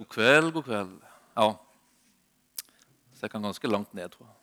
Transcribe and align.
God 0.00 0.08
kveld, 0.08 0.52
god 0.52 0.62
kveld. 0.64 0.92
Ja. 1.36 1.50
Så 3.12 3.26
jeg 3.26 3.30
kan 3.30 3.42
ganske 3.42 3.68
langt 3.68 3.90
ned, 3.94 4.08
tror 4.08 4.24
jeg. 4.24 4.36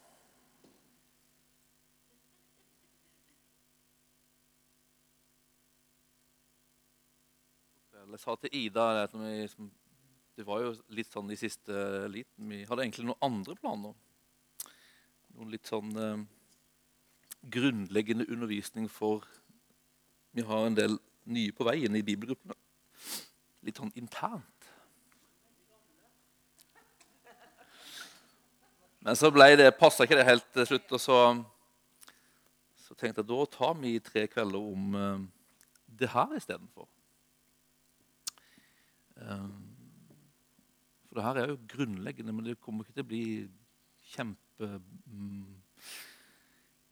Jeg 8.12 8.20
sa 8.22 8.36
til 8.36 8.50
Ida 8.54 8.86
at 9.04 9.16
vi, 9.18 9.48
Det 10.38 10.46
var 10.46 10.62
jo 10.62 10.76
litt 10.94 11.10
sånn 11.10 11.32
i 11.34 11.36
siste 11.36 12.06
liten 12.08 12.50
Vi 12.54 12.64
hadde 12.70 12.86
egentlig 12.86 13.08
noen 13.10 13.26
andre 13.26 13.56
planer. 13.58 13.96
Noen 15.34 15.52
litt 15.56 15.66
sånn 15.66 15.90
eh, 15.98 16.22
grunnleggende 17.42 18.30
undervisning 18.30 18.86
for 18.90 19.26
Vi 20.38 20.46
har 20.46 20.68
en 20.68 20.78
del 20.78 21.00
nye 21.26 21.52
på 21.52 21.66
veien 21.66 21.98
i 21.98 22.06
bibelgruppene. 22.06 22.54
Litt 23.66 23.82
sånn 23.82 23.96
internt. 23.98 24.57
Men 29.08 29.16
så 29.16 29.30
ble 29.32 29.70
passa 29.80 30.04
ikke 30.04 30.18
det 30.20 30.28
helt 30.28 30.50
til 30.52 30.66
slutt. 30.68 30.90
og 30.92 31.00
så, 31.00 31.18
så 32.84 32.96
tenkte 33.00 33.24
jeg 33.24 33.30
da 33.30 33.46
tar 33.54 33.78
vi 33.80 33.94
tre 34.04 34.26
kvelder 34.28 34.60
om 34.60 34.98
uh, 35.00 35.22
det 35.88 36.10
her 36.12 36.34
istedenfor. 36.36 36.90
Uh, 39.16 39.48
for 41.08 41.16
det 41.16 41.24
her 41.24 41.40
er 41.40 41.54
jo 41.54 41.62
grunnleggende, 41.72 42.36
men 42.36 42.50
det 42.50 42.60
kommer 42.60 42.84
ikke 42.84 42.98
til 43.00 43.08
å 43.08 43.12
bli 43.14 43.24
kjempe 44.12 44.74
um, 44.76 45.56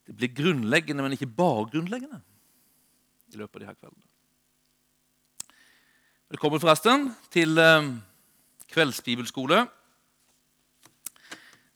Det 0.07 0.15
blir 0.15 0.35
grunnleggende, 0.39 1.03
men 1.03 1.19
ikke 1.19 1.27
bare 1.27 1.67
grunnleggende 1.75 2.23
i 3.33 3.41
løpet 3.41 3.57
av 3.57 3.65
de 3.65 3.73
her 3.73 3.81
kveldene. 3.81 4.11
Velkommen 6.31 6.63
forresten 6.63 7.09
til 7.35 7.59
uh, 7.59 7.91
kveldsbibelskole. 8.71 9.65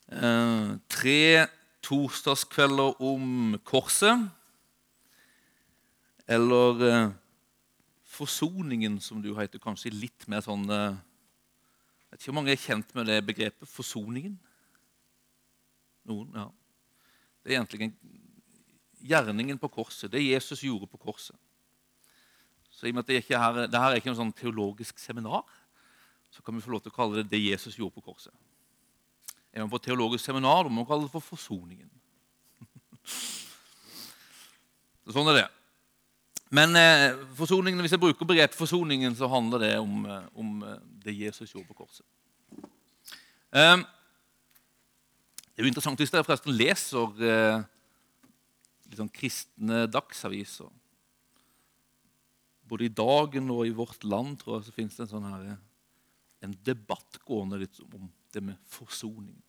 Eh, 0.09 0.69
tre 0.89 1.45
torsdagskvelder 1.85 2.97
om 3.01 3.57
korset. 3.63 4.25
Eller 6.25 6.81
eh, 6.87 7.11
forsoningen, 8.09 8.97
som 9.01 9.21
du 9.21 9.35
heter. 9.37 9.61
Kanskje 9.61 9.93
litt 9.93 10.25
mer 10.27 10.41
sånn 10.45 10.65
eh, 10.73 10.97
Jeg 10.97 12.09
vet 12.09 12.23
ikke 12.23 12.31
hvor 12.31 12.39
mange 12.39 12.55
er 12.55 12.63
kjent 12.63 12.95
med 12.97 13.05
det 13.05 13.19
begrepet 13.27 13.69
forsoningen? 13.69 14.33
Noen? 16.09 16.33
Ja. 16.33 16.49
Det 17.45 17.53
er 17.53 17.59
egentlig 17.59 17.91
gjerningen 19.05 19.61
på 19.61 19.69
korset. 19.77 20.09
Det 20.09 20.25
Jesus 20.25 20.65
gjorde 20.65 20.89
på 20.89 20.97
korset. 20.97 21.37
Så 22.73 22.87
i 22.87 22.89
og 22.89 22.97
med 22.97 23.05
at 23.05 23.13
det, 23.13 23.21
ikke 23.21 23.37
er, 23.37 23.65
det 23.69 23.77
her 23.77 23.93
er 23.93 24.01
ikke 24.01 24.09
noe 24.09 24.23
sånn 24.23 24.33
teologisk 24.33 24.97
seminar, 24.97 25.45
så 26.33 26.41
kan 26.41 26.57
vi 26.57 26.65
få 26.65 26.73
lov 26.73 26.81
til 26.81 26.93
å 26.93 26.97
kalle 26.97 27.21
det 27.21 27.29
det 27.29 27.45
Jesus 27.45 27.77
gjorde 27.77 27.99
på 27.99 28.09
korset. 28.09 28.33
Er 29.53 29.63
man 29.63 29.71
på 29.71 29.81
teologisk 29.81 30.25
seminar, 30.25 30.69
om 30.69 30.81
å 30.81 30.87
kalle 30.87 31.07
det 31.07 31.13
for 31.13 31.25
Forsoningen. 31.25 31.89
sånn 35.13 35.31
er 35.31 35.41
det. 35.41 35.47
Men 36.53 36.73
eh, 36.77 37.17
forsoningen, 37.37 37.81
hvis 37.85 37.93
jeg 37.93 38.01
bruker 38.01 38.29
begrepet 38.29 38.57
forsoningen, 38.57 39.13
så 39.17 39.29
handler 39.29 39.61
det 39.61 39.73
om, 39.77 40.01
eh, 40.09 40.29
om 40.33 40.63
eh, 40.65 40.79
det 41.05 41.13
Jesus 41.13 41.53
gjorde 41.53 41.69
på 41.69 41.83
korset. 41.83 42.05
Eh, 43.53 43.77
det 45.53 45.61
er 45.61 45.67
jo 45.67 45.69
interessant 45.69 46.01
hvis 46.01 46.13
dere 46.13 46.25
forresten 46.25 46.57
leser 46.57 47.25
eh, 47.25 47.67
sånn 48.97 49.11
kristne 49.13 49.83
dagsaviser. 49.91 50.69
Både 52.69 52.85
i 52.85 52.93
Dagen 52.93 53.49
og 53.53 53.65
i 53.65 53.73
Vårt 53.73 54.05
Land 54.05 54.39
tror 54.41 54.57
jeg, 54.57 54.69
så 54.69 54.75
finnes 54.75 54.97
det 54.97 55.05
en 55.05 55.13
sånn 55.13 55.29
her, 55.29 55.57
en 56.45 56.55
debatt 56.65 57.19
gående 57.27 57.61
litt 57.61 57.81
om 57.89 58.09
det 58.33 58.43
med 58.43 58.57
forsoningen. 58.69 59.41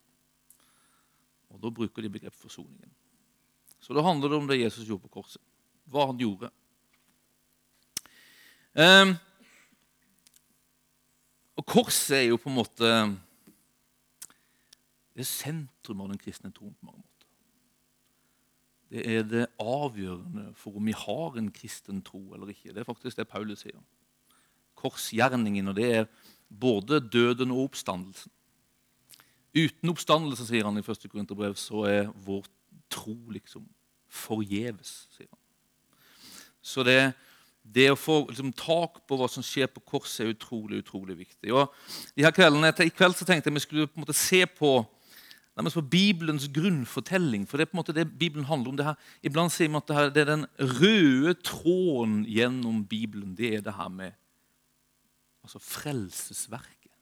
Og 1.51 1.63
Da 1.63 1.71
bruker 1.71 2.03
de 2.03 2.11
begrepet 2.11 2.39
forsoningen. 2.39 2.91
Så 3.81 3.95
da 3.95 4.05
handler 4.05 4.29
det 4.29 4.37
om 4.37 4.47
det 4.47 4.61
Jesus 4.61 4.87
gjorde 4.87 5.09
på 5.09 5.21
korset. 5.21 5.43
Hva 5.91 6.07
han 6.07 6.19
gjorde. 6.21 6.51
Um, 8.77 9.17
og 11.59 11.67
korset 11.67 12.17
er 12.17 12.29
jo 12.29 12.39
på 12.39 12.49
en 12.49 12.61
måte 12.61 12.91
det 15.11 15.27
er 15.27 15.29
sentrum 15.29 16.01
av 16.05 16.13
den 16.13 16.21
kristne 16.23 16.53
troen 16.55 16.73
på 16.79 16.87
mange 16.87 17.03
måter. 17.03 17.27
Det 18.91 19.03
er 19.05 19.27
det 19.27 19.47
avgjørende 19.61 20.47
for 20.59 20.79
om 20.79 20.87
vi 20.89 20.95
har 20.97 21.37
en 21.37 21.51
kristen 21.53 22.01
tro 22.07 22.23
eller 22.35 22.55
ikke. 22.55 22.73
Det 22.73 22.81
er 22.81 22.89
faktisk 22.89 23.19
det 23.19 23.29
Paulus 23.29 23.67
sier. 23.67 23.83
Korsgjerningen, 24.81 25.69
og 25.69 25.77
det 25.77 25.89
er 25.99 26.09
både 26.49 27.03
døden 27.05 27.53
og 27.53 27.67
oppstandelsen. 27.69 28.33
Uten 29.57 29.91
oppstandelse, 29.91 30.47
sier 30.47 30.67
han 30.67 30.79
i 30.79 30.85
1. 30.85 31.09
Korinterbrev, 31.11 31.57
så 31.59 31.85
er 31.89 32.11
vår 32.27 32.47
tro 32.91 33.17
liksom 33.35 33.67
forgjeves. 34.11 35.09
sier 35.17 35.29
han. 35.31 35.41
Så 36.63 36.85
det, 36.87 37.13
det 37.63 37.89
å 37.91 37.99
få 37.99 38.23
liksom, 38.29 38.53
tak 38.57 39.03
på 39.09 39.19
hva 39.19 39.29
som 39.31 39.45
skjer 39.45 39.71
på 39.73 39.83
korset, 39.95 40.23
er 40.25 40.33
utrolig 40.35 40.83
utrolig 40.85 41.19
viktig. 41.25 41.53
Og 41.55 41.75
de 42.15 42.27
her 42.27 42.35
kveldene, 42.37 42.71
I 42.71 42.95
kveld 42.95 43.19
så 43.19 43.27
tenkte 43.27 43.51
jeg 43.51 43.59
vi 43.59 43.67
skulle 43.67 43.91
på 43.91 44.01
en 44.01 44.07
måte 44.07 44.17
se 44.17 44.45
på, 44.47 44.73
på 45.61 45.87
Bibelens 45.93 46.47
grunnfortelling. 46.53 47.47
For 47.49 47.59
det 47.59 47.67
er 47.67 47.73
på 47.73 47.79
en 47.79 47.83
måte 47.83 47.97
det 47.97 48.07
Bibelen 48.13 48.47
handler 48.47 48.71
om. 48.71 48.79
det 48.79 48.89
her. 48.91 48.99
Iblant 49.23 49.55
sier 49.55 49.71
vi 49.71 49.81
at 49.81 49.89
det, 49.89 49.97
her, 49.97 50.11
det 50.15 50.25
er 50.25 50.33
den 50.35 50.47
røde 50.81 51.35
tråden 51.43 52.25
gjennom 52.29 52.85
Bibelen. 52.87 53.35
Det 53.35 53.55
er 53.57 53.65
det 53.67 53.75
her 53.75 53.89
med 53.89 54.15
altså 55.43 55.59
frelsesverket. 55.59 56.93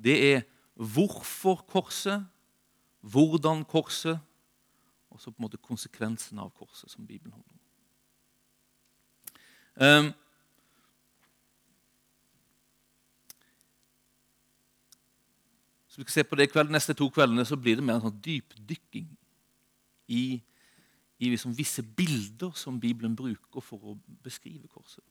Det 0.00 0.16
er 0.32 0.42
hvorfor 0.80 1.54
korset, 1.68 2.26
hvordan 3.00 3.64
korset, 3.64 4.20
og 5.10 5.20
så 5.20 5.30
på 5.30 5.36
en 5.38 5.44
måte 5.44 5.60
konsekvensen 5.60 6.38
av 6.38 6.50
korset, 6.56 6.90
som 6.90 7.06
Bibelen 7.06 7.32
handler 7.32 7.52
om. 7.52 7.60
Um, 9.80 10.12
så 15.88 15.96
vi 15.96 16.02
skal 16.02 16.12
se 16.12 16.24
på 16.24 16.40
det 16.40 16.48
kveld, 16.52 16.72
neste 16.72 16.96
to 16.96 17.10
kveldene 17.12 17.44
så 17.44 17.56
blir 17.60 17.76
det 17.76 17.84
mer 17.84 17.98
en 17.98 18.08
sånn 18.08 18.24
dypdykking 18.24 19.08
i, 20.08 20.24
i 21.20 21.28
liksom 21.28 21.56
visse 21.56 21.84
bilder 21.84 22.56
som 22.56 22.80
Bibelen 22.80 23.16
bruker 23.16 23.60
for 23.64 23.92
å 23.92 23.98
beskrive 24.24 24.68
korset. 24.68 25.04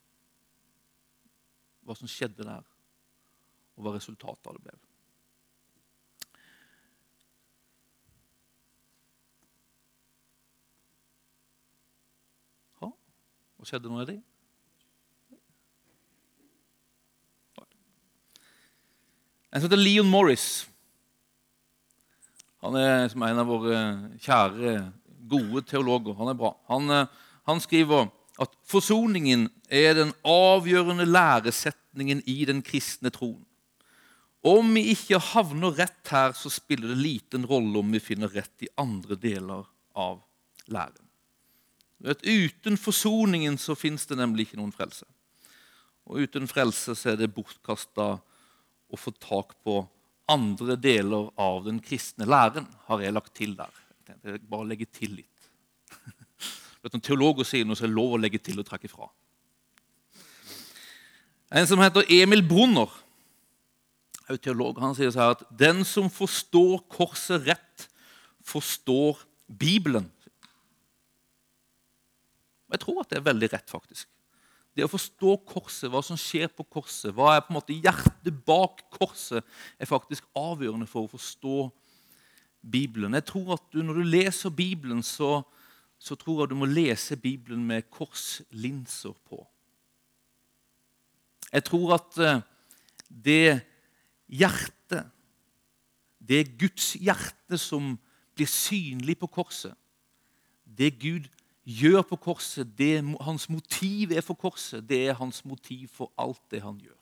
Hva 1.86 1.94
som 1.98 2.10
skjedde 2.10 2.46
der, 2.46 2.66
og 3.78 3.86
hva 3.86 4.00
resultatet 4.00 4.50
av 4.50 4.58
det 4.58 4.66
ble. 4.66 4.89
Hva 13.60 13.68
skjedde 13.68 13.92
noe 13.92 14.06
i 14.06 14.08
det? 14.08 14.20
En 19.50 19.60
som 19.60 19.66
heter 19.66 19.82
Leon 19.82 20.08
Morris. 20.08 20.46
Han 22.64 22.78
er 22.80 23.10
som 23.12 23.26
en 23.26 23.42
av 23.42 23.50
våre 23.50 23.82
kjære, 24.22 24.78
gode 25.30 25.66
teologer. 25.68 26.16
Han 26.22 26.32
er 26.32 26.38
bra. 26.40 26.54
Han, 26.70 26.88
eh, 26.94 27.12
han 27.50 27.60
skriver 27.60 28.08
at 28.40 28.56
forsoningen 28.64 29.50
er 29.68 29.98
den 29.98 30.14
avgjørende 30.24 31.08
læresetningen 31.10 32.24
i 32.30 32.46
den 32.48 32.64
kristne 32.64 33.12
troen. 33.12 33.44
Om 34.40 34.72
vi 34.78 34.86
ikke 34.94 35.20
havner 35.34 35.76
rett 35.82 36.14
her, 36.14 36.32
så 36.32 36.48
spiller 36.48 36.94
det 36.94 37.04
liten 37.04 37.44
rolle 37.50 37.82
om 37.82 37.92
vi 37.92 38.00
finner 38.00 38.32
rett 38.32 38.64
i 38.64 38.72
andre 38.80 39.20
deler 39.20 39.68
av 40.00 40.22
læren. 40.72 41.09
Vet, 42.00 42.24
uten 42.24 42.78
forsoningen 42.80 43.58
så 43.60 43.76
fins 43.76 44.06
det 44.08 44.18
nemlig 44.20 44.48
ikke 44.48 44.60
noen 44.60 44.74
frelse. 44.76 45.08
Og 46.10 46.24
uten 46.26 46.48
frelse 46.50 46.96
så 46.98 47.12
er 47.12 47.20
det 47.20 47.32
bortkasta 47.36 48.10
å 48.90 48.98
få 48.98 49.14
tak 49.20 49.58
på 49.66 49.82
andre 50.30 50.78
deler 50.80 51.30
av 51.42 51.64
den 51.66 51.82
kristne 51.84 52.28
læren, 52.30 52.68
har 52.88 53.04
jeg 53.04 53.16
lagt 53.16 53.34
til 53.38 53.56
der. 53.58 53.74
Jeg 54.24 54.42
bare 54.50 54.68
legge 54.70 54.88
til 54.90 55.20
litt. 55.20 55.50
Vet, 56.82 56.94
når 56.94 57.04
teologer 57.06 57.48
sier 57.48 57.68
noe, 57.68 57.78
så 57.78 57.86
er 57.86 57.92
det 57.92 57.98
lov 57.98 58.16
å 58.16 58.22
legge 58.22 58.42
til 58.42 58.62
og 58.62 58.68
trekke 58.70 58.90
fra. 58.92 59.10
En 61.50 61.66
som 61.70 61.82
heter 61.82 62.06
Emil 62.14 62.44
Brunner, 62.46 62.92
er 64.30 64.38
teolog, 64.38 64.78
han 64.78 64.94
sier 64.94 65.10
så 65.10 65.24
her 65.24 65.32
at 65.34 65.48
den 65.58 65.82
som 65.88 66.10
forstår 66.14 66.84
korset 66.94 67.48
rett, 67.50 67.88
forstår 68.46 69.18
Bibelen. 69.50 70.06
Jeg 72.70 72.82
tror 72.84 73.02
at 73.02 73.12
det 73.12 73.20
er 73.20 73.28
veldig 73.28 73.50
rett, 73.54 73.70
faktisk. 73.70 74.08
Det 74.76 74.86
å 74.86 74.92
forstå 74.92 75.36
korset, 75.50 75.90
hva 75.92 76.02
som 76.06 76.18
skjer 76.20 76.52
på 76.54 76.64
korset, 76.70 77.12
hva 77.16 77.34
er 77.36 77.44
på 77.44 77.52
en 77.52 77.58
måte 77.58 77.76
hjertet 77.76 78.36
bak 78.46 78.84
korset, 78.94 79.46
er 79.82 79.90
faktisk 79.90 80.28
avgjørende 80.38 80.88
for 80.90 81.08
å 81.08 81.14
forstå 81.16 81.56
Bibelen. 82.62 83.18
Jeg 83.18 83.26
tror 83.32 83.56
at 83.56 83.66
du, 83.74 83.82
Når 83.84 84.02
du 84.02 84.04
leser 84.04 84.54
Bibelen, 84.54 85.02
så, 85.04 85.42
så 85.98 86.16
tror 86.16 86.44
jeg 86.44 86.52
du 86.52 86.60
må 86.60 86.70
lese 86.70 87.18
Bibelen 87.18 87.66
med 87.66 87.90
korslinser 87.90 89.16
på. 89.28 89.42
Jeg 91.50 91.66
tror 91.66 91.96
at 91.98 92.20
eh, 92.22 92.42
det 93.10 93.62
hjertet, 94.30 95.10
det 96.20 96.60
Guds 96.60 96.94
hjerte 96.94 97.58
som 97.58 97.96
blir 98.38 98.48
synlig 98.48 99.18
på 99.18 99.28
korset, 99.34 99.74
det 100.64 100.94
Gud 101.02 101.26
gjør 101.70 102.02
på 102.10 102.18
korset, 102.18 102.68
det 102.78 103.04
hans 103.22 103.50
motiv 103.50 104.12
er 104.16 104.24
for 104.26 104.38
korset, 104.40 104.84
det 104.90 105.04
er 105.10 105.20
hans 105.20 105.44
motiv 105.46 105.88
for 105.94 106.12
alt 106.18 106.42
det 106.52 106.64
han 106.64 106.80
gjør. 106.82 106.98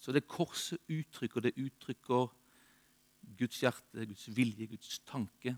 Så 0.00 0.12
det 0.12 0.26
korset 0.26 0.80
uttrykker, 0.88 1.44
det 1.44 1.58
uttrykker 1.60 2.30
Guds 3.38 3.60
hjerte, 3.60 4.06
Guds 4.06 4.28
vilje, 4.36 4.66
Guds 4.66 4.98
tanke, 5.06 5.56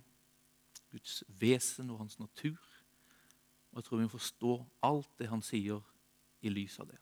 Guds 0.90 1.22
vesen 1.28 1.90
og 1.90 2.02
hans 2.02 2.18
natur. 2.18 2.58
Og 3.70 3.78
jeg 3.78 3.84
tror 3.84 3.98
vi 3.98 4.08
må 4.08 4.12
forstå 4.12 4.56
alt 4.82 5.18
det 5.18 5.30
han 5.30 5.42
sier, 5.42 5.80
i 6.42 6.50
lys 6.50 6.74
av 6.82 6.88
det. 6.90 6.98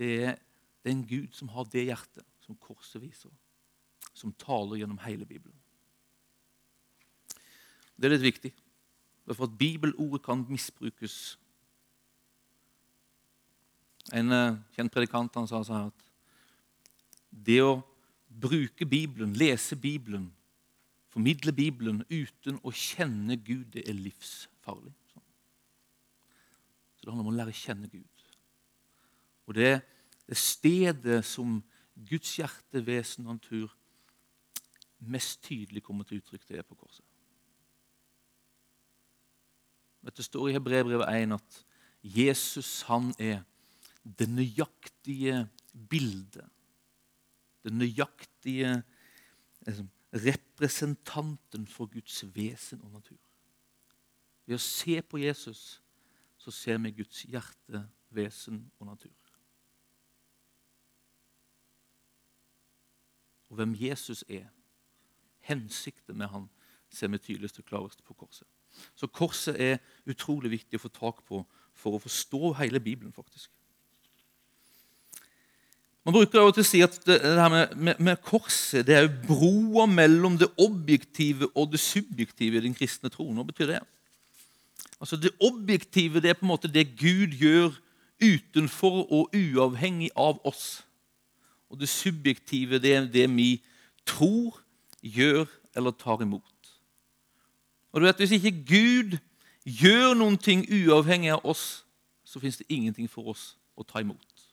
Det 0.00 0.10
er, 0.24 0.38
det 0.80 0.92
en 0.94 1.02
Gud 1.04 1.34
som 1.36 1.50
har 1.52 1.66
det 1.68 1.82
hjertet 1.90 2.24
som 2.40 2.56
korset 2.56 3.02
viser, 3.02 3.32
som 4.16 4.32
taler 4.32 4.80
gjennom 4.80 5.02
hele 5.04 5.28
Bibelen. 5.28 5.59
Det 8.00 8.08
er 8.08 8.14
litt 8.14 8.24
viktig, 8.24 8.50
for 9.28 9.44
at 9.44 9.56
bibelordet 9.60 10.22
kan 10.24 10.40
misbrukes. 10.48 11.36
En 14.16 14.32
uh, 14.32 14.56
kjent 14.72 14.92
predikant 14.94 15.36
han 15.36 15.48
sa 15.50 15.60
sånn 15.66 15.90
at 15.90 16.06
det 17.30 17.58
å 17.60 17.82
bruke 18.30 18.88
Bibelen, 18.88 19.34
lese 19.36 19.76
Bibelen, 19.76 20.30
formidle 21.12 21.52
Bibelen 21.52 22.00
uten 22.08 22.56
å 22.64 22.72
kjenne 22.72 23.36
Gud, 23.36 23.68
det 23.74 23.84
er 23.84 23.98
livsfarlig. 23.98 24.94
Så 26.96 27.04
det 27.04 27.12
handler 27.12 27.26
om 27.26 27.32
å 27.34 27.36
lære 27.36 27.52
å 27.52 27.60
kjenne 27.60 27.90
Gud. 27.92 28.24
Og 29.44 29.56
det, 29.58 29.80
det 30.24 30.40
stedet 30.40 31.20
som 31.26 31.58
Guds 32.08 32.32
hjerte, 32.38 32.80
vesen 32.86 33.28
og 33.28 33.36
natur 33.36 33.76
mest 35.00 35.42
tydelig 35.44 35.84
kommer 35.84 36.08
til 36.08 36.20
uttrykk, 36.20 36.48
det 36.48 36.60
er 36.60 36.66
på 36.66 36.80
korset. 36.80 37.09
Det 40.04 40.24
står 40.24 40.48
i 40.48 40.52
Hebreerbrevet 40.56 41.08
1 41.22 41.32
at 41.36 41.64
Jesus 42.02 42.82
han 42.88 43.12
er 43.18 43.42
det 44.04 44.28
nøyaktige 44.28 45.48
bildet. 45.90 46.48
Det 47.64 47.72
nøyaktige 47.72 48.82
liksom, 49.66 49.90
representanten 50.12 51.66
for 51.66 51.86
Guds 51.86 52.24
vesen 52.34 52.80
og 52.82 52.90
natur. 52.90 53.20
Ved 54.46 54.56
å 54.56 54.62
se 54.64 55.02
på 55.02 55.20
Jesus 55.20 55.82
så 56.40 56.50
ser 56.50 56.80
vi 56.80 56.94
Guds 56.96 57.22
hjerte, 57.28 57.84
vesen 58.10 58.64
og 58.80 58.86
natur. 58.86 59.12
Og 63.50 63.58
hvem 63.58 63.74
Jesus 63.74 64.24
er, 64.28 64.48
hensikten 65.40 66.16
med 66.16 66.30
han, 66.32 66.48
ser 66.90 67.10
vi 67.12 67.18
tydeligst 67.18 67.58
og 67.58 67.64
klarest 67.64 68.04
på 68.04 68.14
korset. 68.14 68.48
Så 68.96 69.06
korset 69.06 69.56
er 69.60 69.80
utrolig 70.08 70.50
viktig 70.58 70.78
å 70.78 70.84
få 70.84 70.92
tak 70.92 71.24
på 71.28 71.44
for 71.80 71.96
å 71.96 72.02
forstå 72.02 72.54
hele 72.60 72.80
Bibelen. 72.80 73.12
faktisk. 73.12 73.50
Man 76.04 76.14
bruker 76.16 76.40
å 76.40 76.64
si 76.64 76.80
at 76.80 76.96
det 77.04 77.20
her 77.22 77.50
med, 77.52 77.74
med, 77.76 77.98
med 78.00 78.20
korset 78.24 78.86
det 78.88 78.96
er 78.96 79.04
jo 79.04 79.16
broa 79.28 79.84
mellom 79.86 80.38
det 80.40 80.48
objektive 80.60 81.50
og 81.54 81.72
det 81.72 81.80
subjektive 81.80 82.56
i 82.56 82.64
den 82.64 82.76
kristne 82.76 83.12
troen. 83.12 83.36
Hva 83.36 83.44
betyr 83.44 83.74
det? 83.74 83.80
Altså 85.00 85.16
Det 85.16 85.32
objektive 85.40 86.20
det 86.20 86.32
er 86.32 86.38
på 86.38 86.46
en 86.46 86.52
måte 86.52 86.72
det 86.72 86.96
Gud 86.96 87.36
gjør 87.36 87.76
utenfor 88.20 89.04
og 89.08 89.36
uavhengig 89.36 90.10
av 90.16 90.40
oss. 90.44 90.82
Og 91.70 91.80
det 91.80 91.88
subjektive 91.88 92.80
det 92.80 92.94
er 92.96 93.06
det 93.08 93.28
vi 93.32 93.52
tror, 94.08 94.56
gjør 95.00 95.46
eller 95.76 95.94
tar 95.96 96.20
imot. 96.24 96.59
Og 97.92 98.00
du 98.00 98.06
vet, 98.06 98.16
Hvis 98.16 98.32
ikke 98.32 98.64
Gud 98.64 99.18
gjør 99.64 100.14
noen 100.14 100.38
ting 100.38 100.64
uavhengig 100.66 101.32
av 101.32 101.44
oss, 101.44 101.84
så 102.24 102.40
fins 102.40 102.56
det 102.56 102.70
ingenting 102.70 103.10
for 103.10 103.32
oss 103.32 103.56
å 103.76 103.82
ta 103.82 104.00
imot. 104.00 104.46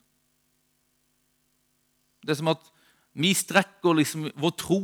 Det 2.24 2.34
er 2.34 2.40
som 2.40 2.52
at 2.52 2.64
vi 3.18 3.34
strekker 3.34 3.98
liksom 3.98 4.28
vår 4.36 4.54
tro 4.60 4.82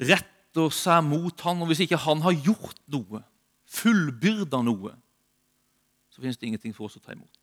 retter 0.00 0.70
seg 0.74 1.04
mot 1.06 1.40
han, 1.46 1.62
og 1.62 1.70
hvis 1.70 1.84
ikke 1.84 2.00
han 2.04 2.24
har 2.24 2.34
gjort 2.34 2.80
noe, 2.92 3.22
fullbyrda 3.70 4.62
noe, 4.64 4.94
så 6.10 6.22
finnes 6.22 6.38
det 6.38 6.48
ingenting 6.48 6.74
for 6.74 6.88
oss 6.88 6.98
å 6.98 7.02
ta 7.04 7.14
imot. 7.14 7.40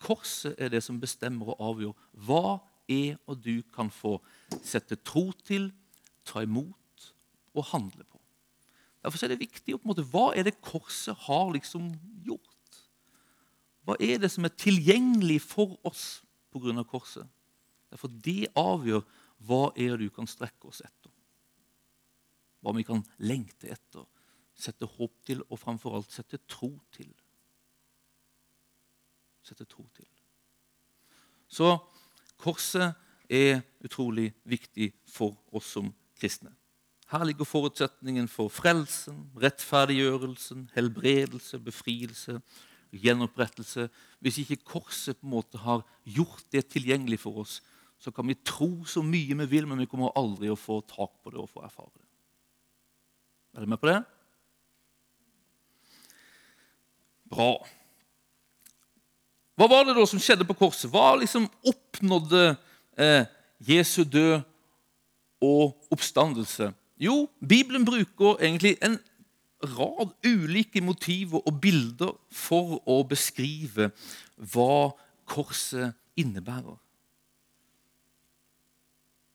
Korset 0.00 0.56
er 0.60 0.72
det 0.72 0.82
som 0.84 1.00
bestemmer 1.00 1.52
og 1.52 1.64
avgjør 1.70 1.94
hva 2.26 2.58
jeg 2.90 3.18
og 3.28 3.42
du 3.44 3.60
kan 3.74 3.90
få 3.92 4.16
sette 4.64 4.98
tro 5.06 5.28
til, 5.44 5.70
ta 6.24 6.42
imot 6.44 7.10
og 7.54 7.68
handle 7.72 8.04
på. 8.04 8.19
Derfor 9.00 9.24
er 9.24 9.32
det 9.32 9.40
viktig 9.40 9.74
på 9.74 9.80
en 9.80 9.90
måte, 9.92 10.04
hva 10.04 10.30
er 10.36 10.44
det 10.48 10.60
korset 10.60 11.16
har 11.26 11.52
liksom 11.54 11.88
gjort. 12.26 12.80
Hva 13.88 13.96
er 14.00 14.20
det 14.20 14.30
som 14.32 14.44
er 14.44 14.54
tilgjengelig 14.60 15.40
for 15.42 15.78
oss 15.88 16.22
pga. 16.52 16.84
korset? 16.84 17.26
Derfor 17.90 18.08
Det 18.08 18.52
avgjør 18.54 19.02
hva 19.46 19.72
er 19.76 19.96
det 19.96 20.10
du 20.10 20.14
kan 20.14 20.26
strekke 20.26 20.68
oss 20.68 20.82
etter. 20.84 21.10
Hva 22.60 22.76
vi 22.76 22.84
kan 22.84 23.02
lengte 23.18 23.72
etter 23.72 24.04
sette 24.60 24.86
håp 24.86 25.20
til, 25.26 25.42
og 25.48 25.58
framfor 25.58 25.96
alt 25.96 26.12
sette 26.12 26.40
tro 26.48 26.70
til. 26.92 27.10
Sette 29.42 29.64
tro 29.64 29.86
til. 29.96 30.08
Så 31.48 31.72
korset 32.40 32.94
er 33.30 33.62
utrolig 33.84 34.30
viktig 34.44 34.92
for 35.08 35.38
oss 35.56 35.72
som 35.76 35.90
kristne. 36.18 36.52
Her 37.10 37.24
ligger 37.26 37.44
forutsetningen 37.44 38.28
for 38.30 38.48
frelsen, 38.54 39.24
rettferdiggjørelsen, 39.42 40.68
helbredelse, 40.76 41.58
befrielse, 41.58 42.36
gjenopprettelse. 42.94 43.88
Hvis 44.22 44.38
ikke 44.44 44.60
korset 44.62 45.18
på 45.18 45.26
en 45.26 45.34
måte 45.34 45.58
har 45.58 45.82
gjort 46.06 46.44
det 46.54 46.68
tilgjengelig 46.70 47.18
for 47.24 47.42
oss, 47.42 47.58
så 48.00 48.14
kan 48.14 48.30
vi 48.30 48.38
tro 48.46 48.84
så 48.86 49.02
mye 49.02 49.36
vi 49.42 49.48
vil, 49.50 49.66
men 49.66 49.82
vi 49.82 49.88
kommer 49.90 50.14
aldri 50.16 50.48
å 50.52 50.58
få 50.58 50.80
tak 50.86 51.18
på 51.20 51.34
det 51.34 51.42
og 51.42 51.50
få 51.50 51.64
erfare 51.66 51.90
det. 51.98 52.06
Er 53.50 53.64
dere 53.64 53.72
med 53.74 53.82
på 53.82 53.90
det? 53.90 53.98
Bra. 57.30 57.50
Hva 59.58 59.68
var 59.68 59.84
det 59.86 59.98
da 59.98 60.06
som 60.06 60.22
skjedde 60.22 60.46
på 60.46 60.56
korset? 60.62 60.88
Hva 60.90 61.16
liksom 61.18 61.50
oppnådde 61.66 62.54
eh, 62.96 63.26
Jesu 63.66 64.04
død 64.06 64.46
og 65.42 65.90
oppstandelse? 65.92 66.70
Jo, 67.00 67.30
Bibelen 67.40 67.84
bruker 67.84 68.36
egentlig 68.44 68.76
en 68.84 68.98
rad 69.64 70.12
ulike 70.24 70.80
motiver 70.80 71.40
og 71.46 71.60
bilder 71.60 72.12
for 72.32 72.78
å 72.88 73.00
beskrive 73.08 73.90
hva 74.52 74.92
korset 75.28 75.96
innebærer. 76.20 76.76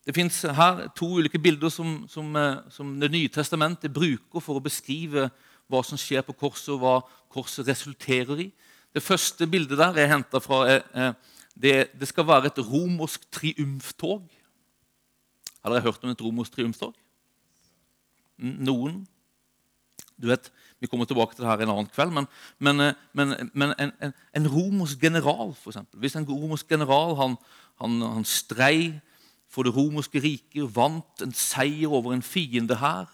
Det 0.05 0.13
fins 0.13 0.43
her 0.45 0.84
to 0.93 1.07
ulike 1.17 1.41
bilder 1.41 1.72
som, 1.74 2.03
som, 2.07 2.36
eh, 2.36 2.62
som 2.69 3.00
Det 3.00 3.10
nye 3.12 3.27
testamentet 3.27 3.93
bruker 3.93 4.39
for 4.39 4.60
å 4.60 4.63
beskrive 4.63 5.31
hva 5.67 5.81
som 5.84 5.98
skjer 5.98 6.22
på 6.22 6.36
korset, 6.38 6.69
og 6.75 6.79
hva 6.79 7.00
korset 7.34 7.65
resulterer 7.65 8.43
i. 8.45 8.51
Det 8.93 9.01
første 9.03 9.48
bildet 9.48 9.77
der 9.77 9.98
er 9.98 10.12
henta 10.13 10.39
fra 10.39 10.67
eh, 10.69 10.84
eh, 10.93 11.13
det, 11.57 12.00
det, 12.00 12.07
skal 12.07 12.27
være 12.27 12.51
et 12.51 12.62
romersk 12.62 13.25
triumftog. 13.31 14.29
Har 15.63 15.74
dere 15.74 15.88
hørt 15.88 16.03
om 16.03 16.13
et 16.13 16.22
romersk 16.22 16.53
triumftog? 16.53 16.93
Noen? 18.38 19.04
Du 20.22 20.27
vet, 20.27 20.51
Vi 20.80 20.88
kommer 20.88 21.06
tilbake 21.06 21.36
til 21.36 21.44
det 21.44 21.50
her 21.50 21.62
en 21.63 21.72
annen 21.72 21.88
kveld. 21.89 22.12
Men, 22.12 22.27
men, 22.60 22.80
eh, 22.80 22.94
men, 23.13 23.50
men 23.54 23.74
en, 23.80 23.92
en, 24.04 24.13
en, 24.36 24.48
romersk 24.51 25.01
general, 25.01 25.56
f.eks. 25.56 25.77
Hvis 25.94 26.15
en 26.15 26.27
romersk 26.27 26.70
general 26.70 27.15
han, 27.15 27.38
han, 27.82 28.01
han 28.01 28.25
strei 28.27 29.00
for 29.50 29.63
det 29.63 29.75
romerske 29.75 30.20
riket, 30.20 30.75
vant 30.75 31.24
en 31.24 31.34
seier 31.34 31.89
over 31.89 32.13
en 32.13 32.22
fiende 32.22 32.75
her 32.75 33.08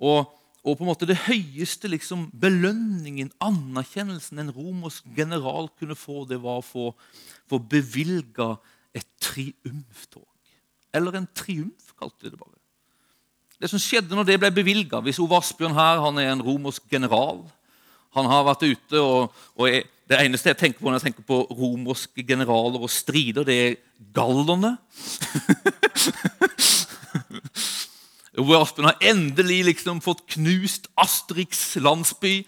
og 0.00 0.30
og 0.60 0.76
på 0.76 0.84
en 0.84 0.90
måte 0.90 1.08
det 1.08 1.16
høyeste 1.24 1.88
liksom, 1.88 2.26
belønningen, 2.36 3.30
anerkjennelsen 3.40 4.42
en 4.42 4.52
romersk 4.52 5.06
general 5.16 5.70
kunne 5.78 5.96
få, 5.96 6.26
det 6.28 6.36
var 6.42 6.60
å 6.60 6.66
få, 6.66 6.90
få 7.48 7.60
bevilga 7.64 8.52
et 8.96 9.08
triumftog. 9.24 10.26
Eller 10.92 11.16
en 11.16 11.28
triumf, 11.32 11.94
kalte 11.96 12.26
de 12.26 12.34
det 12.34 12.40
bare. 12.40 12.59
Det 13.60 13.68
som 13.68 13.80
skjedde 13.82 14.16
når 14.16 14.24
det 14.28 14.38
ble 14.40 14.50
bevilga 14.56 15.02
Hvis 15.04 15.20
Ove 15.20 15.36
Asbjørn 15.36 15.76
her, 15.76 16.00
han 16.00 16.18
er 16.18 16.32
en 16.32 16.44
romersk 16.44 16.82
general 16.90 17.42
Han 18.16 18.26
har 18.30 18.46
vært 18.48 18.64
ute, 18.64 19.00
og, 19.00 19.34
og 19.54 19.68
jeg, 19.68 19.84
det 20.10 20.18
eneste 20.24 20.50
jeg 20.50 20.58
tenker 20.62 20.80
på 20.80 20.88
når 20.88 20.98
jeg 20.98 21.06
tenker 21.10 21.26
på 21.28 21.42
romerske 21.54 22.24
generaler 22.26 22.80
og 22.82 22.90
strider, 22.90 23.44
det 23.46 23.58
er 23.62 23.76
gallerne. 24.16 24.72
Ove 28.40 28.58
Aspen 28.58 28.88
har 28.88 28.98
endelig 29.12 29.60
liksom 29.68 30.00
fått 30.02 30.24
knust 30.34 30.88
Asterix 30.98 31.76
landsby. 31.78 32.40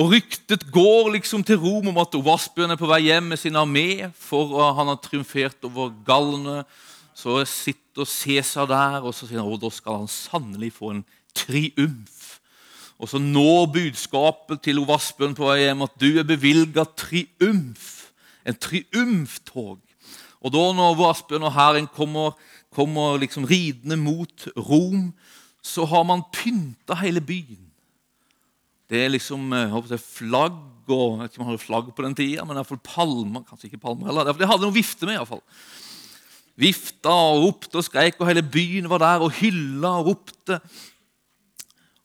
Og 0.00 0.10
ryktet 0.16 0.64
går 0.72 1.12
liksom 1.18 1.44
til 1.46 1.60
Rom 1.60 1.92
om 1.92 2.00
at 2.00 2.16
Ove 2.16 2.32
Asbjørn 2.38 2.72
er 2.72 2.80
på 2.80 2.88
vei 2.88 3.02
hjem 3.10 3.28
med 3.34 3.38
sin 3.44 3.60
armé, 3.60 4.08
for 4.16 4.72
han 4.78 4.88
har 4.90 4.98
triumfert 5.04 5.68
over 5.68 5.92
gallene. 6.06 6.64
Så 7.14 7.38
sitter 7.46 8.08
Cæsar 8.08 8.66
der, 8.66 9.04
og 9.06 9.14
så 9.14 9.28
sier 9.28 9.42
han 9.42 9.50
å, 9.50 9.58
da 9.60 9.70
skal 9.72 10.02
han 10.02 10.10
sannelig 10.10 10.72
få 10.76 10.90
en 10.94 11.04
triumf. 11.36 12.40
Og 12.98 13.10
så 13.10 13.20
når 13.22 13.68
budskapet 13.74 14.62
til 14.64 14.80
Ove 14.82 14.98
på 15.34 15.48
vei 15.48 15.64
hjem 15.64 15.84
at 15.86 15.98
du 16.00 16.08
er 16.18 16.26
bevilga 16.26 16.86
triumf. 16.98 18.10
En 18.44 18.58
triumftog. 18.58 19.80
Og 20.44 20.52
da 20.52 20.64
når 20.76 20.94
Ove 20.94 21.12
og 21.40 21.52
hæren 21.54 21.86
kommer, 21.86 22.34
kommer 22.74 23.18
liksom 23.18 23.46
ridende 23.48 23.96
mot 23.96 24.48
Rom, 24.56 25.12
så 25.62 25.86
har 25.88 26.04
man 26.04 26.26
pynta 26.34 26.98
hele 27.00 27.22
byen 27.24 27.64
det 28.90 29.00
er 29.00 29.12
liksom 29.14 29.48
jeg 29.54 29.70
håper 29.72 29.90
det 29.90 29.96
er 29.96 30.04
flagg 30.04 30.90
og, 30.92 31.14
Jeg 31.14 31.20
vet 31.22 31.32
ikke 31.32 31.40
om 31.40 31.46
man 31.46 31.52
hadde 31.54 31.64
flagg 31.64 31.86
på 31.96 32.04
den 32.04 32.16
tida, 32.18 32.44
men 32.44 32.58
iallfall 32.60 32.80
palmer. 32.84 33.44
Kanskje 33.48 33.70
ikke 33.70 33.80
palmer 33.80 34.10
heller. 34.10 34.28
De 34.36 34.48
hadde 34.50 34.66
noe 34.66 34.74
vifte 34.74 35.08
med. 35.08 35.16
I 35.16 35.22
hvert 35.22 35.30
fall. 35.30 35.40
Vifta 36.60 37.10
og 37.10 37.40
ropte 37.42 37.76
og 37.80 37.84
skreik, 37.86 38.20
og 38.20 38.28
hele 38.28 38.42
byen 38.46 38.90
var 38.90 38.98
der 39.02 39.18
og 39.26 39.32
hylla 39.40 39.88
og 39.98 40.06
ropte. 40.06 40.54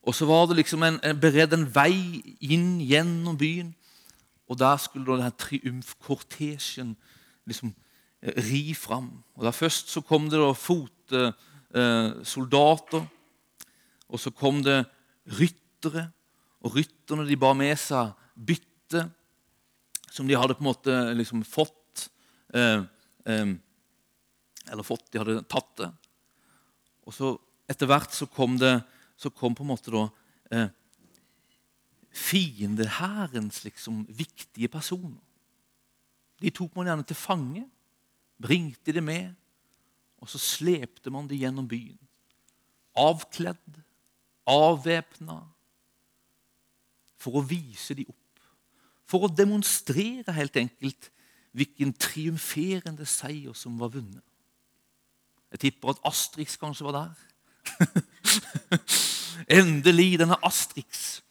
Og 0.02 0.16
så 0.16 0.26
var 0.26 0.46
det 0.50 0.56
liksom 0.58 0.84
en, 0.84 1.00
en 1.06 1.22
beredt 1.22 1.54
en 1.54 1.76
vei 1.76 2.22
inn 2.42 2.82
gjennom 2.82 3.38
byen. 3.38 3.76
Og 4.50 4.58
der 4.58 4.78
skulle 4.82 5.06
da 5.06 5.18
denne 5.20 5.38
triumfkortesjen 5.38 6.98
liksom 7.50 7.70
eh, 8.24 8.34
ri 8.50 8.74
fram. 8.74 9.24
Og 9.38 9.46
da 9.46 9.52
Først 9.54 9.90
så 9.94 10.02
kom 10.02 10.30
det 10.32 10.40
da 10.42 10.54
fotsoldater, 10.58 13.04
eh, 13.04 13.10
og 14.10 14.18
så 14.20 14.30
kom 14.34 14.64
det 14.66 14.86
ryttere. 15.38 16.10
Og 16.66 16.76
rytterne 16.76 17.28
de 17.30 17.38
bar 17.40 17.54
med 17.54 17.78
seg 17.80 18.12
bytte 18.34 19.20
som 20.10 20.28
de 20.28 20.38
hadde 20.38 20.56
på 20.58 20.64
en 20.64 20.72
måte 20.72 20.96
liksom 21.18 21.44
fått 21.46 22.10
eh, 22.58 22.82
eh, 23.30 23.52
Eller 24.70 24.86
fått, 24.86 25.08
de 25.12 25.22
hadde 25.22 25.42
tatt 25.50 25.72
det. 25.82 25.90
Og 27.10 27.16
så 27.16 27.34
etter 27.70 27.90
hvert 27.90 28.14
så 28.16 28.28
kom 28.30 28.58
det 28.62 28.78
så 29.20 29.30
kom 29.36 29.56
på 29.56 29.66
en 29.66 29.72
måte 29.74 29.92
da 29.92 30.06
eh, 30.56 30.70
fiendehærens 32.16 33.66
liksom 33.66 34.06
viktige 34.08 34.70
personer. 34.72 35.20
De 36.40 36.52
tok 36.56 36.78
man 36.78 36.88
gjerne 36.88 37.08
til 37.08 37.20
fange, 37.20 37.66
bringte 38.40 38.96
de 38.96 39.04
med, 39.04 39.34
og 40.24 40.32
så 40.32 40.40
slepte 40.40 41.12
man 41.12 41.28
de 41.28 41.36
gjennom 41.42 41.68
byen. 41.68 42.00
Avkledd, 42.96 43.82
avvæpna, 44.48 45.42
for 47.20 47.42
å 47.42 47.44
vise 47.44 47.98
de 48.00 48.08
opp. 48.08 48.16
For 49.10 49.28
å 49.28 49.34
demonstrere 49.34 50.32
helt 50.38 50.56
enkelt 50.60 51.12
hvilken 51.52 51.92
triumferende 52.00 53.04
seier 53.10 53.56
som 53.58 53.76
var 53.82 53.92
vunnet. 53.98 54.24
Jeg 55.52 55.60
tipper 55.60 55.90
at 55.94 56.04
Astrix 56.06 56.58
kanskje 56.60 56.86
var 56.86 56.98
der. 56.98 57.10
Endelig, 59.60 60.20
denne 60.20 60.38
Astrix. 60.46 61.22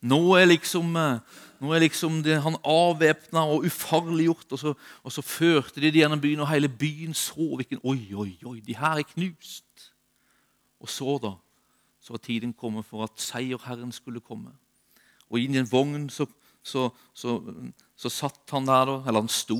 Nå 0.00 0.20
er 0.38 0.46
liksom, 0.46 0.96
eh, 0.96 1.18
nå 1.60 1.72
er 1.74 1.82
liksom 1.82 2.22
det, 2.22 2.38
han 2.42 2.56
avvæpna 2.64 3.42
og 3.50 3.66
ufarliggjort. 3.66 4.52
Og 4.52 4.58
så, 4.58 4.74
og 5.02 5.12
så 5.12 5.22
førte 5.22 5.80
de 5.80 5.90
det 5.90 6.00
gjennom 6.02 6.20
byen, 6.20 6.40
og 6.40 6.50
hele 6.52 6.68
byen 6.68 7.14
så 7.14 7.48
hvilken 7.58 7.82
Oi, 7.82 8.14
oi, 8.14 8.38
oi, 8.46 8.60
de 8.60 8.76
her 8.76 9.02
er 9.02 9.10
knust. 9.14 9.92
Og 10.80 10.88
så, 10.88 11.18
da, 11.22 11.34
så 12.00 12.14
var 12.14 12.22
tiden 12.24 12.54
kommet 12.54 12.86
for 12.86 13.04
at 13.04 13.20
seierherren 13.20 13.92
skulle 13.92 14.22
komme. 14.22 14.54
Og 15.28 15.42
inn 15.42 15.56
i 15.56 15.60
en 15.60 15.68
vogn 15.68 16.06
så, 16.10 16.24
så, 16.62 16.88
så, 17.12 17.40
så 17.96 18.08
satt 18.08 18.54
han 18.54 18.68
der, 18.68 18.94
eller 19.02 19.20
han 19.20 19.28
sto, 19.32 19.58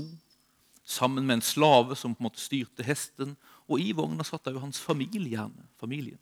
sammen 0.88 1.26
med 1.26 1.34
en 1.34 1.44
slave 1.44 1.96
som 1.96 2.14
på 2.14 2.22
en 2.22 2.28
måte 2.30 2.40
styrte 2.40 2.86
hesten. 2.86 3.34
Og 3.68 3.80
i 3.80 3.92
vogna 3.92 4.25
satt 4.25 4.48
jo 4.48 4.62
hans 4.62 4.80
familie 4.80 5.37
gjerne. 5.37 5.68
familien. 5.76 6.18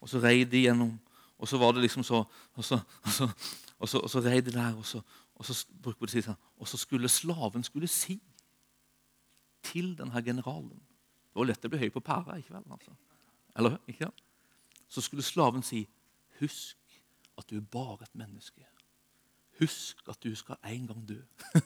Og 0.00 0.08
så 0.08 0.20
rei 0.20 0.44
de 0.44 0.64
gjennom, 0.64 0.94
og 1.38 1.48
så 1.48 1.58
var 1.58 1.72
det 1.72 1.82
liksom 1.82 2.04
så 2.04 2.24
Og 2.56 2.64
så, 2.64 2.80
og 3.04 3.12
så, 3.12 3.28
og 3.78 3.88
så, 3.88 3.98
og 3.98 4.10
så 4.10 4.20
rei 4.20 4.40
de 4.40 4.50
der, 4.50 4.76
og 4.76 4.86
så, 4.86 5.02
og 5.34 5.44
så, 5.44 5.54
sånn, 5.54 6.36
og 6.56 6.68
så 6.68 6.76
skulle 6.76 7.08
slaven 7.08 7.64
skulle 7.64 7.88
si 7.88 8.20
til 9.62 9.94
denne 9.96 10.22
generalen 10.24 10.80
Det 11.30 11.38
var 11.38 11.46
lett 11.46 11.64
å 11.64 11.68
bli 11.68 11.78
høy 11.78 11.90
på 11.90 12.00
pæra, 12.00 12.36
ikke 12.38 12.54
vel? 12.54 12.66
Altså. 12.72 12.92
Eller 13.56 13.78
ikke? 13.88 14.10
Så 14.88 15.00
skulle 15.00 15.22
slaven 15.22 15.62
si 15.62 15.86
'Husk 16.40 16.76
at 17.38 17.50
du 17.50 17.56
er 17.56 17.60
bare 17.60 18.02
et 18.02 18.14
menneske. 18.14 18.64
Husk 19.60 20.08
at 20.08 20.18
du 20.24 20.32
skal 20.36 20.56
en 20.64 20.86
gang 20.88 21.02
dø. 21.08 21.18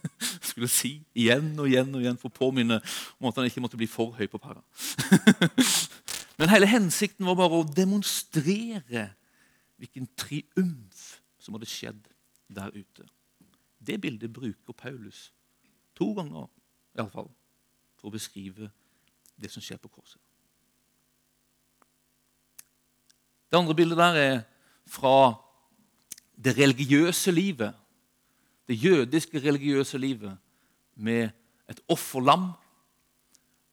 skulle 0.49 0.71
si 0.71 0.97
igjen 1.15 1.53
og 1.59 1.69
igjen 1.71 1.95
og 1.95 2.03
igjen 2.03 2.19
for 2.21 2.31
å 2.33 2.39
påminne 2.39 2.81
om 3.19 3.29
at 3.31 3.39
han 3.39 3.49
ikke 3.49 3.63
måtte 3.65 3.79
bli 3.81 3.89
for 3.91 4.15
høy 4.19 4.27
på 4.31 4.41
pæra. 4.43 4.63
Men 6.39 6.51
hele 6.51 6.67
hensikten 6.67 7.27
var 7.27 7.39
bare 7.39 7.61
å 7.63 7.69
demonstrere 7.69 9.07
hvilken 9.79 10.09
triumf 10.19 11.21
som 11.39 11.55
hadde 11.55 11.71
skjedd 11.71 12.09
der 12.55 12.75
ute. 12.75 13.07
Det 13.79 14.01
bildet 14.01 14.33
bruker 14.33 14.77
Paulus 14.77 15.29
to 15.95 16.13
ganger 16.17 16.49
i 16.95 17.03
alle 17.03 17.13
fall, 17.13 17.31
for 17.99 18.11
å 18.11 18.15
beskrive 18.15 18.71
det 19.39 19.51
som 19.53 19.63
skjer 19.63 19.79
på 19.83 19.91
korset. 19.93 20.21
Det 23.51 23.59
andre 23.59 23.77
bildet 23.79 23.99
der 23.99 24.19
er 24.19 24.37
fra 24.91 25.35
det 26.35 26.57
religiøse 26.59 27.31
livet, 27.31 27.75
det 28.69 28.85
jødiske 28.85 29.41
religiøse 29.41 29.99
livet, 29.99 30.37
med 30.95 31.29
et 31.71 31.81
offerlam. 31.89 32.53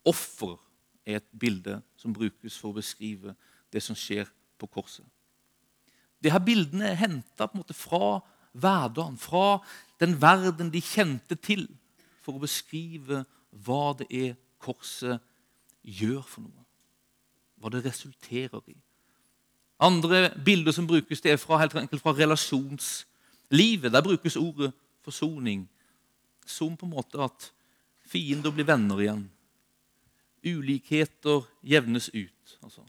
Offer 0.06 0.58
er 1.06 1.16
et 1.16 1.40
bilde 1.40 1.82
som 1.98 2.14
brukes 2.14 2.58
for 2.58 2.72
å 2.72 2.80
beskrive 2.80 3.36
det 3.74 3.84
som 3.84 3.96
skjer 3.98 4.30
på 4.58 4.68
korset. 4.68 5.06
De 6.22 6.32
her 6.32 6.42
bildene 6.42 6.92
er 6.92 7.00
henta 7.02 7.48
fra 7.74 8.20
hverdagen, 8.52 9.18
fra 9.18 9.62
den 10.00 10.18
verden 10.22 10.72
de 10.74 10.82
kjente 10.82 11.36
til, 11.36 11.68
for 12.22 12.38
å 12.38 12.44
beskrive 12.44 13.24
hva 13.66 13.94
det 13.98 14.08
er 14.10 14.36
korset 14.62 15.22
gjør 15.82 16.22
for 16.22 16.46
noe. 16.46 16.66
Hva 17.62 17.72
det 17.74 17.86
resulterer 17.86 18.62
i. 18.70 18.78
Andre 19.82 20.30
bilder 20.46 20.72
som 20.72 20.88
brukes, 20.88 21.22
det 21.22 21.32
er 21.34 21.42
fra, 21.42 21.58
helt 21.58 21.76
enkelt 21.76 22.04
fra 22.04 22.14
relasjonslivet. 22.14 23.90
Der 23.94 24.06
brukes 24.06 24.38
ordet 24.38 24.72
forsoning 25.06 25.68
som 26.48 26.76
på 26.78 26.88
en 26.88 26.96
måte 26.96 27.22
at 27.22 27.52
fiender 28.12 28.54
blir 28.54 28.68
venner 28.68 29.02
igjen. 29.02 29.24
Ulikheter 30.46 31.46
jevnes 31.62 32.10
ut. 32.14 32.58
Altså. 32.64 32.84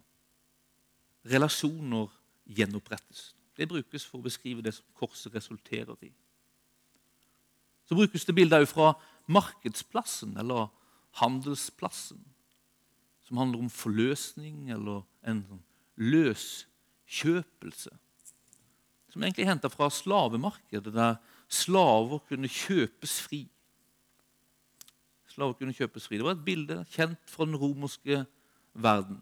Relasjoner 1.28 2.10
gjenopprettes. 2.48 3.32
Det 3.56 3.68
brukes 3.68 4.04
for 4.08 4.20
å 4.20 4.26
beskrive 4.26 4.64
det 4.64 4.74
som 4.78 4.88
korset 4.96 5.34
resulterer 5.34 5.96
i. 6.02 6.10
Så 7.88 7.98
brukes 7.98 8.24
det 8.24 8.34
bilder 8.34 8.64
fra 8.66 8.94
markedsplassen 9.28 10.36
eller 10.40 10.70
handelsplassen, 11.20 12.22
som 13.26 13.36
handler 13.36 13.60
om 13.60 13.70
forløsning 13.70 14.70
eller 14.72 15.02
en 15.28 15.44
løskjøpelse. 16.00 17.92
Som 19.12 19.22
egentlig 19.22 19.44
er 19.44 19.52
henta 19.52 19.68
fra 19.68 19.90
slavemarkedet, 19.92 20.94
der 20.94 21.20
slaver 21.52 22.22
kunne 22.28 22.48
kjøpes 22.48 23.18
fri. 23.22 23.42
Slaver 25.28 25.56
kunne 25.58 25.76
kjøpes 25.76 26.08
fri. 26.08 26.16
Det 26.16 26.24
var 26.24 26.36
et 26.36 26.44
bilde 26.44 26.80
kjent 26.92 27.20
fra 27.28 27.44
den 27.48 27.56
romerske 27.56 28.24
verden. 28.74 29.20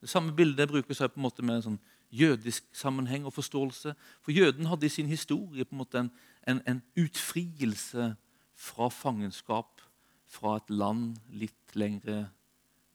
Det 0.00 0.10
samme 0.10 0.34
bildet 0.36 0.68
brukes 0.68 0.98
på 0.98 1.16
en 1.16 1.22
måte 1.22 1.42
med 1.42 1.60
en 1.60 1.66
sånn 1.68 1.80
jødisk 2.14 2.66
sammenheng 2.76 3.24
og 3.26 3.34
forståelse. 3.34 3.94
For 4.22 4.34
jøden 4.34 4.68
hadde 4.70 4.86
i 4.86 4.92
sin 4.92 5.10
historie 5.10 5.64
på 5.64 5.74
en 5.74 5.82
måte 5.82 6.02
en, 6.02 6.10
en, 6.46 6.60
en 6.66 6.82
utfrielse 7.00 8.12
fra 8.54 8.88
fangenskap 8.92 9.82
fra 10.30 10.56
et 10.58 10.70
land 10.70 11.16
litt 11.34 11.74
lengre 11.78 12.28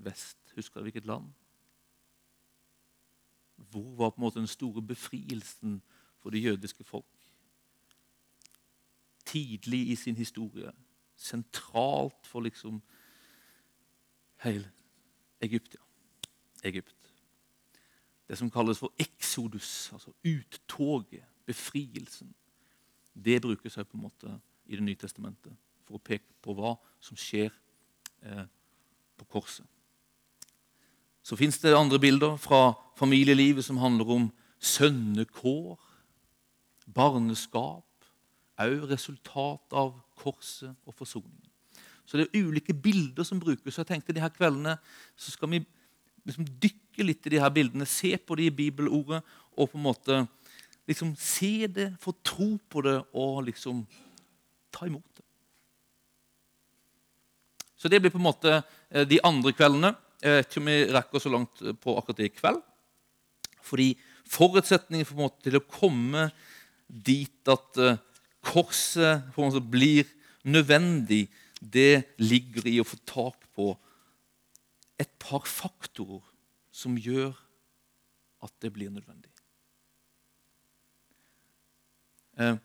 vest. 0.03 0.37
Husker 0.55 0.79
du 0.79 0.89
hvilket 0.89 1.07
land? 1.07 1.27
Hvor 3.71 3.95
var 3.99 4.13
på 4.13 4.21
en 4.21 4.27
måte 4.27 4.39
den 4.39 4.51
store 4.51 4.81
befrielsen 4.81 5.79
for 6.19 6.31
det 6.35 6.43
jødiske 6.43 6.83
folk? 6.83 7.18
Tidlig 9.29 9.81
i 9.93 9.95
sin 9.95 10.17
historie. 10.17 10.71
Sentralt 11.15 12.27
for 12.27 12.41
liksom 12.41 12.81
hele 14.43 14.71
Egypt. 15.41 15.75
Ja. 15.75 15.85
Egypt. 16.69 16.95
Det 18.27 18.37
som 18.37 18.51
kalles 18.51 18.79
for 18.79 18.93
eksodus, 18.99 19.89
altså 19.93 20.11
uttoget, 20.23 21.23
befrielsen. 21.45 22.35
Det 23.13 23.41
brukes 23.41 23.75
på 23.75 23.97
en 23.97 24.01
måte 24.01 24.39
i 24.65 24.75
Det 24.75 24.83
nye 24.83 24.95
testamentet 24.95 25.55
for 25.83 25.97
å 25.97 26.03
peke 26.05 26.29
på 26.45 26.53
hva 26.53 26.75
som 27.01 27.17
skjer 27.17 27.49
eh, 28.21 28.45
på 29.17 29.25
korset. 29.25 29.65
Så 31.23 31.35
fins 31.35 31.57
det 31.59 31.73
andre 31.77 31.99
bilder 31.99 32.37
fra 32.37 32.73
familielivet 32.97 33.65
som 33.65 33.77
handler 33.77 34.09
om 34.09 34.31
sønnekår. 34.59 35.79
barneskap, 36.93 37.85
òg 38.67 38.89
resultat 38.89 39.75
av 39.77 39.93
korset 40.19 40.73
og 40.85 40.95
forsoningen. 40.97 41.45
Så 42.05 42.17
det 42.17 42.25
er 42.27 42.41
ulike 42.41 42.73
bilder 42.73 43.23
som 43.23 43.39
brukes. 43.39 43.77
Jeg 43.77 43.87
tenkte 43.87 44.15
de 44.15 44.23
her 44.23 44.33
kveldene 44.33 44.75
så 45.15 45.31
skal 45.31 45.51
vi 45.53 45.61
liksom 46.25 46.47
dykke 46.61 47.05
litt 47.05 47.27
i 47.27 47.35
de 47.35 47.41
her 47.41 47.53
bildene, 47.53 47.85
se 47.87 48.15
på 48.17 48.35
de 48.39 48.49
i 48.49 48.53
bibelordet 48.53 49.21
og 49.55 49.69
på 49.69 49.77
en 49.77 49.85
måte 49.85 50.19
liksom 50.89 51.13
se 51.21 51.67
det, 51.69 51.91
få 52.01 52.15
tro 52.25 52.55
på 52.69 52.81
det 52.85 52.97
og 53.13 53.43
liksom 53.45 53.83
ta 54.73 54.87
imot 54.89 55.05
det. 55.15 55.25
Så 57.79 57.87
det 57.87 58.01
blir 58.01 58.11
på 58.11 58.19
en 58.19 58.27
måte 58.27 58.57
eh, 58.57 59.05
de 59.07 59.21
andre 59.23 59.53
kveldene. 59.55 59.93
Jeg 60.19 60.35
vet 60.35 60.49
ikke 60.49 60.61
om 60.63 60.67
vi 60.67 60.79
rekker 60.97 61.23
så 61.23 61.31
langt 61.31 61.61
på 61.79 61.95
akkurat 61.95 62.17
det 62.19 62.27
i 62.27 62.33
kveld. 62.33 62.59
Fordi 63.63 63.89
forutsetningen 64.29 65.07
for 65.07 65.31
til 65.43 65.59
å 65.59 65.63
komme 65.63 66.25
dit 66.89 67.53
at 67.53 67.79
eh, 67.79 68.01
korset 68.45 69.25
på 69.33 69.43
en 69.43 69.51
måte 69.51 69.61
blir 69.63 70.07
nødvendig, 70.43 71.27
det 71.59 72.15
ligger 72.21 72.67
i 72.69 72.79
å 72.79 72.87
få 72.87 72.99
tak 73.07 73.43
på 73.55 73.73
et 74.99 75.11
par 75.19 75.47
faktorer 75.47 76.23
som 76.71 76.95
gjør 76.97 77.35
at 78.43 78.53
det 78.63 78.71
blir 78.73 78.91
nødvendig. 78.93 79.31
Eh, 82.39 82.55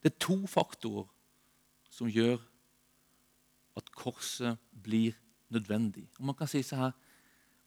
det 0.00 0.12
er 0.12 0.20
to 0.20 0.38
faktorer 0.48 1.08
som 1.92 2.08
gjør 2.08 2.40
at 3.76 3.90
korset 3.92 4.60
blir 4.84 5.16
nødvendig. 5.52 6.06
Og 6.18 6.28
man 6.30 6.36
kan 6.38 6.48
si 6.48 6.62
så 6.62 6.80
her, 6.80 6.94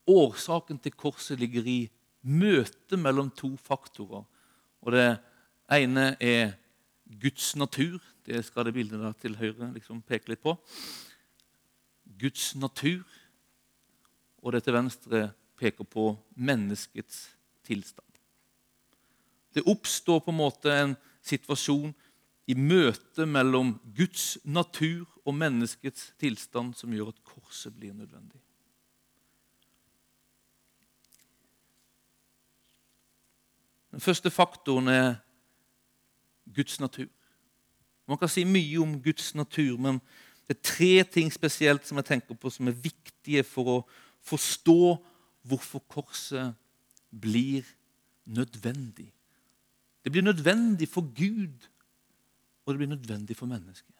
Årsaken 0.07 0.79
til 0.79 0.93
korset 0.95 1.39
ligger 1.39 1.65
i 1.67 1.89
møtet 2.23 2.95
mellom 2.95 3.27
to 3.35 3.49
faktorer. 3.59 4.23
Og 4.87 4.93
Det 4.93 5.17
ene 5.75 6.15
er 6.23 6.53
Guds 7.19 7.55
natur. 7.59 7.99
Det 8.25 8.39
skal 8.45 8.65
det 8.65 8.73
bildet 8.73 9.01
der 9.03 9.15
til 9.19 9.35
høyre 9.35 9.73
liksom 9.73 9.99
peke 10.01 10.31
litt 10.31 10.43
på. 10.43 10.53
Guds 12.19 12.53
natur. 12.55 13.03
Og 14.39 14.55
det 14.55 14.63
til 14.63 14.77
venstre 14.77 15.21
peker 15.59 15.83
på 15.83 16.13
menneskets 16.35 17.25
tilstand. 17.67 18.05
Det 19.51 19.65
oppstår 19.67 20.23
på 20.23 20.31
en 20.31 20.39
måte 20.39 20.71
en 20.71 20.95
situasjon 21.25 21.91
i 22.47 22.55
møtet 22.55 23.27
mellom 23.27 23.75
Guds 23.97 24.37
natur 24.45 25.03
og 25.25 25.35
menneskets 25.35 26.13
tilstand 26.21 26.77
som 26.79 26.93
gjør 26.95 27.11
at 27.11 27.23
korset 27.27 27.75
blir 27.75 27.91
nødvendig. 27.91 28.39
Den 33.97 34.01
første 34.05 34.29
faktoren 34.29 34.87
er 34.87 35.15
Guds 36.53 36.79
natur. 36.79 37.07
Man 38.05 38.17
kan 38.21 38.29
si 38.29 38.43
mye 38.45 38.77
om 38.77 38.91
Guds 39.01 39.31
natur, 39.35 39.79
men 39.81 39.97
det 40.45 40.53
er 40.53 40.61
tre 40.61 41.03
ting 41.03 41.33
spesielt 41.33 41.87
som 41.87 41.97
jeg 41.97 42.05
tenker 42.05 42.37
på 42.37 42.51
som 42.53 42.69
er 42.69 42.77
viktige 42.77 43.41
for 43.41 43.71
å 43.73 43.79
forstå 44.21 44.77
hvorfor 45.49 45.81
korset 45.89 46.53
blir 47.09 47.65
nødvendig. 48.29 49.09
Det 50.05 50.13
blir 50.13 50.27
nødvendig 50.29 50.91
for 50.93 51.09
Gud 51.17 51.65
og 52.65 52.73
det 52.73 52.77
blir 52.77 52.93
nødvendig 52.93 53.33
for 53.35 53.49
mennesket. 53.49 53.95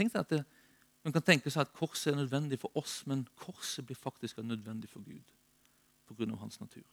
Tenk 0.00 0.16
deg 0.16 0.20
at 0.24 0.30
det, 0.32 0.44
Man 1.04 1.12
kan 1.12 1.22
tenke 1.22 1.50
seg 1.50 1.60
at 1.60 1.76
korset 1.76 2.14
er 2.14 2.16
nødvendig 2.16 2.58
for 2.60 2.72
oss, 2.76 3.02
men 3.06 3.28
korset 3.36 3.86
blir 3.86 3.96
faktisk 3.96 4.38
nødvendig 4.38 4.88
for 4.88 5.04
Gud 5.04 5.28
pga. 6.08 6.36
hans 6.36 6.60
natur. 6.60 6.88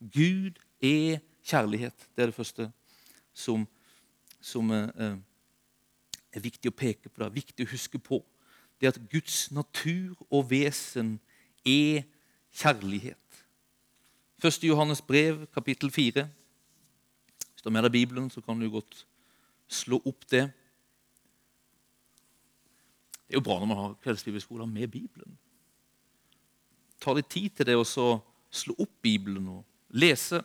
Gud 0.00 0.58
er 0.82 1.18
kjærlighet. 1.44 2.08
Det 2.16 2.22
er 2.22 2.26
det 2.26 2.34
første 2.34 2.70
som, 3.34 3.66
som 4.40 4.70
eh, 4.70 5.16
er 6.32 6.44
viktig 6.44 6.70
å 6.70 6.76
peke 6.76 7.08
på. 7.08 7.18
Det 7.18 7.26
er 7.26 7.38
viktig 7.40 7.66
å 7.66 7.72
huske 7.72 7.98
på. 7.98 8.20
Det 8.78 8.86
er 8.86 8.94
at 8.94 9.10
Guds 9.10 9.48
natur 9.50 10.14
og 10.30 10.50
vesen 10.50 11.16
er 11.66 12.04
kjærlighet. 12.54 13.44
1. 14.38 14.62
Johannes 14.68 15.02
brev, 15.02 15.46
kapittel 15.54 15.90
4. 15.90 16.28
Hvis 17.52 17.62
du 17.62 17.70
har 17.70 17.74
med 17.74 17.88
deg 17.88 17.96
Bibelen, 17.96 18.30
så 18.30 18.40
kan 18.40 18.60
du 18.60 18.70
godt 18.70 19.02
slå 19.66 19.98
opp 20.06 20.28
det. 20.30 20.46
Det 23.26 23.34
er 23.34 23.40
jo 23.40 23.44
bra 23.44 23.58
når 23.58 23.68
man 23.68 23.80
har 23.82 23.96
kveldsbibelskoler 24.04 24.66
med 24.70 24.88
Bibelen. 24.88 25.34
Ta 27.02 27.12
litt 27.14 27.28
tid 27.30 27.50
til 27.50 27.66
det 27.66 27.76
og 27.76 27.86
så 27.86 28.06
slå 28.50 28.76
opp 28.78 28.94
Bibelen 29.02 29.50
og 29.52 29.64
lese 29.90 30.42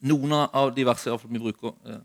noen 0.00 0.32
av 0.32 0.74
de 0.74 0.84
versene 0.86 1.18
vi 1.24 1.42
bruker. 1.42 1.74
Eh, 1.86 2.04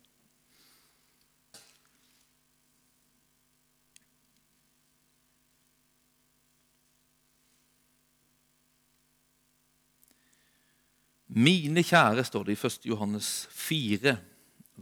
Mine 11.33 11.81
kjære, 11.81 12.21
står 12.23 12.43
det 12.45 12.53
i 12.53 12.65
1. 12.67 12.83
Johannes 12.85 13.47
4, 13.49 14.11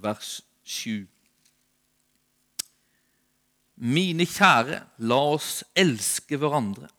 vers 0.03 0.41
7. 0.67 1.07
Mine 3.75 4.25
kjære, 4.27 4.81
la 4.99 5.19
oss 5.31 5.63
elske 5.79 6.35
hverandre, 6.37 6.89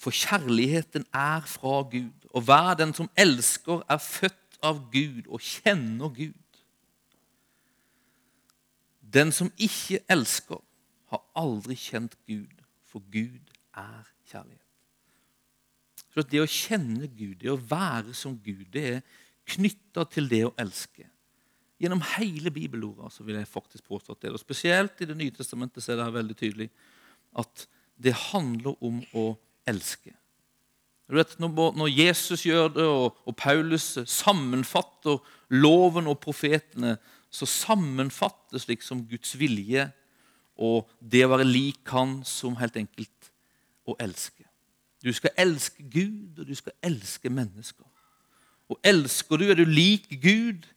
for 0.00 0.16
kjærligheten 0.16 1.04
er 1.12 1.44
fra 1.44 1.82
Gud. 1.92 2.19
Og 2.30 2.44
hver 2.46 2.74
den 2.78 2.94
som 2.94 3.10
elsker, 3.18 3.82
er 3.90 3.98
født 3.98 4.60
av 4.62 4.84
Gud 4.92 5.26
og 5.26 5.40
kjenner 5.40 6.12
Gud. 6.14 6.60
Den 9.00 9.32
som 9.32 9.50
ikke 9.58 10.02
elsker, 10.10 10.60
har 11.10 11.22
aldri 11.34 11.74
kjent 11.74 12.14
Gud, 12.28 12.60
for 12.86 13.02
Gud 13.10 13.50
er 13.74 14.04
kjærlighet. 14.30 14.66
Så 16.14 16.22
Det 16.22 16.42
å 16.42 16.46
kjenne 16.46 17.08
Gud, 17.08 17.34
det 17.42 17.50
å 17.50 17.58
være 17.58 18.14
som 18.14 18.36
Gud, 18.38 18.66
det 18.70 18.84
er 18.94 19.00
knytta 19.50 20.04
til 20.10 20.28
det 20.30 20.44
å 20.46 20.54
elske. 20.58 21.06
Gjennom 21.80 22.02
hele 22.18 22.52
bibelordet 22.52 23.12
så 23.14 23.24
vil 23.24 23.38
jeg 23.38 23.48
faktisk 23.48 23.86
påstå 23.88 24.14
at 24.14 24.22
det, 24.22 24.32
og 24.34 24.42
Spesielt 24.42 25.00
i 25.00 25.08
Det 25.08 25.16
nye 25.16 25.34
testamentet 25.34 25.82
så 25.82 25.92
er 25.92 26.02
det 26.02 26.14
veldig 26.14 26.36
tydelig 26.36 26.70
at 27.38 27.66
det 27.96 28.12
handler 28.30 28.76
om 28.84 29.00
å 29.16 29.32
elske. 29.66 30.12
Vet, 31.10 31.38
når, 31.42 31.88
Jesus 31.88 32.44
gjør 32.46 32.68
det, 32.74 32.86
og, 32.86 33.36
Paulus 33.36 33.98
sammenfatter 34.06 35.18
loven 35.50 36.06
og 36.06 36.20
profetene, 36.22 36.96
så 37.30 37.46
sammenfattes 37.46 38.68
liksom 38.68 39.04
Guds 39.10 39.36
vilje 39.38 39.88
og 40.60 40.90
det 41.00 41.24
å 41.24 41.30
være 41.32 41.46
lik 41.46 41.88
Han 41.94 42.20
som 42.26 42.58
helt 42.60 42.76
enkelt 42.76 43.30
å 43.88 43.96
elske. 44.02 44.44
Du 45.00 45.12
skal 45.16 45.32
elske 45.40 45.82
Gud, 45.88 46.38
og 46.38 46.46
du 46.46 46.54
skal 46.58 46.74
elske 46.84 47.30
mennesker. 47.32 47.86
Og 48.70 48.78
elsker 48.86 49.40
du, 49.40 49.46
er 49.50 49.58
du 49.58 49.64
lik 49.64 50.10
Gud 50.22 50.68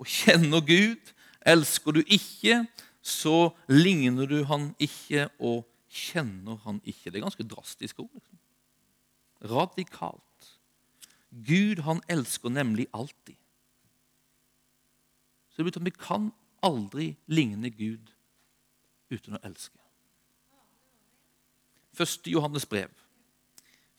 og 0.00 0.08
kjenner 0.08 0.62
Gud. 0.64 1.12
Elsker 1.44 1.98
du 1.98 2.02
ikke, 2.06 2.62
så 3.02 3.50
ligner 3.68 4.30
du 4.30 4.44
han 4.46 4.70
ikke 4.80 5.26
og 5.42 5.66
kjenner 5.90 6.60
han 6.64 6.78
ikke. 6.84 7.10
Det 7.10 7.18
er 7.18 7.26
ganske 7.26 7.48
drastiske 7.48 8.00
ord. 8.04 8.14
Liksom. 8.14 8.38
Radikalt. 9.44 10.58
Gud, 11.30 11.82
han 11.82 12.02
elsker 12.08 12.48
nemlig 12.48 12.86
alltid. 12.94 13.34
Så 15.50 15.56
det 15.56 15.64
betyr 15.64 15.80
at 15.80 15.84
vi 15.84 15.90
kan 15.90 16.32
aldri 16.62 17.16
ligne 17.26 17.70
Gud 17.70 18.12
uten 19.12 19.36
å 19.36 19.42
elske. 19.44 19.78
Første 21.92 22.30
Johannes 22.30 22.66
brev 22.66 22.88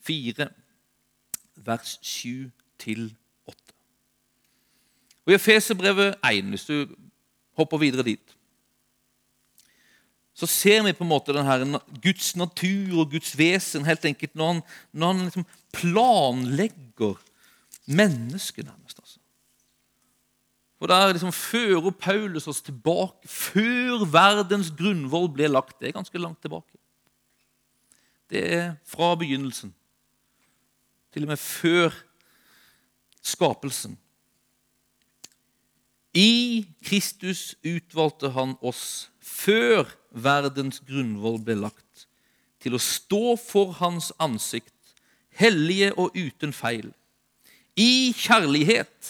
4, 0.03 0.47
vers 1.55 1.97
7-8. 2.01 2.51
Og 5.25 5.31
I 5.31 5.35
Efeserbrevet 5.37 6.15
1, 6.25 6.49
hvis 6.49 6.65
du 6.65 6.95
hopper 7.55 7.77
videre 7.77 8.03
dit, 8.03 8.33
så 10.43 10.49
ser 10.51 10.83
vi 10.83 10.95
på 10.95 11.05
en 11.05 11.11
måte 11.11 11.35
denne 11.35 11.79
Guds 12.03 12.33
natur 12.35 13.03
og 13.03 13.13
Guds 13.13 13.31
vesen 13.39 13.85
helt 13.87 14.03
enkelt 14.05 14.35
når 14.35 14.51
han, 14.51 14.61
når 14.91 15.13
han 15.13 15.21
liksom 15.27 15.45
planlegger 15.75 17.15
mennesket, 17.85 18.65
nærmest. 18.65 18.99
altså. 18.99 19.19
For 20.79 20.87
Der 20.87 21.13
liksom 21.13 21.31
fører 21.31 21.91
Paulus 21.91 22.47
oss 22.47 22.61
tilbake 22.61 23.27
før 23.27 24.03
verdens 24.11 24.71
grunnvoll 24.75 25.29
ble 25.31 25.47
lagt. 25.47 25.79
Det 25.79 25.87
er 25.87 25.95
ganske 25.95 26.19
langt 26.19 26.41
tilbake. 26.41 26.75
Det 28.29 28.43
er 28.53 28.75
fra 28.85 29.15
begynnelsen 29.15 29.73
til 31.13 31.23
og 31.23 31.27
med 31.27 31.37
før 31.37 31.93
skapelsen. 33.23 33.95
I 36.13 36.67
Kristus 36.83 37.55
utvalgte 37.63 38.33
han 38.35 38.57
oss 38.61 39.12
før 39.23 39.87
verdens 40.11 40.81
grunnvoll 40.83 41.39
ble 41.43 41.55
lagt, 41.63 42.07
til 42.63 42.75
å 42.75 42.81
stå 42.81 43.35
for 43.39 43.73
hans 43.79 44.11
ansikt, 44.23 44.71
hellige 45.35 45.91
og 45.99 46.15
uten 46.15 46.53
feil, 46.53 46.91
I 47.73 48.13
kjærlighet 48.13 49.07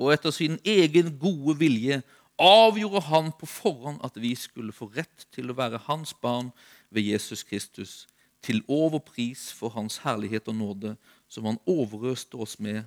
og 0.00 0.08
etter 0.10 0.34
sin 0.34 0.56
egen 0.66 1.12
gode 1.20 1.54
vilje 1.60 2.00
avgjorde 2.40 3.04
han 3.06 3.28
på 3.38 3.46
forhånd 3.46 4.00
at 4.02 4.16
vi 4.18 4.32
skulle 4.34 4.74
få 4.74 4.88
rett 4.96 5.26
til 5.30 5.52
å 5.52 5.56
være 5.58 5.78
hans 5.86 6.10
barn 6.18 6.48
ved 6.90 7.06
Jesus 7.06 7.44
Kristus, 7.46 8.08
til 8.42 8.64
overpris 8.66 9.50
for 9.52 9.70
hans 9.76 10.00
herlighet 10.02 10.48
og 10.48 10.56
nåde, 10.56 10.94
som 11.28 11.46
han 11.46 11.60
overøste 11.68 12.40
oss 12.40 12.56
med 12.58 12.82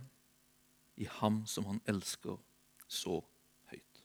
i 0.97 1.07
ham 1.21 1.43
som 1.47 1.69
han 1.69 1.79
elsker 1.87 2.35
så 2.89 3.21
høyt. 3.71 4.03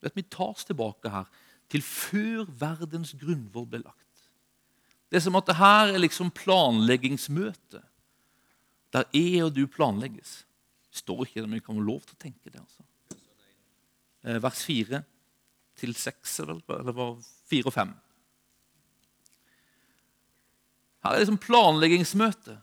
Vet, 0.00 0.16
vi 0.16 0.24
tar 0.24 0.54
oss 0.54 0.64
tilbake 0.64 1.10
her 1.12 1.26
til 1.68 1.84
før 1.84 2.48
verdens 2.60 3.14
grunnvoll 3.18 3.68
ble 3.68 3.82
lagt. 3.82 4.04
Det 5.08 5.18
er 5.18 5.24
som 5.24 5.36
at 5.40 5.48
det 5.48 5.56
her 5.56 5.94
er 5.94 6.02
liksom 6.02 6.32
planleggingsmøte, 6.36 7.80
der 8.92 9.08
jeg 9.12 9.44
og 9.44 9.54
du 9.56 9.64
planlegges. 9.68 10.42
Det 10.88 11.00
står 11.02 11.24
ikke 11.24 11.40
det, 11.40 11.48
men 11.48 11.60
vi 11.60 11.64
kan 11.64 11.76
få 11.76 11.84
lov 11.84 12.02
til 12.04 12.16
å 12.16 12.22
tenke 12.24 12.52
det. 12.52 12.60
altså. 12.60 12.84
Eh, 14.24 14.40
vers 14.42 14.62
4 14.64 15.02
til 15.78 15.94
6, 15.94 16.38
eller 16.44 16.92
var 16.92 17.16
4 17.52 17.68
og 17.70 17.74
5. 17.76 17.92
Her 21.04 21.10
er 21.10 21.14
det 21.14 21.24
liksom 21.24 21.42
planleggingsmøte. 21.44 22.58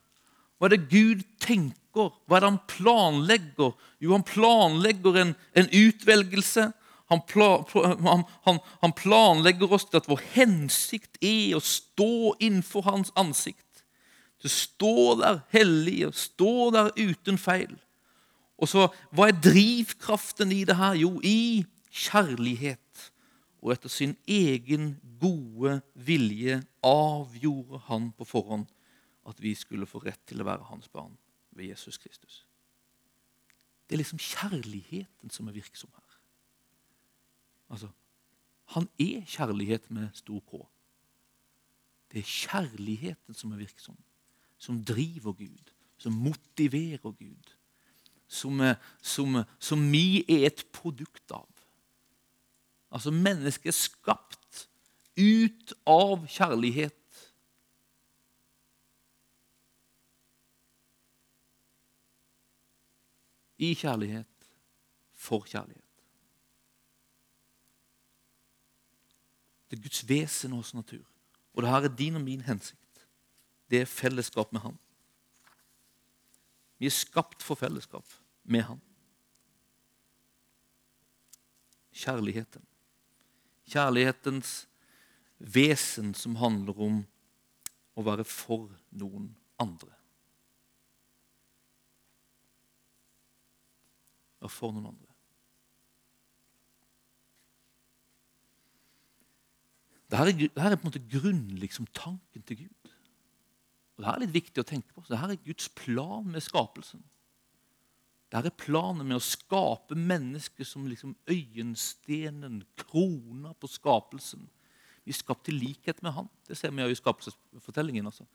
Hva 0.58 0.68
er 0.68 0.76
det 0.76 0.90
Gud 0.92 1.24
tenker? 1.42 2.12
Hva 2.28 2.38
er 2.38 2.44
det 2.44 2.52
han 2.52 2.64
planlegger? 2.70 3.76
Jo, 4.04 4.12
han 4.14 4.26
planlegger 4.28 5.22
en, 5.22 5.34
en 5.56 5.70
utvelgelse. 5.72 6.68
Han, 7.12 7.22
pla, 7.30 7.50
han, 7.74 8.24
han, 8.48 8.60
han, 8.82 8.94
planlegger 8.98 9.74
oss 9.78 9.86
til 9.86 10.02
at 10.02 10.08
vår 10.10 10.24
hensikt 10.34 11.20
er 11.22 11.54
å 11.58 11.62
stå 11.62 12.34
innenfor 12.40 12.88
hans 12.88 13.14
ansikt. 13.20 13.84
Til 14.42 14.50
å 14.50 14.56
stå 14.56 14.96
der 15.22 15.42
hellig 15.54 16.00
og 16.08 16.18
stå 16.18 16.54
der 16.74 16.90
uten 16.98 17.38
feil. 17.42 17.76
Og 18.58 18.72
så, 18.72 18.88
Hva 19.14 19.30
er 19.30 19.38
drivkraften 19.38 20.54
i 20.56 20.64
det 20.66 20.80
her? 20.80 20.98
Jo, 20.98 21.18
i 21.22 21.66
kjærlighet 21.96 23.12
og 23.66 23.74
etter 23.74 23.90
sin 23.90 24.14
egen 24.30 24.96
gode 25.22 25.80
vilje 25.94 26.60
avgjorde 26.86 27.82
han 27.88 28.12
på 28.18 28.28
forhånd 28.30 28.68
at 29.26 29.40
vi 29.42 29.56
skulle 29.58 29.90
få 29.90 30.04
rett 30.04 30.22
til 30.30 30.42
å 30.42 30.48
være 30.48 30.68
hans 30.70 30.90
barn 30.94 31.16
ved 31.56 31.72
Jesus 31.72 31.98
Kristus. 31.98 32.44
Det 33.86 33.96
er 33.96 34.02
liksom 34.02 34.22
kjærligheten 34.22 35.34
som 35.34 35.50
er 35.50 35.58
virksom 35.58 35.90
her. 35.94 36.05
Altså, 37.76 37.92
Han 38.66 38.88
er 39.00 39.22
kjærlighet 39.28 39.92
med 39.92 40.10
stor 40.14 40.40
K. 40.40 40.64
Det 42.12 42.20
er 42.20 42.30
kjærligheten 42.30 43.36
som 43.36 43.52
er 43.52 43.60
virksom, 43.60 43.98
som 44.58 44.80
driver 44.86 45.34
Gud, 45.34 45.74
som 45.98 46.14
motiverer 46.14 47.12
Gud, 47.12 47.52
som, 48.28 48.62
som, 49.02 49.44
som 49.60 49.86
vi 49.92 50.24
er 50.24 50.48
et 50.48 50.66
produkt 50.74 51.32
av. 51.36 51.50
Altså 52.92 53.12
mennesket 53.12 53.70
er 53.70 53.78
skapt 53.78 54.66
ut 55.20 55.74
av 55.86 56.26
kjærlighet. 56.32 57.02
I 63.58 63.76
kjærlighet, 63.76 64.52
for 65.14 65.46
kjærlighet. 65.48 65.85
Det 69.76 69.82
er 69.82 69.90
Guds 69.90 70.04
vesen 70.08 70.54
og 70.54 70.62
hans 70.62 70.74
natur. 70.74 71.04
Og 71.54 71.64
det 71.64 71.72
her 71.72 71.88
er 71.88 71.96
din 72.00 72.16
og 72.16 72.22
min 72.24 72.42
hensikt. 72.48 73.08
Det 73.70 73.82
er 73.82 73.90
fellesskap 73.90 74.54
med 74.54 74.62
Han. 74.62 74.78
Vi 76.80 76.86
er 76.86 76.96
skapt 76.96 77.44
for 77.44 77.60
fellesskap 77.60 78.08
med 78.44 78.62
Han. 78.70 78.80
Kjærligheten 81.92 82.64
kjærlighetens 83.66 84.68
vesen 85.38 86.14
som 86.14 86.38
handler 86.40 86.78
om 86.82 87.02
å 87.96 88.06
være 88.06 88.26
for 88.28 88.70
noen 88.96 89.32
andre. 89.62 89.92
Være 94.44 94.54
for 94.54 94.76
noen 94.76 94.94
andre. 94.94 95.05
Dette 100.16 100.32
er, 100.32 100.38
dette 100.48 100.70
er 100.72 100.78
på 100.80 100.86
en 100.86 100.92
måte 100.94 101.08
grunn, 101.12 101.44
liksom, 101.60 101.88
til 101.92 102.62
Gud. 102.62 102.94
Og 103.96 104.04
Dette 104.04 104.14
er 104.14 104.24
litt 104.24 104.36
viktig 104.36 104.64
å 104.64 104.68
tenke 104.68 104.94
på. 104.94 105.04
Dette 105.10 105.34
er 105.34 105.44
Guds 105.44 105.68
plan 105.76 106.28
med 106.32 106.44
skapelsen. 106.44 107.04
Der 108.32 108.48
er 108.48 108.56
planen 108.58 109.08
med 109.08 109.20
å 109.20 109.24
skape 109.24 109.96
mennesket 109.96 110.68
som 110.68 110.88
liksom 110.90 111.14
øyenstenen, 111.32 112.64
krona 112.80 113.54
på 113.60 113.70
skapelsen. 113.72 114.48
Vi 115.06 115.14
er 115.14 115.20
skapt 115.20 115.46
til 115.48 115.60
likhet 115.62 116.02
med 116.04 116.16
Han. 116.18 116.30
Det 116.48 116.58
ser 116.58 116.74
vi 116.74 116.82
jo 116.82 116.92
i 116.92 116.98
skapelsesfortellingen. 116.98 118.08
Altså. 118.10 118.26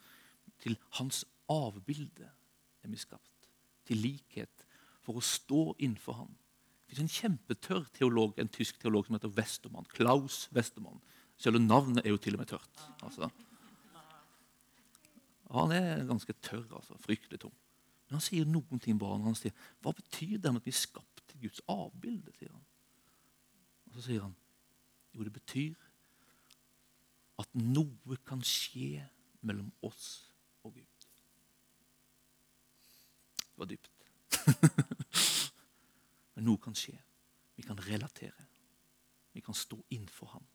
Til 0.63 0.77
hans 0.97 1.25
avbilde 1.51 2.29
er 2.81 2.89
vi 2.93 2.97
skapt. 2.97 3.49
Til 3.85 3.99
likhet. 4.05 4.65
For 5.03 5.19
å 5.19 5.25
stå 5.25 5.75
innenfor 5.79 6.21
Han. 6.21 6.31
Det 6.87 6.97
er 6.97 7.05
en 7.05 7.11
kjempetørr 7.11 7.85
teolog, 7.95 8.33
en 8.39 8.51
tysk 8.51 8.79
teolog 8.81 9.05
som 9.07 9.15
heter 9.15 9.31
Westermann. 9.35 9.87
Klaus 9.91 10.45
Westermann. 10.55 11.01
Selv 11.41 11.61
navnet 11.61 12.05
er 12.05 12.13
jo 12.13 12.19
til 12.21 12.37
og 12.37 12.43
med 12.43 12.51
tørt. 12.51 12.83
Altså. 13.01 13.29
Han 15.51 15.73
er 15.73 16.05
ganske 16.05 16.33
tørr. 16.33 16.67
altså. 16.77 16.97
Fryktelig 17.01 17.39
tom. 17.41 17.53
Men 18.07 18.19
han 18.19 18.25
sier 18.25 18.45
noen 18.45 18.81
ting 18.83 18.99
barna 18.99 19.23
når 19.23 19.31
han 19.31 19.39
sier, 19.39 19.55
Hva 19.81 19.93
betyr 19.95 20.37
det 20.37 20.51
at 20.51 20.67
vi 20.67 20.73
er 20.73 20.77
skapt 20.77 21.23
til 21.31 21.47
Guds 21.47 21.63
avbilde? 21.71 22.33
sier 22.37 22.51
han. 22.51 22.65
Og 23.87 23.97
Så 23.97 24.05
sier 24.05 24.27
han 24.27 24.35
jo, 25.11 25.23
det 25.23 25.33
betyr 25.35 25.79
at 27.41 27.57
noe 27.57 28.17
kan 28.27 28.43
skje 28.45 29.01
mellom 29.41 29.71
oss 29.83 30.29
og 30.63 30.77
Gud. 30.77 31.07
Det 33.41 33.59
var 33.59 33.71
dypt. 33.71 34.05
Men 36.35 36.47
noe 36.47 36.61
kan 36.61 36.77
skje. 36.77 36.95
Vi 37.57 37.65
kan 37.65 37.79
relatere. 37.87 38.47
Vi 39.33 39.43
kan 39.43 39.57
stå 39.57 39.79
innenfor 39.89 40.35
ham. 40.35 40.45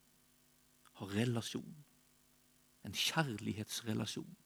Ha 0.96 1.08
relasjon. 1.10 1.74
En 2.86 2.94
kjærlighetsrelasjon. 2.94 4.36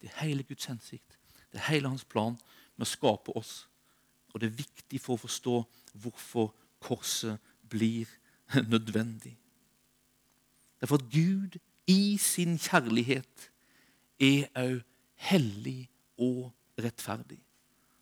Det 0.00 0.10
er 0.10 0.24
hele 0.24 0.42
Guds 0.48 0.66
hensikt 0.68 1.18
det 1.54 1.60
er 1.60 1.70
hele 1.70 1.88
hans 1.88 2.02
plan 2.04 2.34
med 2.74 2.82
å 2.82 2.90
skape 2.90 3.30
oss. 3.38 3.68
Og 4.34 4.42
det 4.42 4.48
er 4.48 4.58
viktig 4.58 4.98
for 4.98 5.14
å 5.14 5.22
forstå 5.22 5.58
hvorfor 6.02 6.48
korset 6.82 7.38
blir 7.70 8.10
nødvendig. 8.72 9.36
Det 10.74 10.82
er 10.82 10.90
for 10.90 10.98
at 10.98 11.12
Gud 11.14 11.60
i 11.86 12.16
sin 12.18 12.58
kjærlighet 12.58 13.46
er 14.18 14.50
òg 14.58 14.82
hellig 15.30 15.86
og 16.18 16.50
rettferdig. 16.82 17.38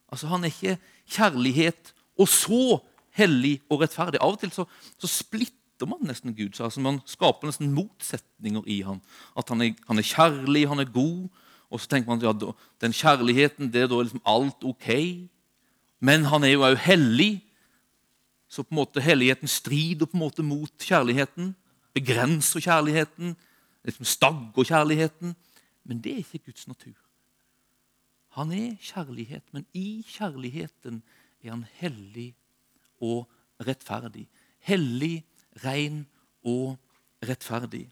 Altså 0.09 0.33
Han 0.33 0.49
er 0.49 0.55
ikke 0.55 0.79
kjærlighet 1.13 1.93
og 2.17 2.29
så 2.33 2.81
hellig 3.21 3.59
og 3.69 3.85
rettferdig. 3.85 4.23
Av 4.25 4.33
og 4.33 4.41
til 4.41 4.55
så, 4.55 4.65
så 4.97 5.13
splitter 5.13 5.61
man 5.89 6.03
nesten 6.07 6.35
Gud. 6.37 6.55
Så 6.55 6.65
altså 6.65 6.81
Man 6.81 7.01
skaper 7.07 7.49
nesten 7.49 7.73
motsetninger 7.73 8.63
i 8.67 8.81
ham. 8.83 9.01
At 9.37 9.49
han 9.49 9.61
er, 9.61 9.75
han 9.87 9.99
er 9.99 10.03
kjærlig, 10.03 10.69
han 10.69 10.79
er 10.79 10.93
god, 10.93 11.29
og 11.71 11.81
så 11.81 11.89
tenker 11.89 12.11
man 12.11 12.25
at 12.25 12.43
ja, 12.43 12.53
den 12.81 12.93
kjærligheten, 12.93 13.73
det 13.73 13.83
er 13.83 13.89
da 13.89 14.01
liksom 14.03 14.21
alt 14.27 14.65
ok. 14.65 14.89
Men 16.01 16.25
han 16.25 16.45
er 16.45 16.53
jo 16.53 16.67
òg 16.67 16.77
hellig. 16.85 17.43
Så 18.49 18.63
på 18.63 18.75
en 18.75 18.83
måte 18.83 19.01
helligheten 19.01 19.49
strider 19.49 20.07
på 20.07 20.17
en 20.19 20.25
måte 20.25 20.45
mot 20.45 20.85
kjærligheten. 20.85 21.55
Begrenser 21.95 22.61
kjærligheten. 22.61 23.37
liksom 23.85 24.05
Stagger 24.05 24.65
kjærligheten. 24.65 25.37
Men 25.85 26.03
det 26.03 26.13
er 26.13 26.17
ikke 26.17 26.45
Guds 26.51 26.69
natur. 26.69 26.99
Han 28.37 28.53
er 28.53 28.77
kjærlighet, 28.81 29.45
men 29.53 29.67
i 29.77 30.05
kjærligheten 30.09 31.03
er 31.45 31.51
han 31.51 31.67
hellig 31.81 32.31
og 33.01 33.29
rettferdig. 33.61 34.25
Hellig, 34.65 35.25
ren 35.65 36.07
og 36.45 36.79
rettferdig. 37.23 37.87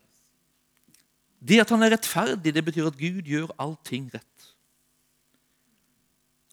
Det 1.40 1.61
at 1.61 1.70
han 1.73 1.83
er 1.83 1.94
rettferdig, 1.94 2.55
det 2.55 2.64
betyr 2.64 2.90
at 2.90 2.99
Gud 2.99 3.23
gjør 3.29 3.53
allting 3.59 4.11
rett. 4.14 4.49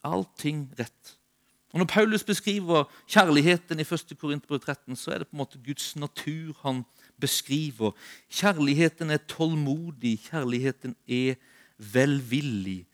Allting 0.08 0.67
rett. 0.80 1.17
Og 1.74 1.80
Når 1.80 1.86
Paulus 1.86 2.24
beskriver 2.24 2.84
kjærligheten 3.08 3.80
i 3.80 3.86
1. 3.86 4.13
Korinterbrev 4.20 4.60
13, 4.60 4.96
så 4.96 5.12
er 5.12 5.17
det 5.17 5.28
på 5.28 5.36
en 5.36 5.43
måte 5.43 5.60
Guds 5.65 5.96
natur 5.96 6.56
han 6.62 6.86
beskriver. 7.20 7.91
Kjærligheten 8.30 9.12
er 9.12 9.17
tålmodig, 9.28 10.20
kjærligheten 10.30 10.96
er 11.08 11.36
velvillig. 11.78 12.86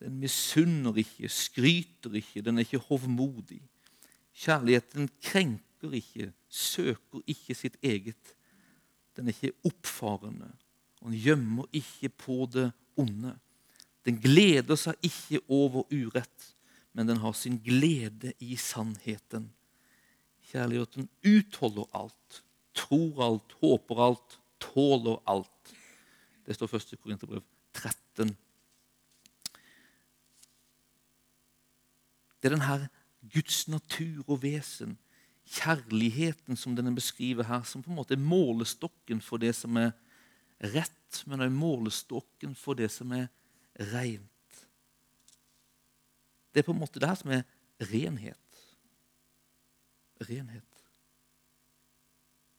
Den 0.00 0.20
misunner 0.20 0.96
ikke, 0.96 1.28
skryter 1.28 2.14
ikke, 2.14 2.40
den 2.42 2.58
er 2.58 2.64
ikke 2.64 2.78
hovmodig. 2.78 3.60
Kjærligheten 4.34 5.10
krenker 5.22 5.92
ikke, 5.92 6.32
søker 6.50 7.22
ikke 7.30 7.54
sitt 7.54 7.78
eget. 7.82 8.34
Den 9.16 9.28
er 9.28 9.34
ikke 9.36 9.70
oppfarende 9.70 10.50
og 11.00 11.08
den 11.08 11.20
gjemmer 11.20 11.68
ikke 11.72 12.08
på 12.12 12.44
det 12.52 12.70
onde. 13.00 13.32
Den 14.04 14.20
gleder 14.20 14.76
seg 14.80 15.00
ikke 15.04 15.40
over 15.48 15.86
urett, 15.92 16.50
men 16.92 17.08
den 17.08 17.20
har 17.22 17.32
sin 17.36 17.58
glede 17.64 18.32
i 18.40 18.56
sannheten. 18.56 19.48
Kjærligheten 20.50 21.08
utholder 21.24 21.88
alt, 21.96 22.42
tror 22.76 23.24
alt, 23.24 23.56
håper 23.62 24.04
alt, 24.08 24.38
tåler 24.60 25.20
alt. 25.30 25.74
Det 26.44 26.56
står 26.56 26.72
først 26.72 26.92
i 26.92 27.00
Korinterbrev 27.00 27.44
13. 27.72 28.34
Det 32.40 32.48
er 32.48 32.56
denne 32.56 32.88
Guds 33.32 33.66
natur 33.68 34.24
og 34.26 34.42
vesen, 34.42 34.96
kjærligheten 35.50 36.56
som 36.56 36.76
denne 36.76 36.92
beskriver 36.94 37.46
her, 37.48 37.62
som 37.66 37.82
på 37.82 37.90
en 37.90 37.98
måte 37.98 38.14
er 38.14 38.22
målestokken 38.22 39.22
for 39.24 39.42
det 39.42 39.52
som 39.58 39.76
er 39.80 39.92
rett, 40.74 41.22
men 41.26 41.42
også 41.42 41.56
målestokken 41.56 42.54
for 42.58 42.78
det 42.78 42.90
som 42.94 43.12
er 43.16 43.26
rent. 43.92 44.60
Det 46.50 46.62
er 46.62 46.66
på 46.66 46.74
en 46.74 46.82
måte 46.82 47.02
det 47.02 47.08
her 47.10 47.18
som 47.18 47.32
er 47.34 47.42
renhet. 47.90 48.60
Renhet. 50.28 50.84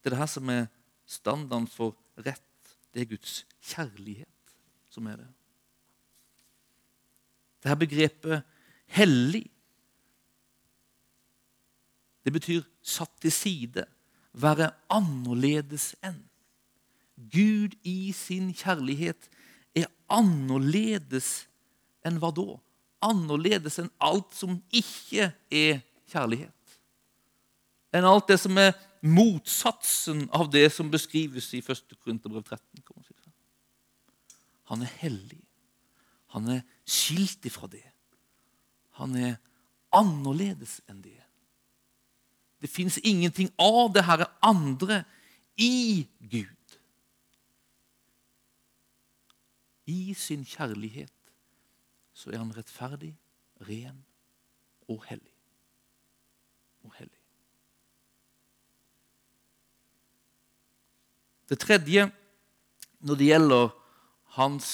Det 0.02 0.10
er 0.10 0.16
det 0.16 0.24
her 0.24 0.32
som 0.32 0.50
er 0.50 0.66
standarden 1.06 1.68
for 1.70 1.96
rett. 2.18 2.76
Det 2.92 3.04
er 3.04 3.12
Guds 3.14 3.42
kjærlighet 3.62 4.56
som 4.92 5.08
er 5.08 5.22
det. 5.22 5.30
Det 7.62 7.70
her 7.70 7.80
begrepet 7.80 8.44
'hellig' 8.88 9.61
det 12.26 12.34
betyr 12.34 12.66
satt 12.82 13.14
til 13.22 13.34
side, 13.34 13.86
være 14.34 14.72
annerledes 14.94 15.92
enn. 16.06 16.20
Gud 17.32 17.76
i 17.86 18.12
sin 18.16 18.52
kjærlighet 18.56 19.28
er 19.78 19.90
annerledes 20.12 21.46
enn 22.08 22.20
hva 22.22 22.32
da? 22.36 22.56
Annerledes 23.06 23.80
enn 23.82 23.92
alt 24.02 24.34
som 24.38 24.60
ikke 24.74 25.32
er 25.52 25.82
kjærlighet. 26.12 26.78
Enn 27.92 28.08
alt 28.08 28.30
det 28.32 28.40
som 28.40 28.58
er 28.62 28.74
motsatsen 29.02 30.28
av 30.34 30.50
det 30.54 30.68
som 30.74 30.92
beskrives 30.94 31.50
i 31.58 31.62
1. 31.62 31.98
Korinterbrev 32.00 32.46
13. 32.46 32.62
Han 34.72 34.86
er 34.86 34.94
hellig. 35.02 35.42
Han 36.32 36.48
er 36.54 36.62
skilt 36.88 37.44
ifra 37.50 37.68
det. 37.68 37.84
Han 39.02 39.18
er 39.20 39.36
annerledes 39.92 40.80
enn 40.88 41.02
det. 41.04 41.18
Det 42.62 42.70
fins 42.70 42.98
ingenting 42.98 43.50
av 43.60 43.90
det 43.94 44.04
her 44.06 44.26
andre 44.46 45.04
i 45.58 46.08
Gud. 46.20 46.78
I 49.90 50.14
sin 50.14 50.46
kjærlighet 50.46 51.14
så 52.14 52.30
er 52.30 52.38
han 52.38 52.54
rettferdig, 52.54 53.16
ren 53.66 54.04
og 54.88 55.02
hellig. 55.10 55.34
Og 56.86 56.94
hellig. 57.00 57.18
Det 61.50 61.60
tredje 61.60 62.08
når 63.02 63.18
det 63.20 63.28
gjelder 63.28 63.70
hans 64.38 64.68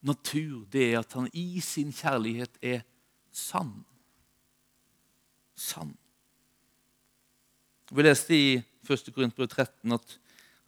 natur, 0.00 0.64
det 0.72 0.92
er 0.92 1.00
at 1.02 1.12
han 1.18 1.26
i 1.34 1.60
sin 1.60 1.90
kjærlighet 1.92 2.62
er 2.62 2.84
sann. 3.34 3.82
Sann. 5.58 5.96
Vi 7.88 8.04
leste 8.04 8.36
i 8.36 8.48
1. 8.84 9.12
Korinterbrev 9.14 9.48
13 9.48 9.92
at, 9.96 10.18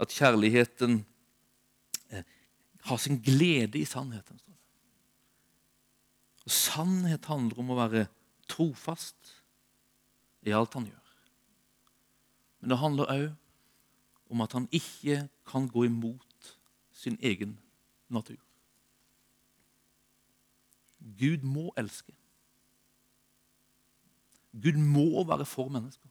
at 0.01 0.15
kjærligheten 0.15 1.03
eh, 2.11 2.25
har 2.89 2.97
sin 2.97 3.21
glede 3.23 3.79
i 3.79 3.85
sannheten. 3.85 4.41
Og 6.45 6.51
Sannhet 6.51 7.29
handler 7.29 7.61
om 7.61 7.73
å 7.73 7.79
være 7.79 8.07
trofast 8.51 9.37
i 10.49 10.55
alt 10.57 10.75
han 10.75 10.89
gjør. 10.89 11.13
Men 12.61 12.73
det 12.73 12.81
handler 12.81 13.13
òg 13.15 13.27
om 14.31 14.45
at 14.45 14.55
han 14.57 14.69
ikke 14.73 15.27
kan 15.49 15.69
gå 15.69 15.85
imot 15.89 16.55
sin 16.93 17.19
egen 17.21 17.57
natur. 18.09 18.41
Gud 21.21 21.45
må 21.45 21.71
elske. 21.81 22.13
Gud 24.53 24.77
må 24.77 25.25
være 25.25 25.47
for 25.49 25.71
mennesker. 25.73 26.10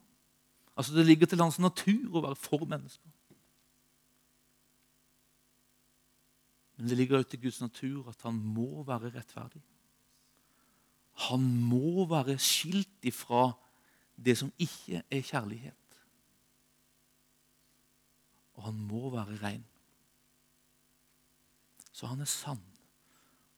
Altså 0.80 0.96
Det 0.96 1.06
ligger 1.06 1.28
til 1.28 1.42
hans 1.44 1.60
natur 1.60 2.14
å 2.16 2.22
være 2.24 2.38
for 2.40 2.64
mennesker. 2.64 3.10
Men 6.78 6.88
det 6.88 6.98
ligger 6.98 7.18
også 7.18 7.34
til 7.34 7.42
Guds 7.44 7.60
natur 7.60 8.08
at 8.08 8.22
han 8.24 8.38
må 8.40 8.86
være 8.88 9.12
rettferdig. 9.18 9.60
Han 11.28 11.44
må 11.68 12.06
være 12.08 12.38
skilt 12.40 13.04
ifra 13.04 13.50
det 14.16 14.38
som 14.40 14.54
ikke 14.56 15.02
er 15.12 15.26
kjærlighet. 15.28 16.00
Og 18.56 18.64
han 18.70 18.80
må 18.88 19.12
være 19.12 19.36
ren. 19.44 19.68
Så 21.92 22.08
han 22.08 22.24
er 22.24 22.32
sann. 22.32 22.64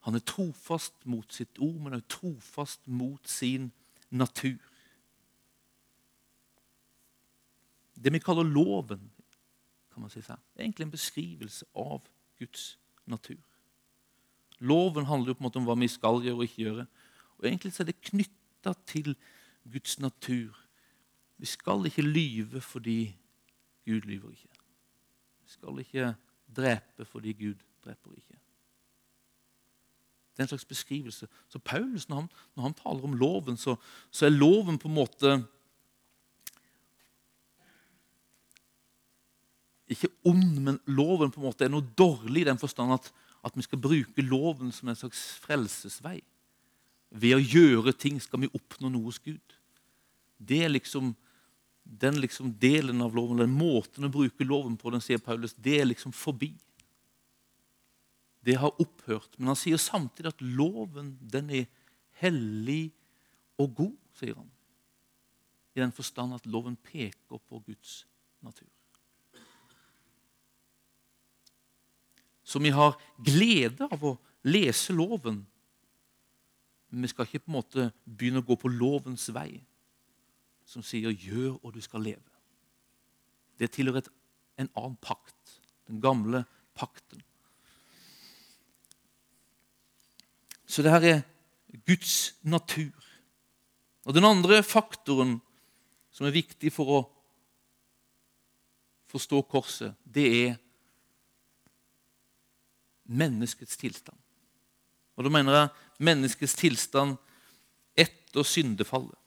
Han 0.09 0.17
er 0.17 0.25
trofast 0.25 1.05
mot 1.05 1.29
sitt 1.33 1.61
ord, 1.61 1.77
men 1.77 1.93
også 1.93 2.17
trofast 2.17 2.87
mot 2.87 3.29
sin 3.29 3.69
natur. 4.09 4.70
Det 8.03 8.13
vi 8.13 8.19
kaller 8.19 8.47
loven, 8.47 9.03
kan 9.91 10.03
man 10.03 10.11
si 10.11 10.23
sånn, 10.25 10.39
er 10.55 10.65
egentlig 10.65 10.87
en 10.87 10.93
beskrivelse 10.93 11.67
av 11.77 12.07
Guds 12.39 12.75
natur. 13.09 13.39
Loven 14.61 15.07
handler 15.09 15.31
jo 15.31 15.37
på 15.37 15.43
en 15.43 15.47
måte 15.49 15.61
om 15.61 15.67
hva 15.69 15.77
vi 15.77 15.89
skal 15.89 16.21
gjøre 16.23 16.39
og 16.39 16.45
ikke 16.45 16.65
gjøre. 16.65 16.85
Og 17.39 17.47
Egentlig 17.49 17.73
er 17.79 17.89
det 17.89 18.01
knytta 18.05 18.73
til 18.89 19.15
Guds 19.71 19.99
natur. 19.99 20.57
Vi 21.41 21.49
skal 21.49 21.85
ikke 21.89 22.05
lyve 22.05 22.61
fordi 22.61 23.15
Gud 23.85 24.05
lyver 24.05 24.35
ikke. 24.35 24.53
Vi 25.41 25.55
skal 25.55 25.81
ikke 25.81 26.13
drepe 26.55 27.05
fordi 27.05 27.33
Gud 27.33 27.65
dreper 27.83 28.13
ikke. 28.13 28.37
Det 30.31 30.39
er 30.39 30.43
en 30.43 30.47
slags 30.53 30.65
beskrivelse. 30.65 31.27
Så 31.49 31.59
Paulus, 31.59 32.09
når 32.09 32.15
han, 32.15 32.29
når 32.55 32.63
han 32.63 32.73
taler 32.73 33.03
om 33.03 33.13
loven, 33.13 33.57
så, 33.57 33.75
så, 34.11 34.25
er 34.25 34.29
loven 34.29 34.79
på 34.79 34.87
en 34.87 34.93
måte 34.95 35.33
Ikke 39.91 40.11
ond, 40.27 40.59
men 40.63 40.79
loven 40.87 41.33
på 41.33 41.41
en 41.41 41.49
måte 41.49 41.65
er 41.67 41.73
noe 41.73 41.85
dårlig 41.99 42.45
i 42.45 42.49
den 42.51 42.61
forstand 42.61 42.95
at, 42.95 43.09
at 43.43 43.57
vi 43.57 43.65
skal 43.65 43.81
bruke 43.81 44.23
loven 44.23 44.71
som 44.75 44.91
en 44.91 44.99
slags 44.99 45.23
frelsesvei. 45.43 46.21
Ved 47.11 47.35
å 47.35 47.43
gjøre 47.43 47.93
ting 47.97 48.21
skal 48.23 48.45
vi 48.45 48.53
oppnå 48.55 48.91
noe 48.91 49.09
hos 49.09 49.19
Gud. 49.19 49.57
Det 50.39 50.61
er 50.63 50.71
liksom 50.71 51.11
den 51.83 52.19
liksom 52.21 52.53
delen 52.61 53.01
av 53.03 53.15
loven, 53.17 53.41
den 53.41 53.51
måten 53.51 54.05
å 54.05 54.13
bruke 54.13 54.45
loven 54.47 54.77
på, 54.79 54.93
den 54.93 55.03
sier 55.03 55.19
Paulus, 55.19 55.55
det 55.57 55.79
er 55.81 55.89
liksom 55.89 56.13
forbi 56.15 56.53
det 58.41 58.57
har 58.57 58.73
opphørt. 58.81 59.37
Men 59.37 59.53
han 59.53 59.59
sier 59.59 59.77
samtidig 59.81 60.33
at 60.33 60.41
loven 60.41 61.13
den 61.21 61.51
er 61.61 61.67
hellig 62.21 62.91
og 63.61 63.75
god, 63.77 63.97
sier 64.17 64.37
han. 64.37 64.49
I 65.77 65.83
den 65.83 65.93
forstand 65.95 66.35
at 66.35 66.47
loven 66.49 66.75
peker 66.75 67.37
på 67.37 67.61
Guds 67.61 68.01
natur. 68.43 68.69
Så 72.51 72.59
vi 72.59 72.73
har 72.75 72.97
glede 73.23 73.87
av 73.87 74.01
å 74.03 74.17
lese 74.43 74.91
loven. 74.91 75.37
Men 76.91 77.05
vi 77.05 77.09
skal 77.11 77.27
ikke 77.27 77.45
på 77.45 77.51
en 77.51 77.55
måte 77.55 77.85
begynne 78.03 78.41
å 78.41 78.47
gå 78.49 78.57
på 78.59 78.71
lovens 78.73 79.29
vei, 79.31 79.61
som 80.67 80.83
sier 80.83 81.15
'gjør, 81.15 81.63
og 81.63 81.73
du 81.73 81.81
skal 81.81 82.03
leve'. 82.03 82.35
Det 83.59 83.71
tilhører 83.71 84.03
en 84.57 84.69
annen 84.75 84.97
pakt, 84.97 85.61
den 85.87 86.01
gamle 86.01 86.43
pakten. 86.75 87.23
Så 90.67 90.83
det 90.83 90.91
her 90.91 91.03
er 91.03 91.21
Guds 91.87 92.35
natur. 92.43 92.91
Og 94.05 94.13
Den 94.13 94.25
andre 94.25 94.63
faktoren 94.63 95.41
som 96.11 96.25
er 96.25 96.31
viktig 96.31 96.71
for 96.73 96.85
å 96.85 97.01
forstå 99.07 99.41
korset, 99.41 99.95
det 100.03 100.27
er 100.47 100.57
menneskets 103.11 103.77
tilstand. 103.77 104.17
Og 105.15 105.23
Da 105.23 105.29
mener 105.29 105.53
jeg 105.53 105.69
menneskets 105.99 106.53
tilstand 106.57 107.17
etter 107.97 108.43
syndefallet. 108.43 109.17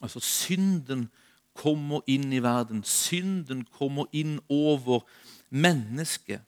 Altså 0.00 0.20
synden 0.20 1.08
kommer 1.58 2.00
inn 2.06 2.32
i 2.32 2.42
verden. 2.42 2.84
Synden 2.84 3.64
kommer 3.64 4.06
inn 4.12 4.38
over 4.48 5.02
mennesket. 5.50 6.40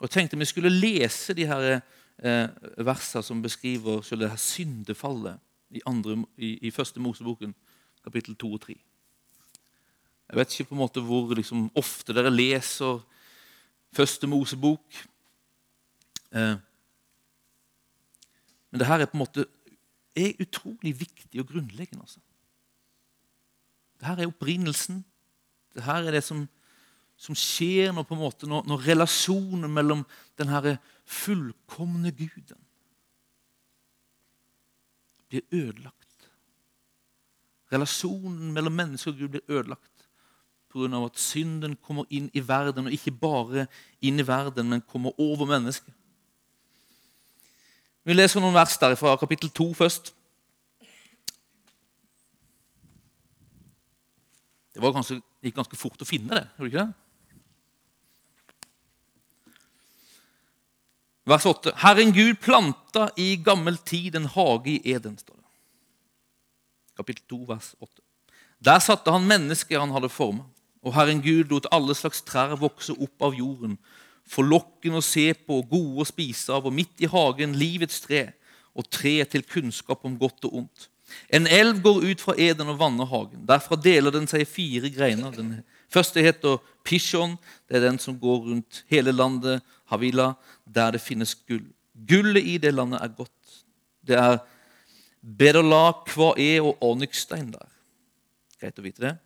Og 0.00 0.08
Jeg 0.08 0.10
tenkte 0.10 0.38
vi 0.38 0.48
skulle 0.48 0.72
lese 0.72 1.34
de 1.34 1.46
her 1.46 1.80
eh, 2.24 2.48
verser 2.76 3.22
som 3.22 3.42
beskriver 3.42 4.02
selv 4.02 4.20
det 4.20 4.30
her 4.30 4.36
syndefallet 4.36 5.38
i, 5.70 5.80
andre, 5.86 6.24
i, 6.36 6.58
i 6.66 6.70
første 6.70 7.00
Moseboken, 7.00 7.54
kapittel 8.04 8.36
2 8.36 8.52
og 8.52 8.60
3. 8.60 8.76
Jeg 10.30 10.38
vet 10.38 10.52
ikke 10.54 10.68
på 10.70 10.74
en 10.74 10.84
måte 10.84 11.02
hvor 11.02 11.34
liksom, 11.34 11.70
ofte 11.74 12.14
dere 12.14 12.30
leser 12.30 13.00
første 13.92 14.26
Mosebok. 14.26 15.00
Eh, 16.32 16.56
men 18.70 18.80
det 18.80 18.86
her 18.86 19.02
er 19.02 19.10
på 19.10 19.18
en 19.18 19.24
måte 19.24 19.46
er 20.16 20.38
utrolig 20.42 20.94
viktig 21.00 21.40
og 21.40 21.46
grunnleggende. 21.46 22.02
Altså. 22.02 22.20
Dette 24.00 24.22
er 24.22 24.30
opprinnelsen. 24.30 25.04
Dette 25.74 25.98
er 25.98 26.10
det 26.14 26.24
som, 26.24 26.44
som 27.16 27.36
skjer 27.38 27.92
når, 27.94 28.08
måte, 28.18 28.48
når, 28.50 28.66
når, 28.68 28.86
relasjonen 28.88 29.70
mellom 29.70 30.04
den 30.38 30.76
fullkomne 31.04 32.12
Guden 32.12 32.66
blir 35.30 35.42
ødelagt. 35.52 36.30
Relasjonen 37.72 38.52
mellom 38.52 38.72
menneske 38.72 39.10
og 39.10 39.18
Gud 39.18 39.28
blir 39.28 39.46
ødelagt 39.48 39.99
pga. 40.70 41.04
at 41.04 41.18
synden 41.18 41.76
kommer 41.76 42.04
inn 42.10 42.30
i 42.34 42.48
verden, 42.48 42.86
og 42.86 42.92
ikke 42.92 43.10
bare 43.10 43.66
inn 44.00 44.20
i 44.20 44.26
verden, 44.26 44.68
men 44.68 44.80
kommer 44.80 45.12
over 45.18 45.46
mennesket. 45.46 45.92
Vi 48.04 48.14
leser 48.14 48.40
noen 48.40 48.54
vers 48.54 48.78
der 48.78 48.96
fra 48.96 49.16
kapittel 49.16 49.50
2 49.50 49.74
først. 49.74 50.14
Det 54.74 54.82
var 54.82 54.94
ganske, 54.96 55.20
gikk 55.44 55.54
ganske 55.58 55.76
fort 55.76 56.00
å 56.00 56.08
finne 56.08 56.32
det. 56.32 56.46
gjorde 56.56 56.70
det 56.70 56.72
ikke 56.72 56.86
det? 56.86 56.94
Vers 61.30 61.46
8. 61.46 61.74
Herren 61.82 62.14
Gud 62.16 62.38
planta 62.42 63.10
i 63.20 63.34
gammel 63.44 63.76
tid 63.86 64.16
en 64.16 64.30
hage 64.32 64.78
i 64.78 64.94
Eden. 64.94 65.18
står 65.18 65.36
det. 65.36 65.50
Kapittel 66.96 67.24
2, 67.28 67.44
vers 67.48 67.74
8. 67.78 68.02
Der 68.64 68.78
satte 68.78 69.12
han 69.12 69.28
mennesket 69.28 69.78
han 69.80 69.92
hadde 69.94 70.08
forma. 70.08 70.48
Og 70.84 70.94
Herren 70.96 71.20
Gud 71.24 71.50
lot 71.52 71.68
alle 71.74 71.94
slags 71.96 72.22
trær 72.24 72.56
vokse 72.60 72.94
opp 72.96 73.26
av 73.28 73.36
jorden, 73.36 73.76
forlokkende 74.30 75.00
å 75.00 75.04
se 75.04 75.32
på, 75.34 75.60
gode 75.68 76.04
å 76.04 76.08
spise 76.08 76.54
av, 76.54 76.68
og 76.68 76.74
midt 76.76 77.02
i 77.02 77.10
hagen 77.10 77.56
livets 77.58 78.00
tre 78.04 78.30
og 78.78 78.86
tre 78.88 79.18
til 79.28 79.44
kunnskap 79.44 80.06
om 80.06 80.16
godt 80.18 80.46
og 80.48 80.62
ondt. 80.62 80.86
En 81.34 81.46
elv 81.50 81.80
går 81.82 82.04
ut 82.06 82.22
fra 82.22 82.36
Eden 82.38 82.70
og 82.70 82.78
vanner 82.78 83.08
hagen. 83.10 83.42
Derfra 83.48 83.76
deler 83.76 84.14
den 84.14 84.28
seg 84.30 84.44
i 84.44 84.48
fire 84.48 84.90
greiner. 84.94 85.34
Den 85.34 85.56
første 85.90 86.22
heter 86.22 86.60
Pishon. 86.86 87.34
Det 87.66 87.80
er 87.80 87.88
den 87.88 87.98
som 87.98 88.18
går 88.20 88.44
rundt 88.46 88.84
hele 88.90 89.12
landet, 89.12 89.64
Havila, 89.90 90.34
der 90.64 90.94
det 90.94 91.02
finnes 91.02 91.34
gull. 91.48 91.66
Gullet 92.06 92.46
i 92.46 92.58
det 92.62 92.70
landet 92.76 93.02
er 93.02 93.10
godt. 93.16 93.56
Det 94.06 94.16
er 94.16 94.38
Bedola, 95.20 95.90
Kvae 96.06 96.60
og 96.62 96.78
onyxstein 96.92 97.50
der. 97.52 97.66
Greit 98.60 98.78
å 98.78 98.86
vite 98.86 99.04
det. 99.08 99.16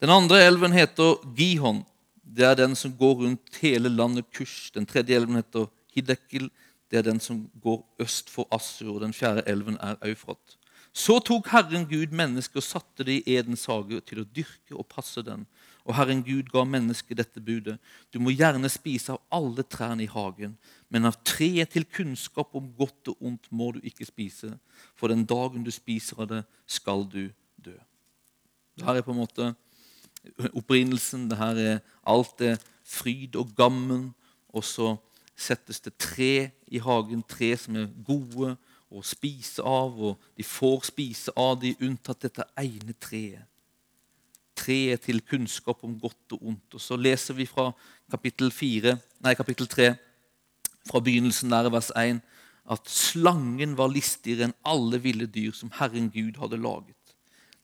Den 0.00 0.08
andre 0.08 0.38
elven 0.40 0.72
heter 0.72 1.18
Gihon. 1.36 1.82
Det 2.24 2.46
er 2.46 2.54
den 2.56 2.72
som 2.76 2.92
går 2.96 3.18
rundt 3.24 3.58
hele 3.60 3.90
landet 3.92 4.30
Kush. 4.32 4.72
Den 4.72 4.86
tredje 4.88 5.16
elven 5.16 5.36
heter 5.36 5.66
Hidekil. 5.92 6.48
Det 6.90 6.98
er 6.98 7.04
den 7.04 7.20
som 7.20 7.42
går 7.60 7.82
øst 8.00 8.30
for 8.32 8.48
Assur. 8.50 8.98
Den 9.02 9.12
fjerde 9.12 9.44
elven 9.46 9.76
er 9.76 10.00
Eufrat. 10.08 10.56
Så 10.92 11.18
tok 11.20 11.52
Herren 11.52 11.84
Gud 11.84 12.16
mennesket 12.16 12.56
og 12.56 12.64
satte 12.64 13.04
det 13.04 13.18
i 13.20 13.36
Edens 13.36 13.66
hage 13.68 14.00
til 14.08 14.22
å 14.22 14.26
dyrke 14.26 14.72
og 14.72 14.88
passe 14.88 15.20
den. 15.22 15.44
Og 15.84 15.94
Herren 15.94 16.24
Gud 16.24 16.48
ga 16.50 16.64
mennesket 16.64 17.20
dette 17.20 17.44
budet. 17.44 17.76
Du 18.08 18.18
må 18.24 18.32
gjerne 18.32 18.72
spise 18.72 19.14
av 19.14 19.20
alle 19.30 19.62
trærne 19.68 20.06
i 20.06 20.10
hagen, 20.10 20.56
men 20.88 21.06
av 21.06 21.20
treet 21.28 21.76
til 21.76 21.84
kunnskap 21.84 22.56
om 22.56 22.72
godt 22.72 23.12
og 23.12 23.20
ondt 23.20 23.52
må 23.52 23.70
du 23.76 23.84
ikke 23.84 24.08
spise, 24.08 24.56
for 24.96 25.12
den 25.12 25.28
dagen 25.28 25.62
du 25.62 25.70
spiser 25.70 26.24
av 26.24 26.32
det, 26.32 26.44
skal 26.66 27.04
du 27.04 27.28
dø. 27.60 27.76
Dette 28.80 28.96
er 28.96 29.04
på 29.04 29.12
en 29.12 29.22
måte 29.22 29.54
opprinnelsen. 30.52 31.28
det 31.30 31.38
her 31.38 31.56
er 31.58 31.78
alt 32.06 32.40
er 32.40 32.58
fryd 32.84 33.36
og 33.36 33.54
gammen. 33.56 34.14
Og 34.48 34.64
så 34.64 34.96
settes 35.36 35.80
det 35.80 35.96
tre 35.98 36.50
i 36.66 36.78
hagen, 36.78 37.22
tre 37.22 37.56
som 37.56 37.76
er 37.76 37.88
gode 38.06 38.56
å 38.90 39.02
spise 39.06 39.62
av. 39.62 39.96
Og 39.96 40.18
de 40.36 40.46
får 40.46 40.90
spise 40.90 41.34
av 41.36 41.60
de, 41.62 41.76
unntatt 41.80 42.26
dette 42.26 42.46
ene 42.60 42.96
treet. 42.98 43.46
Treet 44.60 45.00
til 45.06 45.22
kunnskap 45.24 45.84
om 45.86 45.96
godt 46.00 46.36
og 46.36 46.42
ondt. 46.52 46.76
Og 46.76 46.82
så 46.82 46.98
leser 46.98 47.38
vi 47.38 47.46
fra 47.48 47.70
kapittel, 48.10 48.50
4, 48.52 48.96
nei, 49.24 49.34
kapittel 49.38 49.70
3, 49.70 49.94
fra 50.90 51.00
begynnelsen 51.00 51.52
der, 51.52 51.70
vers 51.72 51.88
1, 51.96 52.20
at 52.70 52.90
slangen 52.92 53.72
var 53.78 53.90
listigere 53.90 54.48
enn 54.48 54.56
alle 54.68 55.00
ville 55.02 55.26
dyr 55.30 55.54
som 55.56 55.72
Herren 55.78 56.10
Gud 56.12 56.36
hadde 56.42 56.60
laget. 56.60 56.99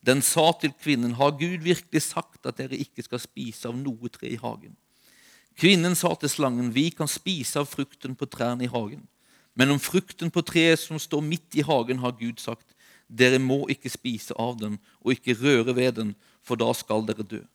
Den 0.06 0.22
sa 0.22 0.52
til 0.60 0.72
kvinnen, 0.72 1.14
'Har 1.14 1.30
Gud 1.30 1.62
virkelig 1.62 2.02
sagt 2.02 2.46
at 2.46 2.58
dere 2.58 2.76
ikke 2.76 3.02
skal 3.02 3.18
spise 3.18 3.68
av 3.68 3.74
noe 3.74 4.08
tre 4.08 4.28
i 4.28 4.36
hagen?' 4.36 4.76
Kvinnen 5.56 5.94
sa 5.94 6.14
til 6.14 6.28
slangen, 6.28 6.74
'Vi 6.74 6.90
kan 6.90 7.08
spise 7.08 7.58
av 7.58 7.66
frukten 7.66 8.14
på 8.14 8.26
trærne 8.26 8.64
i 8.64 8.70
hagen.' 8.70 9.08
Men 9.54 9.70
om 9.70 9.80
frukten 9.80 10.30
på 10.30 10.44
treet 10.44 10.78
som 10.78 10.98
står 10.98 11.20
midt 11.20 11.54
i 11.56 11.62
hagen, 11.62 11.98
har 11.98 12.12
Gud 12.12 12.38
sagt, 12.38 12.74
'Dere 13.08 13.38
må 13.38 13.66
ikke 13.68 13.90
spise 13.90 14.34
av 14.38 14.58
den 14.60 14.78
og 15.00 15.12
ikke 15.12 15.34
røre 15.42 15.74
ved 15.74 15.92
den, 15.92 16.14
for 16.42 16.54
da 16.54 16.72
skal 16.72 17.06
dere 17.06 17.22
dø.' 17.24 17.46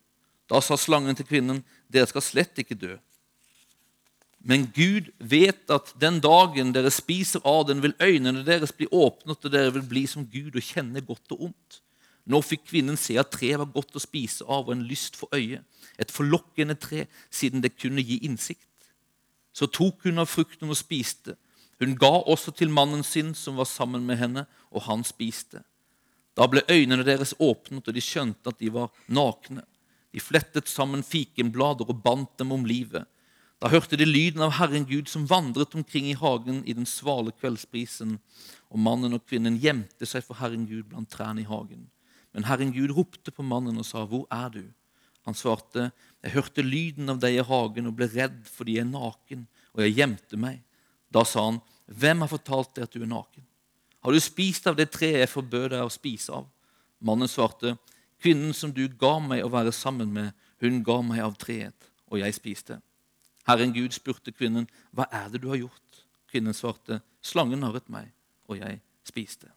Da 0.50 0.60
sa 0.60 0.76
slangen 0.76 1.16
til 1.16 1.26
kvinnen, 1.26 1.64
'Dere 1.90 2.08
skal 2.08 2.22
slett 2.22 2.58
ikke 2.58 2.76
dø.' 2.76 2.98
Men 4.44 4.66
Gud 4.76 5.12
vet 5.20 5.70
at 5.70 5.94
den 6.02 6.20
dagen 6.20 6.74
dere 6.74 6.90
spiser 6.92 7.40
av 7.46 7.68
den, 7.68 7.82
vil 7.82 7.94
øynene 8.02 8.46
deres 8.46 8.72
bli 8.72 8.88
åpnet, 8.92 9.46
og 9.46 9.52
dere 9.52 9.74
vil 9.74 9.86
bli 9.86 10.08
som 10.08 10.26
Gud 10.26 10.56
og 10.56 10.66
kjenne 10.66 11.02
godt 11.06 11.32
og 11.32 11.44
ondt. 11.52 11.82
Nå 12.30 12.42
fikk 12.46 12.68
kvinnen 12.70 12.98
se 13.00 13.18
at 13.20 13.32
treet 13.34 13.60
var 13.60 13.72
godt 13.74 13.98
å 13.98 14.04
spise 14.04 14.46
av 14.46 14.68
og 14.68 14.76
en 14.76 14.86
lyst 14.86 15.18
for 15.18 15.32
øyet, 15.34 15.66
et 15.98 16.14
forlokkende 16.14 16.78
tre, 16.78 17.08
siden 17.34 17.64
det 17.64 17.76
kunne 17.78 18.04
gi 18.06 18.20
innsikt. 18.26 18.68
Så 19.54 19.68
tok 19.68 20.06
hun 20.06 20.22
av 20.22 20.30
frukten 20.32 20.70
og 20.72 20.80
spiste. 20.80 21.36
Hun 21.82 21.98
ga 22.00 22.14
også 22.30 22.54
til 22.56 22.70
mannen 22.70 23.04
sin 23.04 23.34
som 23.36 23.58
var 23.58 23.68
sammen 23.70 24.06
med 24.06 24.22
henne, 24.22 24.46
og 24.70 24.86
han 24.86 25.04
spiste. 25.04 25.64
Da 26.38 26.48
ble 26.48 26.64
øynene 26.70 27.04
deres 27.04 27.34
åpnet, 27.40 27.88
og 27.88 27.96
de 27.96 28.04
skjønte 28.04 28.54
at 28.54 28.60
de 28.62 28.70
var 28.72 28.94
nakne. 29.10 29.66
De 30.14 30.22
flettet 30.22 30.70
sammen 30.70 31.04
fikenblader 31.04 31.90
og 31.90 32.04
bandt 32.04 32.38
dem 32.40 32.54
om 32.54 32.68
livet. 32.68 33.08
Da 33.62 33.70
hørte 33.70 33.98
de 34.00 34.08
lyden 34.08 34.42
av 34.42 34.56
Herren 34.58 34.88
Gud 34.90 35.10
som 35.10 35.28
vandret 35.30 35.76
omkring 35.78 36.08
i 36.10 36.18
hagen 36.18 36.64
i 36.66 36.74
den 36.74 36.88
svale 36.90 37.34
kveldsprisen, 37.36 38.16
og 38.72 38.80
mannen 38.80 39.14
og 39.14 39.26
kvinnen 39.28 39.60
gjemte 39.62 40.08
seg 40.10 40.26
for 40.26 40.40
Herren 40.40 40.66
Gud 40.70 40.88
blant 40.90 41.12
trærne 41.14 41.44
i 41.44 41.50
hagen. 41.50 41.90
Men 42.34 42.48
Herren 42.48 42.72
Gud 42.72 42.94
ropte 42.96 43.32
på 43.32 43.44
mannen 43.44 43.78
og 43.78 43.86
sa, 43.86 44.06
'Hvor 44.06 44.28
er 44.32 44.50
du?' 44.50 44.74
Han 45.26 45.34
svarte, 45.34 45.92
'Jeg 46.24 46.32
hørte 46.32 46.62
lyden 46.62 47.10
av 47.10 47.20
deg 47.20 47.36
i 47.36 47.44
hagen 47.44 47.88
og 47.88 47.96
ble 47.96 48.08
redd 48.08 48.46
fordi 48.48 48.78
jeg 48.78 48.86
er 48.88 48.92
naken, 48.92 49.48
og 49.74 49.84
jeg 49.84 49.96
gjemte 49.96 50.38
meg.' 50.38 50.64
Da 51.12 51.24
sa 51.24 51.46
han, 51.46 51.62
'Hvem 51.88 52.22
har 52.22 52.28
fortalt 52.28 52.76
deg 52.76 52.84
at 52.84 52.92
du 52.92 53.02
er 53.02 53.12
naken?' 53.12 53.46
'Har 54.02 54.12
du 54.12 54.20
spist 54.20 54.68
av 54.68 54.76
det 54.76 54.92
treet 54.92 55.20
jeg 55.20 55.30
forbød 55.30 55.70
deg 55.70 55.84
å 55.84 55.92
spise 55.92 56.34
av?' 56.34 56.50
Mannen 57.02 57.28
svarte, 57.28 57.78
'Kvinnen 58.22 58.54
som 58.54 58.72
du 58.72 58.88
ga 58.88 59.20
meg 59.20 59.44
å 59.44 59.50
være 59.50 59.72
sammen 59.72 60.14
med, 60.14 60.34
hun 60.62 60.84
ga 60.84 61.02
meg 61.02 61.20
av 61.20 61.38
treet, 61.38 61.90
og 62.10 62.20
jeg 62.20 62.34
spiste.' 62.34 62.82
Herren 63.46 63.74
Gud 63.74 63.92
spurte 63.94 64.32
kvinnen, 64.32 64.68
'Hva 64.94 65.06
er 65.12 65.30
det 65.30 65.42
du 65.42 65.50
har 65.50 65.58
gjort?' 65.58 66.04
Kvinnen 66.32 66.54
svarte, 66.54 67.02
'Slangen 67.22 67.60
narret 67.60 67.90
meg, 67.90 68.12
og 68.48 68.58
jeg 68.58 68.82
spiste.' 69.04 69.52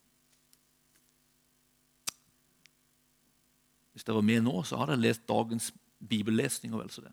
Hvis 3.95 4.05
dere 4.05 4.19
var 4.19 4.27
med 4.27 4.43
nå, 4.43 4.55
så 4.67 4.79
har 4.81 4.91
dere 4.91 5.01
lest 5.01 5.23
dagens 5.31 5.71
bibellesning. 6.03 6.75
og 6.75 6.83
vel 6.83 6.91
så 6.91 7.01
Det 7.01 7.13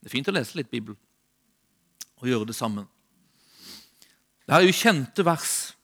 Det 0.00 0.06
er 0.06 0.12
fint 0.12 0.28
å 0.28 0.32
lese 0.32 0.56
litt 0.56 0.70
Bibel 0.70 0.94
og 2.20 2.28
gjøre 2.28 2.46
det 2.46 2.54
sammen. 2.54 2.86
Dette 4.46 4.60
er 4.60 4.66
jo 4.66 4.72
kjente 4.72 5.24
vers, 5.24 5.74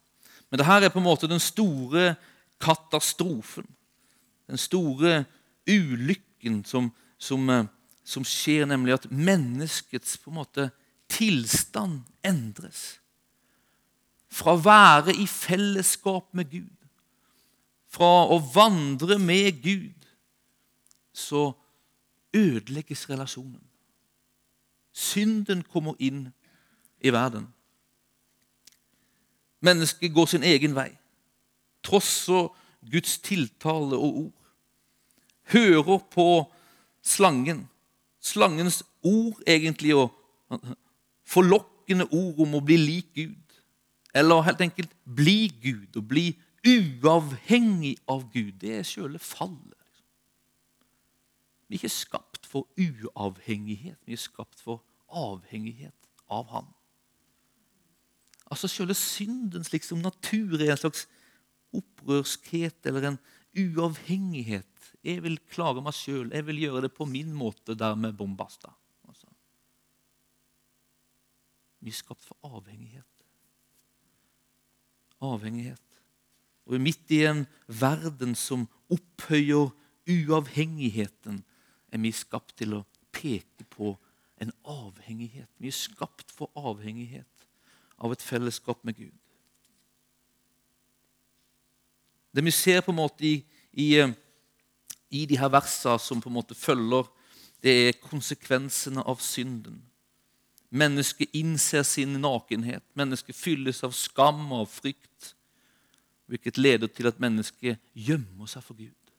men 0.51 0.59
dette 0.59 0.71
er 0.71 0.93
på 0.93 1.01
en 1.01 1.09
måte 1.09 1.29
den 1.29 1.41
store 1.41 2.17
katastrofen. 2.61 3.67
Den 4.47 4.59
store 4.59 5.25
ulykken 5.67 6.65
som, 6.65 6.93
som, 7.19 7.51
eh, 7.51 7.67
som 8.05 8.25
skjer, 8.25 8.67
nemlig 8.67 8.95
at 8.95 9.11
menneskets 9.11 10.17
på 10.19 10.31
en 10.31 10.37
måte 10.37 10.71
tilstand 11.09 12.03
endres. 12.25 13.01
Fra 14.33 14.55
å 14.55 14.63
være 14.63 15.17
i 15.17 15.27
fellesskap 15.27 16.31
med 16.33 16.51
Gud 16.51 16.82
fra 17.93 18.13
å 18.33 18.39
vandre 18.55 19.19
med 19.21 19.61
Gud, 19.65 20.07
så 21.13 21.51
ødelegges 22.33 23.05
relasjonen. 23.11 23.61
Synden 24.93 25.63
kommer 25.63 25.97
inn 26.01 26.31
i 27.01 27.13
verden. 27.13 27.51
Mennesket 29.63 30.13
går 30.13 30.31
sin 30.33 30.45
egen 30.47 30.75
vei, 30.77 30.91
trosser 31.85 32.49
Guds 32.91 33.19
tiltale 33.23 33.97
og 33.97 34.17
ord. 34.25 34.39
Hører 35.53 36.01
på 36.11 36.27
slangen. 37.03 37.67
Slangens 38.23 38.83
ord, 39.03 39.39
egentlig, 39.47 39.95
og 39.95 40.11
forlokkende 41.27 42.09
ord 42.11 42.41
om 42.43 42.57
å 42.59 42.65
bli 42.65 42.79
lik 42.81 43.13
Gud. 43.15 43.61
Eller 44.15 44.45
helt 44.47 44.65
enkelt 44.65 44.93
bli 45.05 45.53
Gud 45.63 45.97
og 45.97 46.09
bli 46.09 46.27
uavhengig 46.67 47.97
av 48.11 48.29
Gud. 48.33 48.53
Det 48.63 48.77
er 48.79 48.87
selve 48.87 49.19
fallet. 49.23 49.79
Vi 51.67 51.79
er 51.79 51.81
ikke 51.81 51.95
skapt 51.95 52.47
for 52.47 52.69
uavhengighet, 52.77 53.99
vi 54.05 54.13
er 54.13 54.21
skapt 54.21 54.61
for 54.61 54.83
avhengighet 55.09 56.09
av 56.29 56.51
Ham. 56.53 56.69
Altså 58.53 58.69
Selve 58.69 58.95
syndens 58.99 59.73
liksom 59.73 60.03
natur 60.05 60.61
er 60.61 60.75
en 60.75 60.81
slags 60.83 61.07
opprørskhet 61.73 62.85
eller 62.91 63.09
en 63.09 63.19
uavhengighet. 63.57 64.69
Jeg 65.03 65.23
vil 65.25 65.39
klare 65.51 65.81
meg 65.81 65.97
sjøl, 65.97 66.29
jeg 66.29 66.45
vil 66.47 66.61
gjøre 66.61 66.85
det 66.85 66.93
på 66.93 67.07
min 67.09 67.33
måte, 67.33 67.73
dermed 67.79 68.19
bombasta. 68.19 68.75
Altså. 69.09 69.33
Vi 71.81 71.89
er 71.89 71.97
skapt 71.97 72.29
for 72.29 72.53
avhengighet. 72.59 73.09
Avhengighet. 75.25 75.92
Og 76.67 76.81
midt 76.81 77.11
i 77.11 77.25
en 77.27 77.47
verden 77.67 78.35
som 78.39 78.69
opphøyer 78.93 79.73
uavhengigheten, 80.09 81.43
er 81.93 82.01
vi 82.01 82.13
skapt 82.15 82.57
til 82.59 82.79
å 82.79 82.85
peke 83.13 83.67
på 83.71 83.95
en 84.43 84.53
avhengighet. 84.65 85.51
Vi 85.59 85.71
er 85.71 85.77
skapt 85.77 86.33
for 86.35 86.51
avhengighet 86.57 87.47
av 88.03 88.15
et 88.15 88.25
fellesskap 88.25 88.83
med 88.87 88.97
Gud. 88.99 89.15
Det 92.33 92.45
vi 92.45 92.51
ser 92.51 92.81
på 92.81 92.95
en 92.95 93.03
måte 93.03 93.27
i, 93.29 93.35
i, 93.73 94.01
i 95.13 95.27
de 95.29 95.39
her 95.39 95.53
versene 95.53 96.01
som 96.01 96.21
på 96.23 96.31
en 96.31 96.39
måte 96.39 96.57
følger, 96.57 97.07
det 97.63 97.75
er 97.89 98.01
konsekvensene 98.03 99.05
av 99.07 99.21
synden. 99.23 99.83
Mennesket 100.73 101.37
innser 101.37 101.85
sin 101.87 102.17
nakenhet. 102.23 102.83
Mennesket 102.97 103.37
fylles 103.37 103.83
av 103.85 103.93
skam 103.95 104.41
og 104.57 104.71
frykt, 104.73 105.35
hvilket 106.31 106.59
leder 106.59 106.89
til 106.89 107.09
at 107.11 107.21
mennesket 107.21 107.81
gjemmer 107.95 108.49
seg 108.51 108.65
for 108.65 108.79
Gud. 108.79 109.13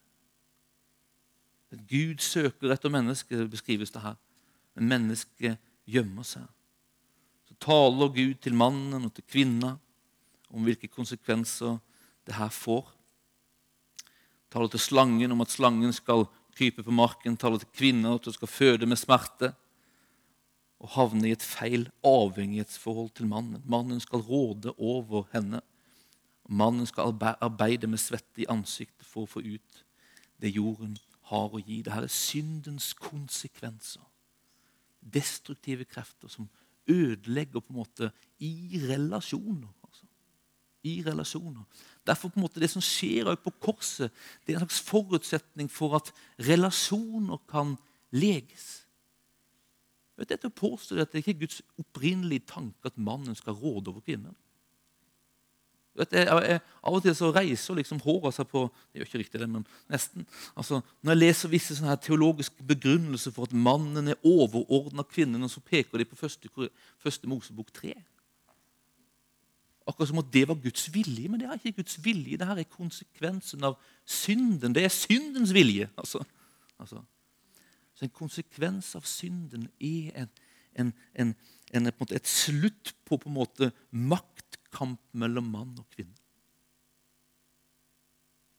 At 1.74 1.82
Gud 1.90 2.22
søker 2.22 2.74
etter 2.74 2.94
mennesket, 2.94 3.50
beskrives 3.52 3.92
det 3.94 4.02
her. 4.02 4.18
Men 4.76 4.90
mennesket 4.92 5.58
gjemmer 5.90 6.26
seg. 6.26 6.46
Så 7.50 7.58
taler 7.62 8.14
Gud 8.14 8.36
til 8.42 8.58
mannen 8.58 9.10
og 9.10 9.14
til 9.14 9.26
kvinna 9.28 9.76
om 10.54 10.66
hvilke 10.66 10.88
konsekvenser 10.88 11.80
det 12.28 12.38
her 12.38 12.54
får 12.54 12.94
taler 14.54 14.70
til 14.70 14.84
slangen 14.84 15.34
om 15.34 15.42
at 15.42 15.54
slangen 15.54 15.94
skal 15.96 16.28
krype 16.54 16.86
på 16.86 16.94
marken, 16.94 17.38
taler 17.38 17.62
til 17.62 17.74
kvinner 17.74 18.20
at 18.20 18.30
hun 18.30 18.36
skal 18.36 18.52
føde 18.52 18.90
med 18.90 19.00
smerte, 19.02 19.54
og 20.84 20.92
havne 20.98 21.30
i 21.30 21.34
et 21.34 21.46
feil 21.46 21.88
avhengighetsforhold 22.06 23.14
til 23.16 23.30
mannen. 23.32 23.64
Mannen 23.66 24.02
skal 24.04 24.22
råde 24.22 24.74
over 24.76 25.30
henne. 25.32 25.62
Mannen 26.50 26.86
skal 26.86 27.16
arbeide 27.42 27.88
med 27.88 28.02
svette 28.02 28.44
i 28.44 28.50
ansiktet 28.52 29.08
for 29.08 29.24
å 29.24 29.32
få 29.32 29.44
ut 29.46 29.84
det 30.42 30.52
jorden 30.52 30.98
har 31.32 31.54
å 31.54 31.62
gi. 31.62 31.80
Dette 31.86 32.04
er 32.04 32.12
syndens 32.12 32.92
konsekvenser. 33.00 34.04
Destruktive 35.00 35.88
krefter 35.88 36.32
som 36.32 36.50
ødelegger 36.90 37.64
på 37.64 37.72
en 37.72 37.80
måte 37.80 38.12
i 38.44 38.82
relasjoner. 38.84 39.72
Altså. 39.88 40.08
I 40.84 41.00
relasjoner. 41.06 41.64
Derfor 42.08 42.30
på 42.30 42.40
en 42.40 42.46
måte 42.46 42.60
det 42.60 42.72
som 42.74 42.84
skjer 42.84 43.32
på 43.40 43.56
korset, 43.64 44.12
det 44.44 44.54
er 44.54 44.60
en 44.60 44.66
slags 44.66 44.82
forutsetning 44.84 45.72
for 45.72 45.96
at 46.00 46.12
relasjoner 46.44 47.40
kan 47.48 47.78
leges. 48.12 48.84
Vet 50.20 50.30
Dette 50.30 50.52
påstår 50.54 51.02
at 51.02 51.14
det 51.14 51.24
ikke 51.24 51.34
er 51.34 51.46
Guds 51.46 51.62
opprinnelige 51.80 52.46
tanke 52.52 52.92
at 52.92 53.00
mannen 53.02 53.36
skal 53.36 53.56
råde 53.58 53.90
over 53.90 54.04
kvinnen. 54.04 54.36
Vet 55.94 56.16
jeg, 56.18 56.26
jeg, 56.26 56.62
av 56.82 56.96
og 56.98 57.04
til 57.06 57.14
så 57.14 57.30
reiser 57.36 57.78
liksom 57.78 58.00
håret 58.02 58.34
seg 58.34 58.48
på 58.50 58.64
Det 58.66 58.98
gjør 58.98 59.10
ikke 59.10 59.20
riktig, 59.22 59.42
det, 59.44 59.50
men 59.50 59.66
nesten. 59.94 60.26
Altså, 60.58 60.80
når 61.06 61.14
jeg 61.14 61.22
leser 61.22 61.52
visse 61.52 61.78
sånne 61.78 61.92
her 61.92 62.02
teologiske 62.02 62.66
begrunnelser 62.66 63.36
for 63.36 63.46
at 63.46 63.54
mannen 63.54 64.10
er 64.10 64.26
overordna 64.26 65.06
kvinnen, 65.06 65.46
så 65.50 65.62
peker 65.62 66.02
de 66.02 66.08
på 66.10 66.18
første, 66.18 66.50
første 67.04 67.30
Mosebok 67.30 67.70
3. 67.78 67.94
Akkurat 69.86 70.10
som 70.10 70.22
at 70.24 70.32
det 70.34 70.48
var 70.48 70.58
Guds 70.64 70.88
vilje, 70.94 71.28
men 71.30 71.42
det 71.42 71.50
er 71.50 71.60
ikke 71.60 71.84
Guds 71.84 71.98
vilje. 72.02 72.38
Det 72.40 72.48
her 72.48 72.62
er 72.62 72.70
konsekvensen 72.72 73.66
av 73.68 73.76
synden. 74.06 74.74
Det 74.74 74.86
er 74.86 74.94
syndens 74.94 75.54
vilje. 75.54 75.90
Altså, 75.98 76.24
altså. 76.80 77.04
Så 77.94 78.08
en 78.08 78.16
konsekvens 78.16 78.96
av 78.98 79.06
synden 79.06 79.68
er 79.78 80.24
en, 80.24 80.32
en, 80.80 80.94
en, 81.20 81.36
en 81.76 81.92
et 81.92 82.28
slutt 82.28 82.96
på, 83.06 83.18
på 83.18 83.30
måte, 83.30 83.70
maktkamp 84.74 85.00
mellom 85.14 85.52
mann 85.52 85.78
og 85.78 85.86
kvinne. 85.94 86.16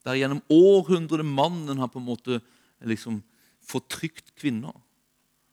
Der 0.04 0.18
gjennom 0.18 0.42
århundrer 0.50 1.24
mannen 1.24 1.78
har 1.78 1.88
på 1.88 1.98
en 1.98 2.06
måte 2.06 2.40
liksom 2.84 3.22
fortrykt 3.64 4.34
kvinner. 4.36 4.74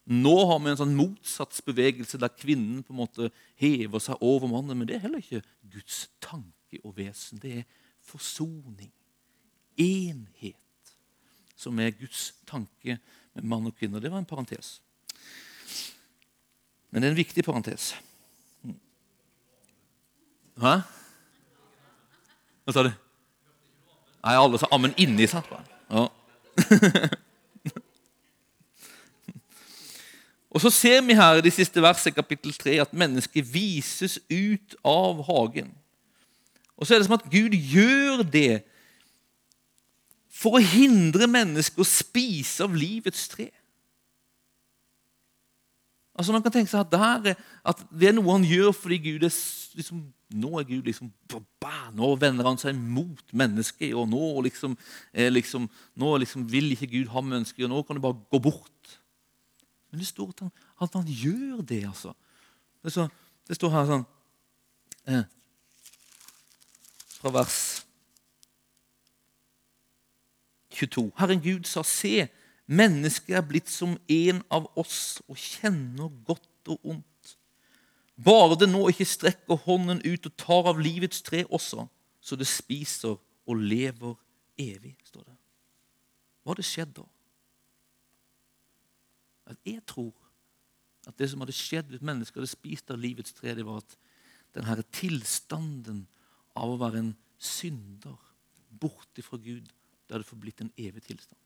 Nå 0.05 0.33
har 0.45 0.59
vi 0.59 0.71
en 0.71 0.77
sånn 0.77 0.97
motsatsbevegelse 0.97 2.19
der 2.19 2.33
kvinnen 2.35 2.83
på 2.83 2.91
en 2.91 2.99
måte 2.99 3.29
hever 3.55 3.99
seg 3.99 4.19
over 4.19 4.49
mannen. 4.51 4.77
Men 4.77 4.87
det 4.87 4.97
er 4.97 5.05
heller 5.05 5.21
ikke 5.23 5.43
Guds 5.71 6.09
tanke 6.19 6.81
og 6.83 6.97
vesen. 6.97 7.39
Det 7.39 7.61
er 7.61 7.65
forsoning, 8.03 8.91
enhet, 9.79 10.57
som 11.55 11.79
er 11.79 11.95
Guds 11.95 12.33
tanke 12.49 12.99
med 13.33 13.47
mann 13.47 13.69
og 13.69 13.77
kvinne. 13.77 14.01
Det 14.03 14.11
var 14.11 14.19
en 14.19 14.27
parentes. 14.27 14.81
Men 16.91 17.01
det 17.01 17.07
er 17.07 17.13
en 17.15 17.23
viktig 17.23 17.45
parentes. 17.47 17.93
Hæ? 20.61 20.75
Hva 22.63 22.73
sa 22.75 22.83
du? 22.85 22.91
Nei, 24.21 24.35
alle 24.37 24.59
sa 24.61 24.69
ammen 24.71 24.93
inni 25.01 25.25
seg. 25.29 25.47
Ja. 25.89 26.05
Og 30.51 30.61
så 30.61 30.69
ser 30.69 30.99
vi 31.07 31.15
her 31.15 31.39
i 31.39 31.45
de 31.45 31.51
siste 31.53 31.81
versene, 31.81 32.13
kapittel 32.13 32.53
3, 32.53 32.75
at 32.83 32.93
mennesket 32.93 33.47
vises 33.53 34.19
ut 34.29 34.75
av 34.85 35.23
hagen. 35.25 35.71
Og 36.77 36.85
så 36.85 36.93
er 36.93 36.99
det 36.99 37.07
som 37.07 37.15
at 37.17 37.29
Gud 37.31 37.55
gjør 37.55 38.21
det 38.27 38.61
for 40.41 40.57
å 40.57 40.65
hindre 40.65 41.27
mennesket 41.29 41.79
å 41.81 41.87
spise 41.87 42.65
av 42.65 42.75
livets 42.75 43.27
tre. 43.31 43.49
Altså 46.21 46.35
Man 46.35 46.43
kan 46.45 46.53
tenke 46.53 46.69
seg 46.69 46.83
at, 46.83 46.91
det, 46.93 47.01
er, 47.33 47.39
at 47.65 47.79
det 47.89 48.11
er 48.11 48.13
noe 48.13 48.35
han 48.35 48.45
gjør 48.45 48.75
fordi 48.77 48.99
Gud 49.01 49.23
er 49.25 49.33
liksom, 49.79 50.03
Nå 50.37 50.51
er 50.59 50.67
Gud 50.69 50.85
liksom 50.85 51.09
Nå 51.97 52.09
vender 52.21 52.45
han 52.45 52.59
seg 52.61 52.77
mot 52.77 53.33
mennesket, 53.35 53.95
og 53.97 54.05
nå 54.11 54.45
liksom, 54.45 54.77
liksom, 55.33 55.65
nå 55.99 56.11
liksom 56.21 56.45
vil 56.51 56.69
ikke 56.75 56.91
Gud 56.93 57.09
ha 57.11 57.23
mennesker, 57.25 57.65
og 57.65 57.71
nå 57.73 57.81
kan 57.83 57.97
du 57.97 58.03
bare 58.03 58.15
gå 58.31 58.39
bort. 58.39 58.93
Men 59.91 59.99
det 59.99 60.07
står 60.07 60.29
at 60.31 60.43
han, 60.45 60.51
at 60.85 60.95
han 60.95 61.09
gjør 61.09 61.65
det, 61.67 61.81
altså. 61.89 62.13
Det, 62.83 62.93
så, 62.95 63.09
det 63.47 63.57
står 63.59 63.73
her 63.75 63.89
sånn 63.89 64.05
eh, 65.11 65.25
Fra 67.17 67.33
vers 67.35 67.59
22. 70.79 71.09
Herren 71.19 71.43
Gud 71.43 71.67
sa, 71.69 71.83
se, 71.85 72.29
mennesket 72.65 73.37
er 73.37 73.45
blitt 73.45 73.69
som 73.71 73.95
en 74.11 74.41
av 74.53 74.67
oss 74.79 75.21
og 75.27 75.39
kjenner 75.39 76.11
godt 76.27 76.73
og 76.73 76.91
ondt. 76.95 77.35
Bare 78.21 78.57
det 78.59 78.69
nå 78.69 78.83
ikke 78.91 79.07
strekker 79.07 79.63
hånden 79.65 80.03
ut 80.05 80.27
og 80.29 80.37
tar 80.37 80.69
av 80.69 80.81
livets 80.81 81.23
tre 81.25 81.43
også, 81.49 81.87
så 82.21 82.37
det 82.37 82.49
spiser 82.49 83.17
og 83.17 83.57
lever 83.57 84.13
evig, 84.61 84.93
står 85.07 85.25
det. 85.25 85.37
Hva 86.41 86.53
hadde 86.53 86.65
skjedd 86.65 86.93
da? 86.99 87.07
at 89.51 89.59
jeg 89.67 89.83
tror 89.87 90.13
at 91.09 91.17
det 91.17 91.27
som 91.31 91.41
hadde 91.41 91.55
skjedd 91.55 91.89
hvis 91.89 92.03
mennesket 92.05 92.39
hadde 92.39 92.51
spist 92.51 92.91
av 92.93 93.01
livets 93.01 93.33
tre, 93.33 93.55
det 93.57 93.65
var 93.65 93.81
at 93.81 93.95
denne 94.55 94.83
tilstanden 94.93 96.03
av 96.59 96.73
å 96.73 96.79
være 96.81 97.01
en 97.01 97.13
synder 97.41 98.19
borte 98.81 99.23
fra 99.25 99.39
Gud, 99.41 99.65
det 99.65 100.13
hadde 100.13 100.27
forblitt 100.27 100.61
en 100.61 100.73
evig 100.77 101.03
tilstand. 101.07 101.39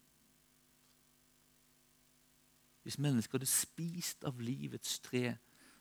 Hvis 2.86 3.00
mennesker 3.02 3.40
hadde 3.40 3.50
spist 3.50 4.26
av 4.30 4.38
livets 4.46 5.00
tre, 5.02 5.34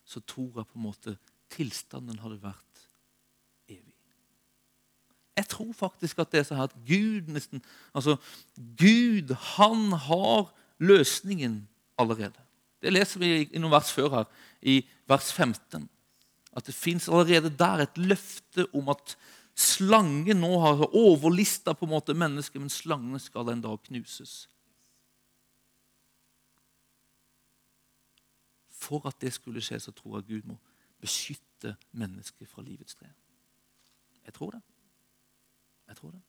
så 0.09 0.23
tror 0.25 0.63
jeg 0.63 0.71
på 0.71 0.79
en 0.79 0.87
måte 0.87 1.17
tilstanden 1.53 2.23
hadde 2.23 2.41
vært 2.41 2.87
evig. 3.69 3.93
Jeg 5.37 5.51
tror 5.51 5.73
faktisk 5.77 6.23
at 6.23 6.33
det 6.33 6.41
er 6.41 6.47
sånn 6.49 6.63
at 6.65 6.77
Gud 6.87 7.29
nesten 7.35 7.61
Altså, 7.93 8.17
Gud, 8.57 9.35
han 9.57 9.93
har 10.07 10.49
løsningen 10.81 11.61
allerede. 12.01 12.41
Det 12.81 12.93
leser 12.93 13.21
vi 13.21 13.31
i 13.45 13.61
noen 13.61 13.73
vers 13.73 13.93
før 13.93 14.11
her, 14.19 14.33
i 14.65 14.81
vers 15.09 15.29
15. 15.33 15.85
At 16.57 16.69
det 16.69 16.77
fins 16.77 17.09
allerede 17.09 17.53
der 17.53 17.85
et 17.85 18.01
løfte 18.01 18.65
om 18.73 18.89
at 18.93 19.17
slangen 19.55 20.41
nå 20.43 20.53
har 20.63 20.89
overlista 20.89 21.77
på 21.77 21.87
en 21.87 21.95
måte 21.95 22.17
mennesket, 22.17 22.61
men 22.61 22.73
slangen 22.73 23.21
skal 23.23 23.53
en 23.53 23.63
dag 23.65 23.81
knuses. 23.89 24.45
For 28.85 29.09
at 29.09 29.17
det 29.21 29.33
skulle 29.33 29.63
skje, 29.65 29.81
så 29.81 29.93
tror 29.97 30.19
jeg 30.19 30.29
Gud 30.29 30.53
må 30.53 30.59
beskytte 31.01 31.77
mennesket 31.93 32.49
fra 32.49 32.63
livets 32.63 32.95
tre. 32.95 33.09
Jeg 34.27 34.35
tror 34.37 34.51
det. 34.51 34.63
Jeg 35.89 35.97
tror 35.97 36.11
det 36.11 36.23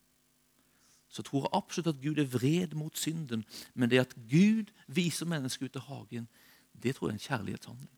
så 1.16 1.24
tror 1.24 1.46
jeg 1.46 1.50
absolutt 1.54 1.88
at 1.88 2.02
Gud 2.04 2.18
er 2.18 2.28
vred 2.28 2.74
mot 2.76 2.98
synden. 2.98 3.46
Men 3.74 3.90
det 3.90 4.00
at 4.00 4.16
Gud 4.30 4.72
viser 4.88 5.26
mennesket 5.26 5.70
ut 5.70 5.76
av 5.80 5.86
hagen, 5.88 6.28
det 6.84 6.96
tror 6.96 7.08
jeg 7.08 7.14
er 7.14 7.20
en 7.20 7.28
kjærlighetshandling. 7.28 7.92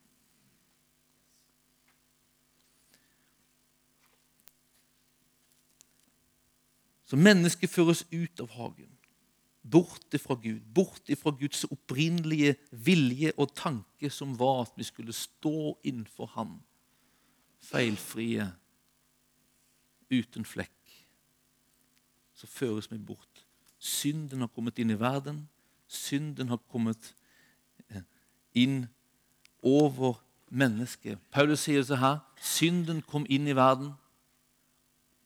Så 7.06 7.16
mennesket 7.16 7.70
føres 7.70 8.04
ut 8.12 8.40
av 8.40 8.54
hagen. 8.54 8.97
Bort 9.72 10.14
ifra 10.14 10.36
Gud. 10.36 10.62
Bort 10.74 11.10
ifra 11.10 11.32
Guds 11.32 11.64
opprinnelige 11.68 12.56
vilje 12.72 13.34
og 13.38 13.54
tanke, 13.56 14.10
som 14.10 14.36
var 14.40 14.62
at 14.66 14.78
vi 14.78 14.86
skulle 14.88 15.14
stå 15.14 15.78
innenfor 15.84 16.32
Han. 16.36 16.58
Feilfrie, 17.60 18.48
uten 20.12 20.46
flekk. 20.46 20.72
Så 22.38 22.48
føres 22.48 22.92
vi 22.92 22.98
bort. 22.98 23.46
Synden 23.80 24.42
har 24.42 24.52
kommet 24.54 24.80
inn 24.80 24.94
i 24.94 25.00
verden. 25.00 25.48
Synden 25.88 26.50
har 26.50 26.62
kommet 26.72 27.14
eh, 27.90 28.04
inn 28.54 28.86
over 29.64 30.22
mennesket. 30.50 31.20
Paulus 31.32 31.66
sier 31.66 31.84
det 31.84 32.00
her. 32.00 32.20
Synden 32.42 33.02
kom 33.02 33.26
inn 33.30 33.48
i 33.48 33.56
verden 33.58 33.94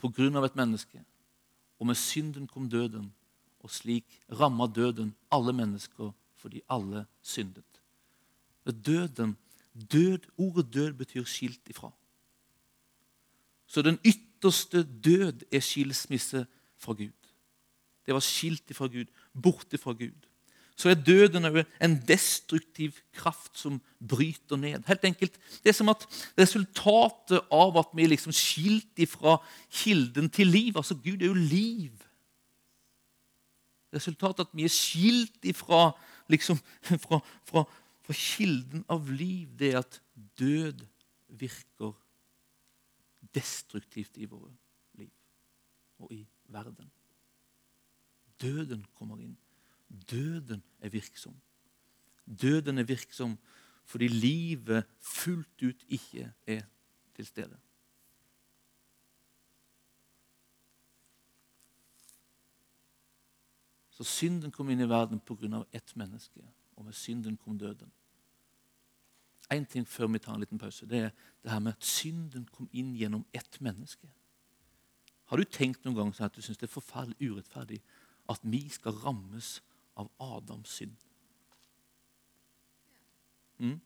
på 0.01 0.09
grunn 0.09 0.37
av 0.39 0.47
et 0.47 0.57
menneske. 0.57 1.03
Og 1.81 1.89
med 1.89 1.97
synden 1.97 2.47
kom 2.49 2.69
døden, 2.69 3.11
og 3.61 3.71
slik 3.71 4.19
ramma 4.39 4.67
døden 4.67 5.13
alle 5.31 5.53
mennesker 5.53 6.11
fordi 6.41 6.61
alle 6.69 7.05
syndet. 7.21 7.81
Døden, 8.65 9.37
død, 9.91 10.19
Ordet 10.37 10.73
død 10.73 10.93
betyr 10.93 11.23
skilt 11.23 11.69
ifra. 11.69 11.91
Så 13.67 13.81
den 13.81 13.99
ytterste 14.05 14.83
død 14.83 15.45
er 15.51 15.59
skilsmisse 15.59 16.45
fra 16.77 16.93
Gud. 16.93 17.17
Det 18.05 18.13
var 18.13 18.19
skilt 18.19 18.69
ifra 18.69 18.87
Gud, 18.87 19.05
borte 19.33 19.77
fra 19.77 19.93
Gud 19.93 20.31
så 20.81 20.89
er 20.89 20.97
døden 20.97 21.45
en 21.45 21.95
destruktiv 22.07 22.95
kraft 23.13 23.59
som 23.59 23.77
bryter 24.01 24.57
ned. 24.57 24.81
Helt 24.87 25.03
enkelt, 25.05 25.39
Det 25.63 25.69
er 25.69 25.77
som 25.77 25.89
at 25.89 26.05
resultatet 26.39 27.41
av 27.51 27.77
at 27.77 27.91
vi 27.93 28.03
er 28.03 28.13
liksom 28.13 28.33
skilt 28.33 28.97
ifra 28.97 29.37
kilden 29.69 30.29
til 30.29 30.47
liv 30.47 30.77
Altså, 30.77 30.95
Gud 30.95 31.21
er 31.21 31.25
jo 31.25 31.33
liv. 31.33 31.91
Resultatet 33.93 34.47
at 34.47 34.55
vi 34.55 34.65
er 34.65 34.73
skilt 34.73 35.45
ifra, 35.47 35.91
liksom, 36.31 36.59
fra, 37.05 37.19
fra, 37.47 37.65
fra 38.01 38.15
kilden 38.15 38.85
av 38.91 39.11
liv, 39.11 39.51
det 39.59 39.73
er 39.73 39.81
at 39.83 39.99
død 40.39 40.85
virker 41.41 41.93
destruktivt 43.35 44.17
i 44.17 44.27
våre 44.29 44.51
liv 44.99 45.11
og 46.01 46.11
i 46.15 46.23
verden. 46.51 46.89
Døden 48.41 48.83
kommer 48.97 49.21
inn. 49.21 49.37
Døden 49.87 50.63
er 50.81 50.89
virksom. 50.89 51.35
Døden 52.25 52.79
er 52.81 52.87
virksom 52.87 53.37
fordi 53.91 54.07
livet 54.07 54.87
fullt 55.03 55.63
ut 55.65 55.81
ikke 55.91 56.29
er 56.47 56.61
til 57.15 57.25
stede. 57.27 57.57
Så 64.01 64.05
synden 64.09 64.51
kom 64.51 64.69
inn 64.69 64.81
i 64.81 64.89
verden 64.89 65.19
pga. 65.19 65.65
ett 65.71 65.95
menneske, 65.95 66.41
og 66.75 66.85
med 66.85 66.93
synden 66.93 67.37
kom 67.37 67.57
døden. 67.57 67.91
Én 69.53 69.65
ting 69.65 69.87
før 69.87 70.07
vi 70.07 70.19
tar 70.19 70.33
en 70.33 70.39
liten 70.39 70.57
pause. 70.57 70.85
Det 70.85 70.97
er 70.97 71.09
det 71.43 71.51
her 71.51 71.59
med 71.59 71.73
at 71.73 71.83
synden 71.83 72.47
kom 72.51 72.69
inn 72.73 72.95
gjennom 72.95 73.25
ett 73.33 73.61
menneske. 73.61 74.07
Har 75.25 75.37
du 75.37 75.43
tenkt 75.43 75.85
noen 75.85 75.95
gang 75.95 76.13
sånn 76.13 76.25
at 76.25 76.35
du 76.35 76.41
syns 76.41 76.57
det 76.57 76.69
er 76.69 76.73
forferdelig 76.73 77.29
urettferdig 77.29 77.81
at 78.29 78.39
vi 78.43 78.69
skal 78.69 78.97
rammes 79.03 79.61
av 79.95 80.09
Adams 80.19 80.69
synd. 80.69 80.97
Mm. 83.57 83.79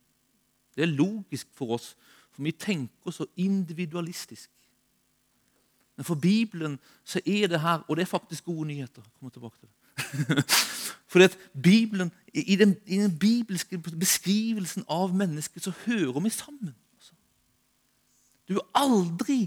Det 0.76 0.84
er 0.84 0.96
logisk 0.96 1.48
for 1.54 1.76
oss, 1.76 1.96
for 2.32 2.44
vi 2.44 2.52
tenker 2.52 3.12
så 3.12 3.26
individualistisk. 3.36 4.52
Men 5.96 6.06
for 6.06 6.16
Bibelen 6.16 6.80
så 7.04 7.22
er 7.26 7.48
det 7.48 7.62
her 7.62 7.84
Og 7.88 7.96
det 7.96 8.02
er 8.02 8.06
faktisk 8.06 8.46
gode 8.46 8.68
nyheter. 8.68 9.02
Jeg 9.02 9.14
kommer 9.20 9.32
tilbake 9.32 9.60
til 9.60 9.68
det. 9.68 9.75
For 11.16 11.28
Bibelen, 11.64 12.12
i, 12.34 12.56
den, 12.56 12.76
I 12.86 12.98
den 12.98 13.20
bibelske 13.20 13.78
beskrivelsen 13.78 14.84
av 14.92 15.14
mennesket 15.16 15.64
så 15.64 15.72
hører 15.86 16.20
vi 16.20 16.30
sammen. 16.30 16.76
Altså. 16.98 17.14
Du 18.48 18.58
er 18.58 18.66
aldri 18.76 19.46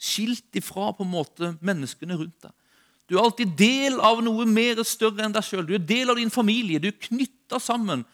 skilt 0.00 0.56
ifra 0.56 0.90
på 0.92 1.04
en 1.04 1.12
måte 1.12 1.54
menneskene 1.60 2.18
rundt 2.20 2.42
deg. 2.42 2.52
Du 3.10 3.16
er 3.16 3.24
alltid 3.24 3.56
del 3.58 3.96
av 4.06 4.20
noe 4.22 4.44
mer 4.46 4.78
større 4.86 5.24
enn 5.24 5.32
deg 5.34 5.42
sjøl. 5.42 5.64
Du 5.66 5.72
er 5.74 5.82
del 5.82 6.12
av 6.12 6.20
din 6.20 6.30
familie. 6.30 6.78
Du 6.78 6.86
er 6.92 7.00
knytta 7.08 7.58
sammen. 7.58 8.04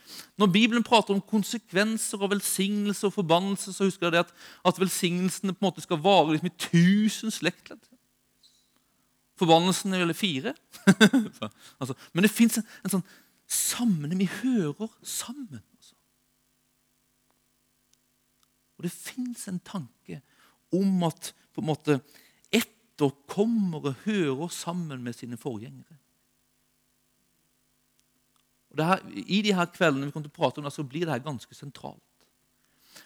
Når 0.41 0.49
Bibelen 0.55 0.87
prater 0.87 1.13
om 1.13 1.21
konsekvenser 1.21 2.23
og 2.25 2.33
velsignelse 2.33 3.05
og 3.05 3.13
forbannelse, 3.19 3.75
så 3.77 3.91
husker 3.91 4.09
jeg 4.09 4.25
at, 4.25 4.33
at 4.65 4.81
velsignelsene 4.81 5.53
på 5.53 5.61
en 5.61 5.69
måte 5.69 5.85
skal 5.85 6.01
vare 6.01 6.33
liksom 6.33 6.49
i 6.49 6.57
tusen 6.71 7.35
slektledd. 7.35 7.83
Forbannelsen 9.37 9.95
gjelder 9.97 10.17
fire. 10.17 10.55
altså, 11.81 11.97
men 12.13 12.25
det 12.25 12.33
fins 12.33 12.59
en, 12.61 12.69
en, 12.85 12.95
sånn 12.97 13.09
sammenheng. 13.47 14.23
Vi 14.23 14.31
hører 14.41 14.93
sammen. 15.05 15.61
Altså. 15.77 15.97
Og 18.77 18.87
det 18.87 18.95
fins 18.95 19.45
en 19.51 19.61
tanke 19.61 20.23
om 20.75 21.05
at 21.09 21.33
på 21.55 21.63
en 21.63 21.69
måte 21.69 22.01
etterkommere 22.55 23.95
hører 24.07 24.49
sammen 24.53 25.05
med 25.05 25.17
sine 25.17 25.39
forgjengere. 25.41 26.01
Og 28.77 28.85
her, 28.85 29.05
I 29.17 29.41
de 29.45 29.55
her 29.57 29.69
kveldene 29.73 30.09
vi 30.09 30.13
kommer 30.13 30.29
til 30.29 30.35
å 30.35 30.41
prate 30.41 30.61
om 30.61 30.67
det, 30.67 30.75
så 30.75 30.85
blir 30.85 31.07
det 31.07 31.15
her 31.15 31.25
ganske 31.25 31.57
sentralt. 31.57 32.03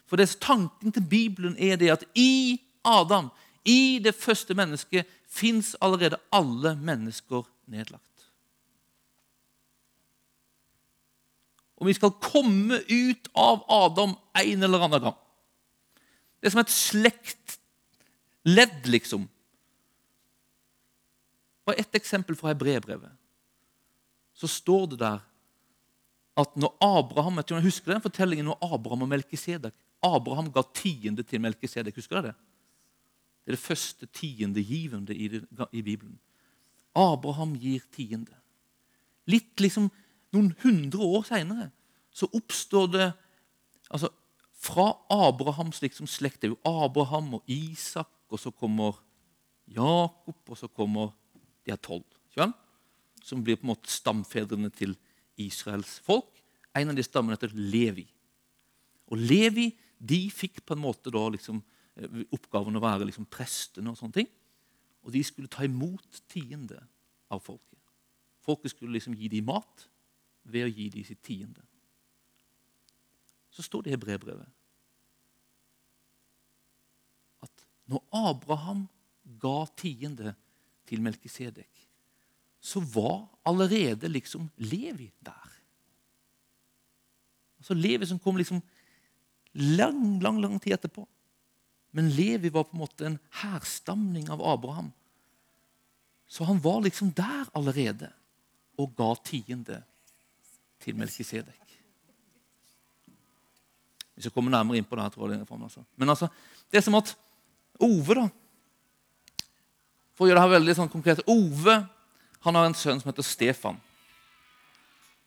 For 0.07 0.19
det, 0.19 0.31
Tanken 0.43 0.95
til 0.95 1.07
Bibelen 1.07 1.57
er 1.59 1.79
det 1.79 1.93
at 1.93 2.05
i 2.19 2.59
Adam, 2.87 3.31
i 3.65 3.99
det 4.03 4.15
første 4.17 4.55
mennesket, 4.57 5.07
fins 5.31 5.77
allerede 5.81 6.19
alle 6.33 6.75
mennesker 6.77 7.45
nedlagt. 7.71 8.05
Og 11.81 11.87
vi 11.89 11.95
skal 11.97 12.13
komme 12.21 12.81
ut 12.85 13.29
av 13.39 13.63
Adam 13.73 14.13
en 14.37 14.63
eller 14.67 14.79
annen 14.85 15.03
gang. 15.07 15.19
Det 16.41 16.47
er 16.49 16.53
som 16.55 16.61
et 16.65 16.73
slektledd, 16.73 17.59
liksom. 18.89 19.29
Bare 21.69 21.81
ett 21.81 21.95
eksempel 21.97 22.37
fra 22.37 22.49
Hebrebrevet. 22.53 23.13
Så 24.37 24.49
står 24.49 24.87
det 24.93 24.99
der 25.05 25.21
at 26.41 26.57
når 26.57 26.73
Abraham 26.81 27.41
jeg 27.43 27.63
Husker 27.65 27.93
den 27.93 28.03
fortellingen 28.03 28.47
når 28.49 28.59
Abraham 28.65 29.03
og 29.05 29.11
Melkisedek 29.11 29.75
Abraham 30.01 30.49
ga 30.53 30.63
tiende 30.73 31.23
til 31.23 31.41
Melkisedek. 31.45 31.97
Husker 31.97 32.17
dere 32.17 32.31
det? 32.31 32.50
Det 33.45 33.53
er 33.53 33.57
det 33.57 33.63
første 33.63 34.07
tiendegivende 34.07 35.15
i, 35.15 35.29
i 35.73 35.83
Bibelen. 35.83 36.19
Abraham 36.97 37.55
gir 37.59 37.83
tiende. 37.95 38.35
Litt 39.31 39.61
liksom 39.63 39.89
noen 40.35 40.53
hundre 40.63 41.07
år 41.07 41.27
seinere 41.29 41.71
så 42.15 42.27
oppstår 42.35 42.89
det 42.95 43.13
altså 43.91 44.11
Fra 44.61 44.91
Abrahams 45.09 45.79
liksom 45.81 46.09
slekt 46.11 46.43
Det 46.43 46.51
er 46.51 46.53
jo 46.53 46.85
Abraham 46.85 47.39
og 47.39 47.47
Isak, 47.49 48.11
og 48.29 48.39
så 48.39 48.51
kommer 48.53 48.99
Jakob, 49.65 50.37
og 50.47 50.59
så 50.59 50.69
kommer 50.69 51.15
de 51.65 51.73
er 51.73 51.81
tolv. 51.81 52.05
Som 53.25 53.45
blir 53.45 53.57
på 53.57 53.65
en 53.65 53.71
måte 53.73 53.89
stamfedrene 53.89 54.69
til 54.75 54.93
Israels 55.41 55.99
folk. 56.05 56.43
En 56.77 56.93
av 56.93 56.99
de 56.99 57.05
stammene 57.07 57.39
heter 57.39 57.55
Levi. 57.57 58.05
Og 59.09 59.17
Levi 59.19 59.71
de 59.97 60.21
fikk 60.33 60.61
på 60.67 60.77
en 60.77 60.85
måte 60.85 61.13
da 61.13 61.23
liksom, 61.33 61.63
oppgaven 62.33 62.79
å 62.79 62.83
være 62.83 63.09
liksom 63.09 63.29
prestene. 63.31 63.93
Og 63.93 63.99
sånne 63.99 64.21
ting. 64.21 64.31
Og 65.05 65.13
de 65.15 65.23
skulle 65.25 65.51
ta 65.51 65.65
imot 65.67 66.23
tiende 66.31 66.81
av 67.33 67.43
folket. 67.45 67.79
Folket 68.45 68.75
skulle 68.75 68.97
liksom 68.97 69.17
gi 69.17 69.29
dem 69.33 69.49
mat 69.49 69.87
ved 70.51 70.67
å 70.67 70.73
gi 70.73 70.89
dem 70.93 71.05
sitt 71.07 71.23
tiende. 71.25 71.63
Så 73.51 73.65
står 73.67 73.87
det 73.87 73.97
i 73.97 74.01
brevbrevet 74.01 74.57
at 77.45 77.65
når 77.91 78.05
Abraham 78.31 78.85
ga 79.41 79.65
tiende 79.79 80.35
til 80.89 81.03
Melkisedek, 81.05 81.87
så 82.61 82.83
var 82.93 83.25
allerede 83.49 84.09
liksom 84.09 84.49
Levi 84.57 85.09
der. 85.25 85.57
Altså 87.61 87.77
Levi 87.77 88.09
som 88.09 88.21
kom 88.21 88.37
liksom 88.37 88.61
lang, 89.53 90.21
lang, 90.23 90.41
lang 90.41 90.59
tid 90.61 90.77
etterpå. 90.77 91.07
Men 91.91 92.11
Levi 92.15 92.51
var 92.53 92.69
på 92.69 92.77
en 92.77 92.83
måte 92.85 93.07
en 93.07 93.19
hærstamning 93.43 94.29
av 94.31 94.43
Abraham. 94.47 94.93
Så 96.31 96.45
han 96.47 96.61
var 96.63 96.81
liksom 96.85 97.11
der 97.17 97.49
allerede 97.59 98.13
og 98.79 98.93
ga 98.97 99.15
tiende 99.25 99.81
til 100.81 100.97
Melkisedek. 100.97 101.57
Vi 104.15 104.25
jeg 104.25 104.33
kommer 104.33 104.53
nærmere 104.53 104.77
inn 104.77 104.85
på 104.85 104.97
det. 104.97 105.03
her, 105.03 105.11
tror 105.11 105.33
jeg, 105.33 105.47
altså. 105.49 105.83
Men 105.97 106.09
altså, 106.09 106.29
det 106.71 106.79
er 106.79 106.85
som 106.85 106.95
at 106.95 107.17
Ove 107.81 108.15
da, 108.15 108.27
for 110.13 110.27
å 110.27 110.29
gjøre 110.29 110.37
det 110.37 110.45
her 110.45 110.53
veldig 110.53 110.75
sånn 110.77 110.91
konkret. 110.93 111.23
Ove 111.33 111.79
han 112.45 112.57
har 112.59 112.67
en 112.69 112.77
sønn 112.77 113.01
som 113.01 113.09
heter 113.09 113.25
Stefan. 113.25 113.79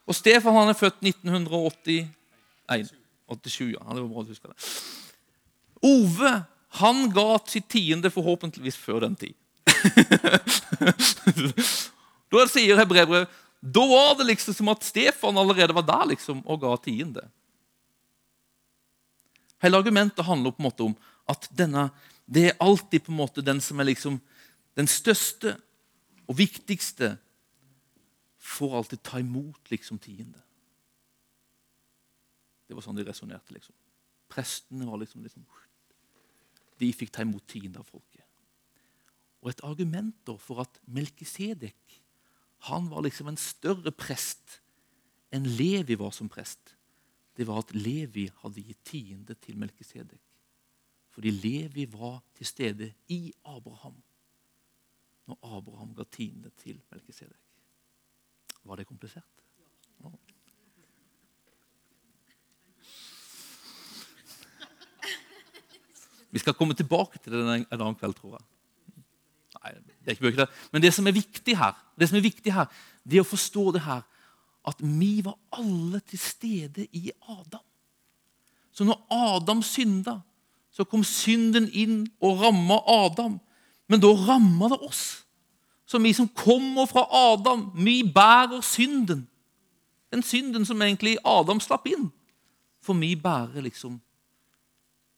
Og 0.05 0.13
Stefan 0.13 0.53
han 0.53 0.69
er 0.69 0.77
født 0.77 1.01
1981. 1.01 2.11
87, 2.69 3.71
ja. 3.73 3.81
Det 3.81 4.03
var 4.03 4.11
bra 4.11 4.21
du 4.21 4.29
husker 4.29 4.53
det. 4.53 4.69
Ove 5.81 6.33
han 6.79 7.05
ga 7.13 7.37
sitt 7.47 7.67
tiende 7.69 8.09
forhåpentligvis 8.13 8.77
før 8.79 9.05
den 9.07 9.15
tid. 9.19 9.35
Da 12.33 12.47
sier 12.49 12.79
hebreerbrevet 12.79 13.29
da 13.63 13.83
var 13.87 14.17
det 14.17 14.25
liksom 14.27 14.55
som 14.57 14.67
at 14.73 14.83
Stefan 14.83 15.37
allerede 15.39 15.75
var 15.77 15.85
der 15.87 16.09
liksom, 16.09 16.41
og 16.43 16.59
ga 16.59 16.73
tiende. 16.83 17.21
Hele 19.63 19.79
argumentet 19.79 20.25
handler 20.27 20.51
på 20.51 20.59
en 20.59 20.67
måte 20.67 20.83
om 20.83 20.95
at 21.31 21.47
denne, 21.55 21.85
det 22.27 22.49
er 22.49 22.57
alltid 22.59 23.05
på 23.05 23.13
en 23.13 23.21
måte 23.21 23.45
den 23.45 23.61
som 23.63 23.79
er 23.79 23.87
liksom 23.87 24.17
den 24.75 24.89
største 24.91 25.55
og 26.27 26.35
viktigste, 26.41 27.13
får 28.43 28.75
alltid 28.81 29.03
ta 29.07 29.21
imot 29.23 29.71
liksom 29.71 30.01
tiende. 30.03 30.41
Det 32.67 32.75
var 32.75 32.83
sånn 32.83 32.99
de 32.99 33.07
resonnerte. 33.07 33.55
Liksom. 33.55 33.75
Prestene 34.27 34.89
var 34.89 34.99
liksom, 34.99 35.23
liksom 35.23 35.47
De 36.79 36.89
fikk 36.93 37.13
ta 37.13 37.25
imot 37.25 37.45
tiende 37.49 37.81
av 37.81 37.87
folket. 37.87 38.25
Og 39.43 39.51
et 39.51 39.63
argument 39.67 40.33
for 40.39 40.63
at 40.63 40.79
Melkisedek 40.87 41.99
han 42.69 42.87
var 42.87 43.03
liksom 43.03 43.27
en 43.27 43.39
større 43.39 43.91
prest 43.91 44.61
enn 45.35 45.49
Levi 45.57 45.97
var 45.99 46.13
som 46.15 46.29
prest, 46.31 46.75
det 47.35 47.47
var 47.49 47.63
at 47.63 47.73
Levi 47.75 48.27
hadde 48.43 48.63
gitt 48.63 48.83
tiende 48.87 49.35
til 49.41 49.57
Melkisedek. 49.59 50.21
Fordi 51.13 51.31
Levi 51.33 51.85
var 51.91 52.21
til 52.37 52.47
stede 52.47 52.93
i 53.11 53.33
Abraham 53.45 53.97
når 55.27 55.39
Abraham 55.57 55.93
ga 55.95 56.05
tiende 56.11 56.51
til 56.59 56.79
Melkisedek. 56.91 57.39
Var 58.63 58.79
det 58.79 58.87
komplisert? 58.87 59.42
Vi 66.33 66.41
skal 66.41 66.55
komme 66.57 66.73
tilbake 66.73 67.19
til 67.21 67.35
det 67.35 67.43
en 67.45 67.65
annen 67.69 67.97
kveld, 67.99 68.15
tror 68.17 68.39
jeg. 68.39 68.45
Nei, 69.59 69.73
det 70.01 70.09
er 70.09 70.15
ikke 70.15 70.25
mye 70.25 70.39
der. 70.39 70.55
Men 70.73 70.81
det 70.81 70.89
som 70.95 71.07
er 71.07 71.15
viktig 71.15 71.57
her, 71.59 71.75
det 71.99 72.09
som 72.09 72.17
er 72.17 72.25
viktig 72.25 72.53
her, 72.55 72.71
det 73.05 73.19
er 73.19 73.25
å 73.25 73.29
forstå 73.29 73.65
det 73.75 73.83
her, 73.85 74.01
at 74.65 74.79
vi 74.81 75.19
var 75.25 75.37
alle 75.53 75.99
til 76.07 76.19
stede 76.19 76.87
i 76.95 77.11
Adam. 77.29 77.61
Så 78.73 78.87
når 78.87 79.03
Adam 79.13 79.61
synda, 79.61 80.17
så 80.73 80.87
kom 80.89 81.03
synden 81.05 81.67
inn 81.69 82.07
og 82.23 82.41
ramma 82.41 82.79
Adam. 82.89 83.37
Men 83.87 84.01
da 84.01 84.09
ramma 84.17 84.71
det 84.73 84.79
oss. 84.81 85.03
Så 85.85 85.99
vi 86.01 86.15
som 86.17 86.31
kommer 86.33 86.89
fra 86.89 87.05
Adam, 87.13 87.67
vi 87.77 88.01
bærer 88.15 88.63
synden. 88.65 89.27
Den 90.09 90.23
synden 90.23 90.65
som 90.65 90.81
egentlig 90.81 91.19
Adam 91.25 91.61
slapp 91.61 91.85
inn. 91.91 92.09
For 92.81 92.97
vi 92.97 93.13
bærer 93.15 93.61
liksom 93.61 93.99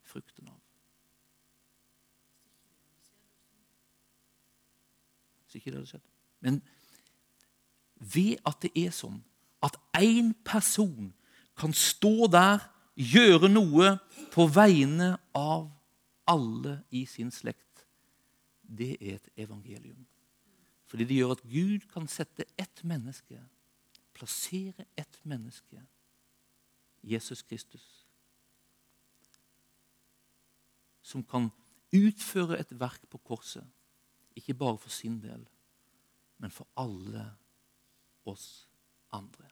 frukten 0.04 0.50
av. 0.50 0.60
Det 5.64 5.74
hadde 5.74 5.88
skjedd. 5.88 6.04
Men 6.44 6.60
ved 7.96 8.36
at 8.46 8.60
det 8.62 8.72
er 8.76 8.92
sånn 8.94 9.22
at 9.64 9.78
én 9.96 10.34
person 10.44 11.12
kan 11.56 11.72
stå 11.72 12.28
der, 12.30 12.60
gjøre 12.96 13.48
noe 13.48 13.96
på 14.32 14.46
vegne 14.48 15.16
av 15.36 15.68
alle 16.28 16.78
i 16.90 17.04
sin 17.08 17.30
slekt, 17.32 17.84
det 18.60 18.96
er 19.00 19.18
et 19.18 19.28
evangelium. 19.46 20.06
Fordi 20.86 21.04
det 21.04 21.18
gjør 21.18 21.36
at 21.36 21.44
Gud 21.48 21.86
kan 21.92 22.08
sette 22.10 22.46
ett 22.58 22.82
menneske, 22.84 23.38
plassere 24.16 24.86
ett 24.96 25.20
menneske, 25.24 25.82
Jesus 27.06 27.42
Kristus, 27.46 27.84
som 31.06 31.22
kan 31.22 31.50
utføre 31.94 32.58
et 32.58 32.72
verk 32.80 33.04
på 33.10 33.20
korset, 33.22 33.64
ikke 34.36 34.54
bare 34.54 34.78
for 34.78 34.92
sin 34.92 35.18
del, 35.22 35.42
men 36.38 36.52
for 36.52 36.68
alle 36.76 37.24
oss 38.28 38.66
andre. 39.16 39.48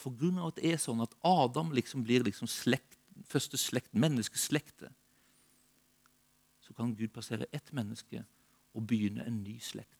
For 0.00 0.16
grunn 0.16 0.40
av 0.40 0.52
at 0.52 0.60
det 0.60 0.72
er 0.72 0.80
sånn 0.80 1.02
at 1.04 1.14
Adam 1.26 1.72
liksom 1.76 2.04
blir 2.06 2.24
liksom 2.24 2.48
slekt, 2.50 2.98
første 3.28 3.58
slekt, 3.60 3.92
menneskeslektet, 3.92 4.92
så 6.60 6.76
kan 6.76 6.94
Gud 6.96 7.12
plassere 7.12 7.48
ett 7.52 7.72
menneske 7.76 8.22
og 8.76 8.86
begynne 8.88 9.24
en 9.26 9.42
ny 9.42 9.58
slekt. 9.60 9.99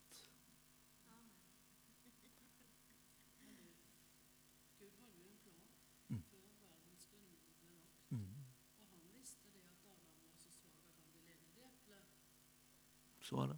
Så 13.31 13.37
er 13.39 13.47
det. 13.47 13.57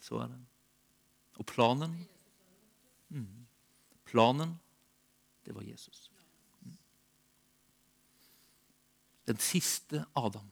Så 0.00 0.18
er 0.22 0.28
det. 0.30 0.38
Og 1.42 1.46
planen 1.46 1.96
mm, 3.08 3.46
Planen, 4.04 4.60
det 5.46 5.54
var 5.54 5.62
Jesus. 5.62 6.12
Mm. 6.60 6.76
Den 9.26 9.38
siste 9.38 10.04
Adam. 10.16 10.50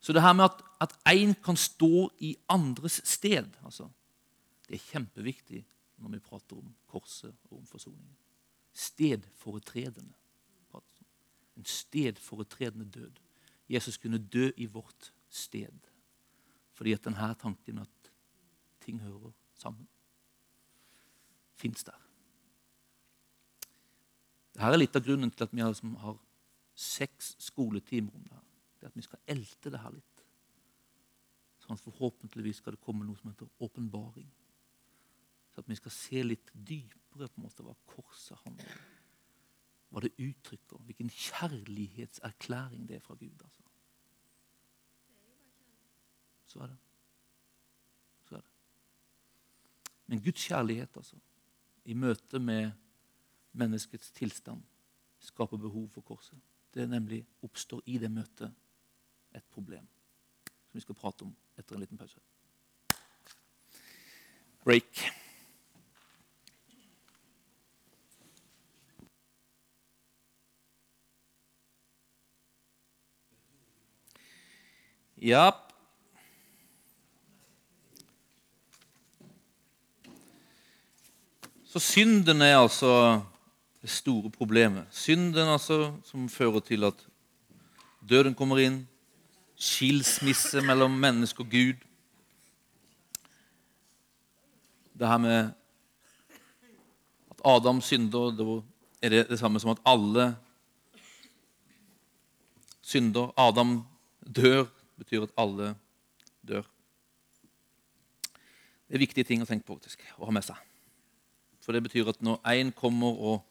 Så 0.00 0.12
det 0.12 0.22
her 0.22 0.32
med 0.32 0.44
at 0.80 0.92
én 1.08 1.34
kan 1.42 1.56
stå 1.56 2.10
i 2.18 2.36
andres 2.48 3.00
sted 3.04 3.48
altså, 3.64 3.88
Det 4.68 4.74
er 4.74 4.90
kjempeviktig 4.92 5.64
når 5.96 6.08
vi 6.08 6.18
prater 6.18 6.56
om 6.56 6.74
korset 6.86 7.34
og 7.50 7.58
om 7.58 7.66
forsoningen. 7.66 8.16
Stedforetredende. 8.72 10.14
En 11.56 11.64
stedforetredende 11.64 12.90
død. 12.90 13.12
Jesus 13.70 13.98
kunne 14.02 14.18
dø 14.18 14.50
i 14.56 14.66
vårt 14.66 15.12
sted. 15.28 15.90
Fordi 16.74 16.94
at 16.96 17.04
denne 17.04 17.34
tanken 17.38 17.78
at 17.78 18.12
ting 18.80 19.00
hører 19.00 19.32
sammen, 19.54 19.88
fins 21.54 21.84
der. 21.84 21.98
Dette 24.54 24.72
er 24.74 24.80
litt 24.80 24.96
av 24.96 25.04
grunnen 25.04 25.30
til 25.30 25.46
at 25.46 25.52
vi 25.54 25.62
liksom 25.62 25.94
har 26.02 26.18
seks 26.74 27.34
skoletimer 27.38 28.14
om 28.16 28.24
det. 28.24 28.34
her. 28.34 28.46
Det 28.80 28.86
at 28.86 28.96
Vi 28.96 29.02
skal 29.02 29.18
elte 29.26 29.70
det 29.70 29.80
her 29.80 29.92
litt. 29.92 30.24
Sånn 31.60 31.76
at 31.76 31.84
Forhåpentligvis 31.84 32.56
skal 32.62 32.74
det 32.74 32.80
komme 32.80 33.04
noe 33.04 33.16
som 33.16 33.30
heter 33.30 33.48
åpenbaring. 33.60 34.30
Så 35.54 35.60
at 35.60 35.68
vi 35.68 35.76
skal 35.76 35.92
se 35.94 36.22
litt 36.22 36.50
dypere 36.54 37.28
på 37.28 37.40
en 37.40 37.44
måte 37.44 37.62
hva 37.66 37.74
korset 37.86 38.38
handler 38.44 38.64
om. 38.64 38.86
Hva 39.90 40.02
det 40.04 40.12
uttrykker. 40.18 40.82
Hvilken 40.86 41.10
kjærlighetserklæring 41.10 42.88
det 42.88 42.96
er 42.96 43.04
fra 43.04 43.14
Gud. 43.14 43.42
altså. 43.42 43.59
Så 46.50 46.58
er 46.58 46.66
det. 46.66 46.76
Så 48.26 48.36
er 48.36 48.40
det. 48.40 48.50
Men 50.06 50.22
Guds 50.24 50.46
kjærlighet, 50.48 50.96
altså, 50.96 51.16
i 51.84 51.94
møte 51.94 52.38
med 52.42 52.72
menneskets 53.52 54.10
tilstand, 54.10 54.62
skaper 55.20 55.56
behov 55.56 55.88
for 55.94 56.00
korset. 56.00 56.38
Det 56.74 56.88
nemlig 56.90 57.22
oppstår 57.42 57.82
i 57.86 57.98
det 57.98 58.10
møtet 58.10 58.50
et 59.34 59.46
problem 59.54 59.86
som 60.70 60.78
vi 60.78 60.82
skal 60.82 60.98
prate 60.98 61.26
om 61.26 61.32
etter 61.58 61.76
en 61.76 61.82
liten 61.82 61.98
pause. 61.98 62.20
Break. 64.64 65.06
Ja, 75.20 75.50
Så 81.70 81.78
synden 81.78 82.42
er 82.42 82.56
altså 82.58 83.20
det 83.82 83.90
store 83.90 84.30
problemet. 84.30 84.88
Synden 84.90 85.48
altså 85.48 85.92
som 86.04 86.28
fører 86.28 86.60
til 86.66 86.84
at 86.84 87.04
døden 88.10 88.34
kommer 88.34 88.58
inn, 88.58 88.80
skilsmisse 89.54 90.64
mellom 90.66 90.96
menneske 90.98 91.44
og 91.44 91.52
Gud. 91.52 91.78
Det 94.98 95.08
her 95.08 95.20
med 95.22 95.52
at 97.30 97.44
Adam 97.44 97.80
synder, 97.80 98.32
det 98.34 98.48
er 99.02 99.14
det 99.14 99.28
det 99.28 99.38
samme 99.38 99.60
som 99.60 99.70
at 99.70 99.84
alle 99.86 100.34
synder. 102.82 103.30
Adam 103.38 103.84
dør 104.26 104.64
betyr 104.98 105.22
at 105.22 105.36
alle 105.38 105.76
dør. 106.48 106.66
Det 108.88 108.98
er 108.98 109.06
viktige 109.06 109.24
ting 109.24 109.42
å 109.42 109.46
tenke 109.46 109.68
på 109.68 109.78
faktisk, 109.78 110.02
å 110.18 110.26
ha 110.26 110.34
med 110.34 110.48
seg. 110.50 110.58
For 111.70 111.72
det 111.78 111.82
betyr 111.82 112.08
at 112.10 112.22
når 112.22 112.40
én 112.50 112.72
kommer 112.74 113.14
og 113.14 113.44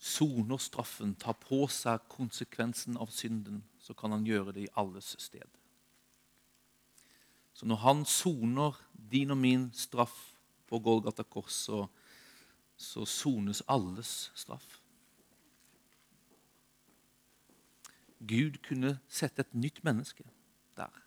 soner 0.00 0.56
straffen, 0.56 1.10
tar 1.20 1.34
på 1.36 1.66
seg 1.68 2.00
konsekvensen 2.08 2.96
av 2.96 3.10
synden, 3.12 3.58
så 3.76 3.92
kan 3.92 4.14
han 4.14 4.24
gjøre 4.24 4.54
det 4.56 4.62
i 4.62 4.70
alles 4.80 5.10
sted. 5.20 5.58
Så 7.52 7.68
når 7.68 7.82
han 7.82 8.00
soner 8.08 8.78
din 8.96 9.34
og 9.34 9.36
min 9.36 9.66
straff 9.76 10.14
på 10.64 10.80
Golgata 10.80 11.26
kors, 11.28 11.52
så, 11.66 11.82
så 12.76 13.04
sones 13.04 13.60
alles 13.68 14.30
straff. 14.34 14.78
Gud 18.16 18.56
kunne 18.64 18.94
sette 19.12 19.44
et 19.44 19.52
nytt 19.52 19.84
menneske, 19.84 20.24
der. 20.80 21.04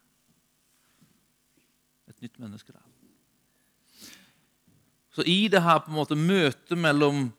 Et 2.06 2.22
nytt 2.22 2.38
menneske 2.38 2.78
der. 2.78 2.86
Så 5.18 5.24
i 5.26 5.48
det 5.48 5.64
her 5.66 5.80
på 5.82 5.90
en 5.90 5.96
måte 5.98 6.16
møtet 6.16 6.78
mellom 6.78 7.32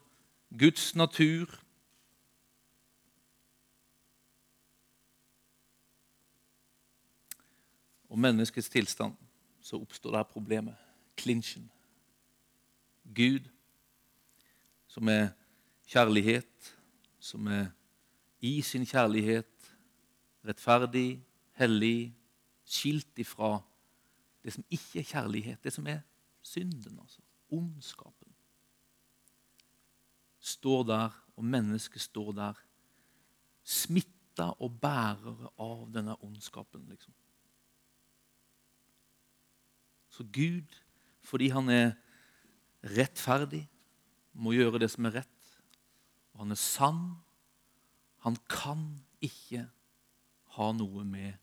Guds 0.58 0.96
natur 0.98 1.52
og 8.10 8.18
menneskets 8.18 8.66
tilstand, 8.72 9.14
så 9.62 9.78
oppstår 9.78 10.10
det 10.10 10.18
her 10.18 10.32
problemet. 10.32 10.74
Klinsjen. 11.22 11.68
Gud, 13.14 13.46
som 14.90 15.12
er 15.14 15.30
kjærlighet, 15.86 16.74
som 17.20 17.46
er 17.46 17.70
i 18.42 18.56
sin 18.62 18.90
kjærlighet 18.90 19.70
rettferdig, 20.42 21.22
hellig, 21.62 22.10
skilt 22.66 23.22
ifra 23.22 23.60
det 24.42 24.58
som 24.58 24.66
ikke 24.66 24.98
er 24.98 25.10
kjærlighet, 25.14 25.62
det 25.62 25.76
som 25.78 25.86
er 25.86 26.02
synden, 26.42 26.98
altså 26.98 27.22
ondskapen. 27.54 28.34
Står 30.40 30.84
der, 30.88 31.14
og 31.36 31.44
mennesket 31.44 32.02
står 32.02 32.32
der, 32.32 32.60
smitta 33.68 34.50
og 34.62 34.78
bærere 34.80 35.50
av 35.60 35.88
denne 35.92 36.16
ondskapen. 36.24 36.86
liksom. 36.88 37.14
Så 40.08 40.24
Gud, 40.24 40.74
fordi 41.22 41.48
han 41.48 41.68
er 41.68 41.92
rettferdig, 42.82 43.68
må 44.32 44.54
gjøre 44.54 44.78
det 44.78 44.90
som 44.90 45.06
er 45.06 45.20
rett. 45.20 45.50
Og 46.32 46.44
han 46.44 46.54
er 46.54 46.60
sann. 46.60 47.02
Han 48.24 48.36
kan 48.48 49.04
ikke 49.20 49.66
ha 50.56 50.72
noe 50.72 51.04
med 51.04 51.34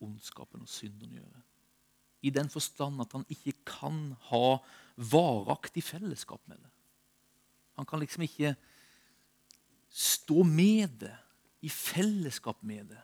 ondskapen 0.00 0.64
og 0.64 0.70
synden 0.72 1.12
å 1.12 1.20
gjøre. 1.20 1.42
I 2.22 2.30
den 2.30 2.50
forstand 2.52 3.00
at 3.00 3.12
han 3.16 3.24
ikke 3.32 3.54
kan 3.66 4.14
ha 4.28 4.58
varaktig 4.96 5.82
fellesskap 5.84 6.42
med 6.50 6.58
det. 6.60 6.70
Han 7.80 7.86
kan 7.88 8.02
liksom 8.02 8.26
ikke 8.26 8.54
stå 9.88 10.42
med 10.44 11.00
det, 11.00 11.16
i 11.60 11.68
fellesskap 11.68 12.62
med 12.64 12.88
det. 12.88 13.00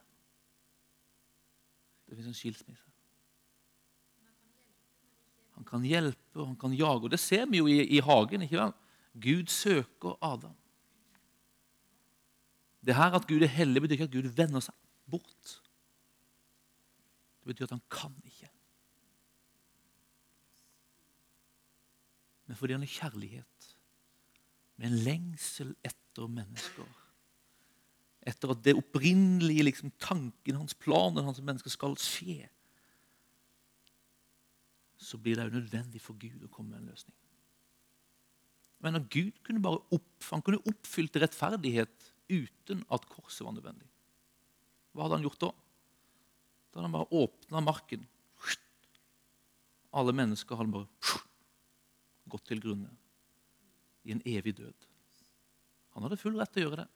Det 2.06 2.16
fins 2.16 2.30
en 2.30 2.36
skilsmisse. 2.36 2.84
Han 5.56 5.64
kan 5.64 5.84
hjelpe 5.84 6.44
han 6.44 6.56
kan 6.60 6.72
jage. 6.76 7.04
Og 7.04 7.10
Det 7.10 7.20
ser 7.20 7.46
vi 7.50 7.58
jo 7.58 7.66
i, 7.66 7.80
i 7.96 8.00
hagen. 8.00 8.42
ikke 8.42 8.60
vel? 8.60 8.72
Gud 9.16 9.46
søker 9.52 10.16
Adam. 10.22 10.54
Det 12.86 12.94
her 12.94 13.16
At 13.16 13.26
Gud 13.26 13.42
er 13.42 13.50
hellig, 13.50 13.82
betyr 13.82 13.92
ikke 13.92 14.04
at 14.04 14.12
Gud 14.12 14.28
vender 14.36 14.60
seg 14.60 14.74
bort. 15.10 15.56
Det 17.40 17.52
betyr 17.52 17.64
at 17.64 17.74
han 17.74 17.82
kan 17.90 18.14
ikke. 18.24 18.50
Men 22.46 22.58
fordi 22.58 22.76
han 22.76 22.84
er 22.86 22.92
kjærlighet, 22.92 23.70
med 24.76 24.90
en 24.90 25.02
lengsel 25.06 25.74
etter 25.86 26.30
mennesker 26.30 27.02
Etter 28.26 28.50
at 28.50 28.62
det 28.66 28.72
opprinnelige 28.74 29.62
liksom, 29.62 29.92
tanken, 30.02 30.56
hans 30.58 30.74
planer, 30.74 31.22
hans 31.22 31.38
mennesker 31.38 31.70
skal 31.70 31.92
skje 32.02 32.48
så 34.96 35.18
blir 35.20 35.36
det 35.36 35.46
jo 35.46 35.58
nødvendig 35.58 36.00
for 36.02 36.16
Gud 36.18 36.44
å 36.44 36.50
komme 36.52 36.72
med 36.72 36.80
en 36.80 36.90
løsning. 36.90 37.14
Men 38.84 38.98
at 38.98 39.08
Gud 39.12 39.36
kunne 39.46 39.62
bare 39.64 39.82
opp, 39.94 40.24
han 40.30 40.42
kunne 40.44 40.62
oppfylt 40.68 41.18
rettferdighet 41.20 42.10
uten 42.32 42.82
at 42.92 43.06
korset 43.10 43.44
var 43.46 43.54
nødvendig. 43.56 43.88
Hva 44.92 45.06
hadde 45.06 45.18
han 45.18 45.26
gjort 45.26 45.42
da? 45.44 45.52
Da 46.70 46.80
hadde 46.80 46.88
han 46.88 46.96
bare 46.96 47.22
åpna 47.22 47.62
marken. 47.64 48.06
Alle 49.96 50.14
mennesker 50.16 50.58
hadde 50.58 50.74
bare 50.74 51.22
gått 52.30 52.46
til 52.48 52.62
grunne 52.62 52.90
i 54.06 54.14
en 54.14 54.22
evig 54.26 54.56
død. 54.58 54.86
Han 55.96 56.06
hadde 56.06 56.18
full 56.20 56.36
rett 56.38 56.52
til 56.54 56.64
å 56.64 56.68
gjøre 56.68 56.82
det. 56.84 56.88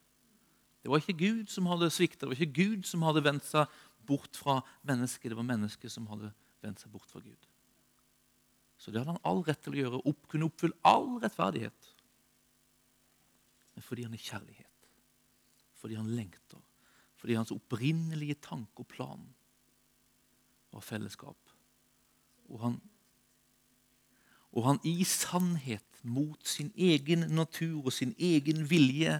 Det 0.81 0.89
var 0.89 1.01
ikke 1.01 1.19
Gud 1.19 1.49
som 1.53 1.67
hadde 1.69 1.91
svikta, 1.93 2.25
det 2.25 2.31
var 2.31 2.39
ikke 2.39 2.63
Gud 2.63 2.87
som 2.89 3.03
hadde 3.05 3.23
vendt 3.25 3.45
seg 3.45 3.81
bort 4.07 4.37
fra 4.37 4.59
mennesket. 4.87 5.29
Det 5.29 5.37
var 5.37 5.47
mennesket 5.47 5.93
som 5.93 6.07
hadde 6.09 6.31
vendt 6.63 6.81
seg 6.81 6.93
bort 6.93 7.09
fra 7.09 7.21
Gud. 7.21 7.49
Så 8.81 8.89
det 8.89 9.01
hadde 9.01 9.13
han 9.13 9.25
all 9.29 9.43
rett 9.45 9.61
til 9.61 9.75
å 9.75 9.81
gjøre, 9.81 10.01
opp, 10.09 10.23
kunne 10.31 10.47
oppfylle 10.49 10.77
all 10.89 11.19
rettferdighet. 11.21 11.91
Men 13.75 13.85
fordi 13.85 14.07
han 14.07 14.15
er 14.17 14.23
kjærlighet, 14.25 14.87
fordi 15.77 15.99
han 15.99 16.09
lengter, 16.17 16.63
fordi 17.21 17.37
hans 17.37 17.53
opprinnelige 17.53 18.39
tanke 18.41 18.81
og 18.81 18.89
plan 18.89 19.27
var 20.73 20.85
fellesskap. 20.85 21.53
Og 22.49 22.57
han, 22.63 22.79
og 24.51 24.67
han 24.67 24.79
i 24.83 25.03
sannhet 25.07 26.03
mot 26.03 26.47
sin 26.47 26.71
egen 26.75 27.27
natur 27.31 27.85
og 27.85 27.93
sin 27.93 28.15
egen 28.19 28.65
vilje 28.69 29.19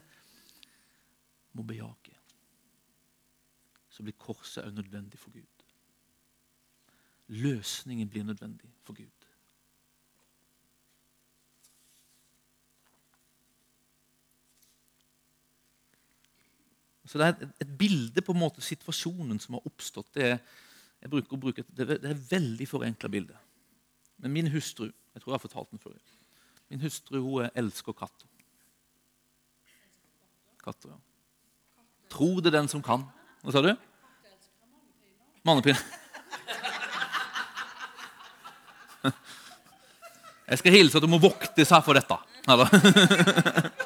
må 1.53 1.63
bejake. 1.63 2.15
Så 3.89 4.03
blir 4.03 4.17
korset 4.17 4.63
også 4.63 4.75
nødvendig 4.75 5.19
for 5.19 5.31
Gud. 5.31 5.65
Løsningen 7.27 8.09
blir 8.09 8.23
nødvendig 8.23 8.69
for 8.83 8.93
Gud. 8.93 9.21
Så 17.05 17.17
Det 17.17 17.27
er 17.27 17.47
et, 17.59 17.77
bilde 17.77 18.21
på 18.21 18.31
en 18.31 18.39
måte 18.39 18.61
situasjonen 18.61 19.39
som 19.39 19.53
har 19.53 19.65
oppstått. 19.67 20.13
Det 20.15 20.23
er, 20.23 20.37
jeg 21.01 21.09
bruker 21.11 21.35
å 21.35 21.39
bruke, 21.39 21.63
det 21.67 21.89
er 21.89 22.11
et 22.13 22.31
veldig 22.31 22.67
forenkla 22.67 23.09
bilde. 23.11 23.35
Men 24.17 24.31
min 24.31 24.47
hustru 24.47 24.91
jeg 25.13 25.21
tror 25.21 25.31
jeg 25.31 25.37
har 25.37 25.45
fortalt 25.47 25.71
den 25.71 25.79
før, 25.83 25.97
min 26.71 26.81
hustru 26.81 27.17
hun 27.21 27.49
elsker 27.55 27.93
katter. 27.93 28.27
Katter, 30.61 30.89
ja. 30.93 30.99
Tro 32.11 32.39
det 32.43 32.53
den 32.53 32.67
som 32.69 32.83
kan. 32.83 33.03
Hva 33.41 33.51
sa 33.55 33.61
du? 33.65 33.71
Mannepinn. 35.47 35.77
Jeg 40.51 40.59
skal 40.59 40.75
hilse 40.75 40.97
at 40.99 41.03
du 41.05 41.07
må 41.07 41.19
vokte 41.23 41.63
seg 41.65 41.79
for 41.85 41.93
dette. 41.95 42.17
Eller? 42.51 42.67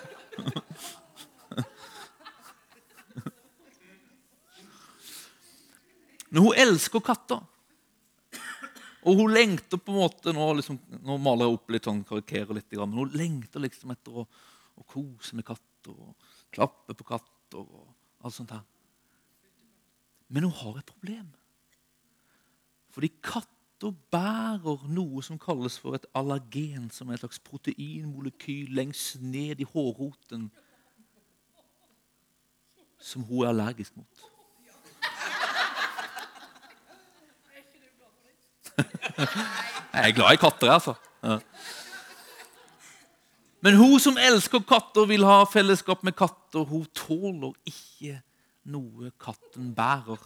Men 6.34 6.44
hun 6.44 6.58
elsker 6.60 7.00
katter. 7.06 7.40
Og 9.06 9.20
hun 9.20 9.34
lengter 9.34 9.78
på 9.78 9.94
en 9.94 10.02
måte 10.02 10.34
Nå, 10.34 10.46
liksom, 10.60 10.80
nå 11.06 11.18
maler 11.22 11.46
jeg 11.46 11.58
opp 11.58 11.74
litt 11.76 11.90
sånn, 11.90 12.04
karikerer 12.08 12.58
litt, 12.58 12.78
men 12.82 12.98
hun 13.04 13.18
lengter 13.18 13.62
liksom 13.62 13.94
etter 13.94 14.22
å, 14.22 14.26
å, 14.26 14.86
kose 14.90 15.38
med 15.38 15.46
katter 15.46 15.94
og 15.94 16.32
klappe 16.56 16.96
på 16.98 17.08
katter 17.08 17.62
og 17.62 18.26
alt 18.26 18.36
sånt 18.36 18.56
her. 18.56 18.64
Men 20.34 20.48
hun 20.48 20.58
har 20.58 20.80
et 20.80 20.90
problem. 20.90 21.28
Fordi 22.96 23.12
katter 23.22 23.94
bærer 24.10 24.86
noe 24.90 25.22
som 25.22 25.38
kalles 25.38 25.78
for 25.78 25.98
et 25.98 26.08
allergen, 26.18 26.90
som 26.90 27.12
er 27.12 27.20
et 27.20 27.26
slags 27.26 27.44
proteinmolekyl 27.46 28.72
lengst 28.74 29.22
ned 29.22 29.62
i 29.62 29.68
hårroten, 29.70 30.48
som 32.98 33.28
hun 33.28 33.44
er 33.44 33.52
allergisk 33.52 34.00
mot. 34.00 34.32
Jeg 38.78 40.10
er 40.10 40.16
glad 40.16 40.36
i 40.36 40.40
katter, 40.42 40.72
altså. 40.76 40.96
Ja. 41.24 41.40
Men 43.66 43.78
hun 43.80 44.00
som 44.00 44.20
elsker 44.22 44.62
katter, 44.68 45.08
vil 45.10 45.26
ha 45.26 45.44
fellesskap 45.50 46.04
med 46.06 46.14
katter. 46.18 46.66
Hun 46.70 46.86
tåler 46.94 47.56
ikke 47.66 48.20
noe 48.70 49.12
katten 49.22 49.72
bærer. 49.78 50.22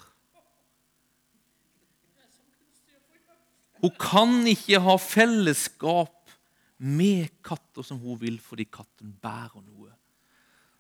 Hun 3.80 3.96
kan 3.96 4.42
ikke 4.50 4.82
ha 4.84 4.98
fellesskap 5.00 6.34
med 6.80 7.30
katter 7.46 7.86
som 7.86 8.02
hun 8.04 8.20
vil, 8.20 8.40
fordi 8.44 8.68
katten 8.68 9.14
bærer 9.24 9.62
noe 9.64 9.94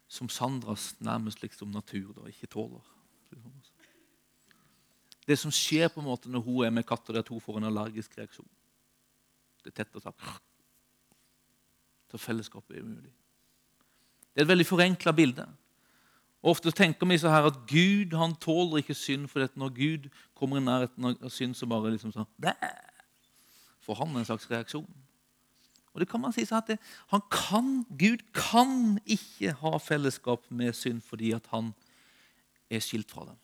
som 0.09 0.29
Sandras 0.31 0.95
nærmest 1.05 1.43
liksom 1.43 1.71
natur 1.71 2.15
da 2.17 2.27
ikke 2.27 2.49
tåler. 2.49 2.83
Det 5.29 5.37
som 5.37 5.53
skjer 5.53 5.91
på 5.93 6.01
en 6.01 6.09
måte 6.09 6.31
når 6.31 6.41
hun 6.45 6.65
er 6.65 6.73
med 6.73 6.87
katter, 6.89 7.13
er 7.13 7.21
at 7.21 7.29
hun 7.29 7.41
får 7.43 7.59
en 7.59 7.69
allergisk 7.69 8.17
reaksjon. 8.17 8.47
Det 9.61 9.71
er 9.71 9.83
tett 9.83 9.97
og 9.99 10.07
sagt. 10.07 10.23
Så 12.09 12.17
fellesskapet 12.17 12.77
er 12.77 12.85
umulig. 12.85 13.11
Det 14.33 14.41
er 14.41 14.47
et 14.47 14.53
veldig 14.53 14.65
forenkla 14.65 15.13
bilde. 15.13 15.45
Og 16.39 16.55
Ofte 16.55 16.71
tenker 16.71 17.07
vi 17.09 17.17
så 17.19 17.29
her 17.29 17.49
at 17.49 17.57
Gud 17.67 18.15
han 18.17 18.33
tåler 18.41 18.81
ikke 18.81 18.95
synd, 18.95 19.27
for 19.27 19.45
når 19.59 19.73
Gud 19.75 20.07
kommer 20.33 20.57
i 20.57 20.63
nærheten 20.63 21.11
av 21.11 21.29
synd, 21.29 21.53
så 21.55 21.67
bare 21.69 21.91
liksom 21.93 22.15
sånn 22.15 22.29
får 23.83 23.99
han 23.99 24.15
en 24.15 24.25
slags 24.25 24.47
reaksjon. 24.49 24.87
Og 25.93 26.01
det 26.01 26.07
kan 26.09 26.21
man 26.21 26.33
si 26.33 26.45
sånn 26.45 26.61
at 26.61 26.71
det, 26.71 26.77
kan, 27.33 27.83
Gud 27.97 28.21
kan 28.35 28.99
ikke 29.09 29.55
ha 29.61 29.77
fellesskap 29.81 30.45
med 30.53 30.77
synd 30.77 31.01
fordi 31.03 31.33
at 31.35 31.49
han 31.51 31.73
er 32.69 32.83
skilt 32.85 33.09
fra 33.11 33.25
den. 33.27 33.39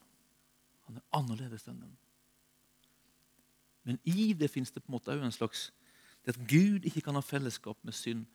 Han 0.86 0.98
er 0.98 1.18
annerledes 1.18 1.68
enn 1.68 1.82
den. 1.82 1.96
Men 3.86 4.00
i 4.04 4.34
det 4.34 4.50
fins 4.50 4.72
det 4.72 4.84
på 4.84 4.90
en 4.90 4.98
måte 4.98 5.14
òg 5.14 5.24
en 5.24 5.34
slags 5.34 5.72
Det 6.26 6.34
at 6.34 6.48
Gud 6.50 6.88
ikke 6.90 7.04
kan 7.06 7.14
ha 7.14 7.22
fellesskap 7.22 7.78
med 7.86 7.94
synd. 7.94 8.26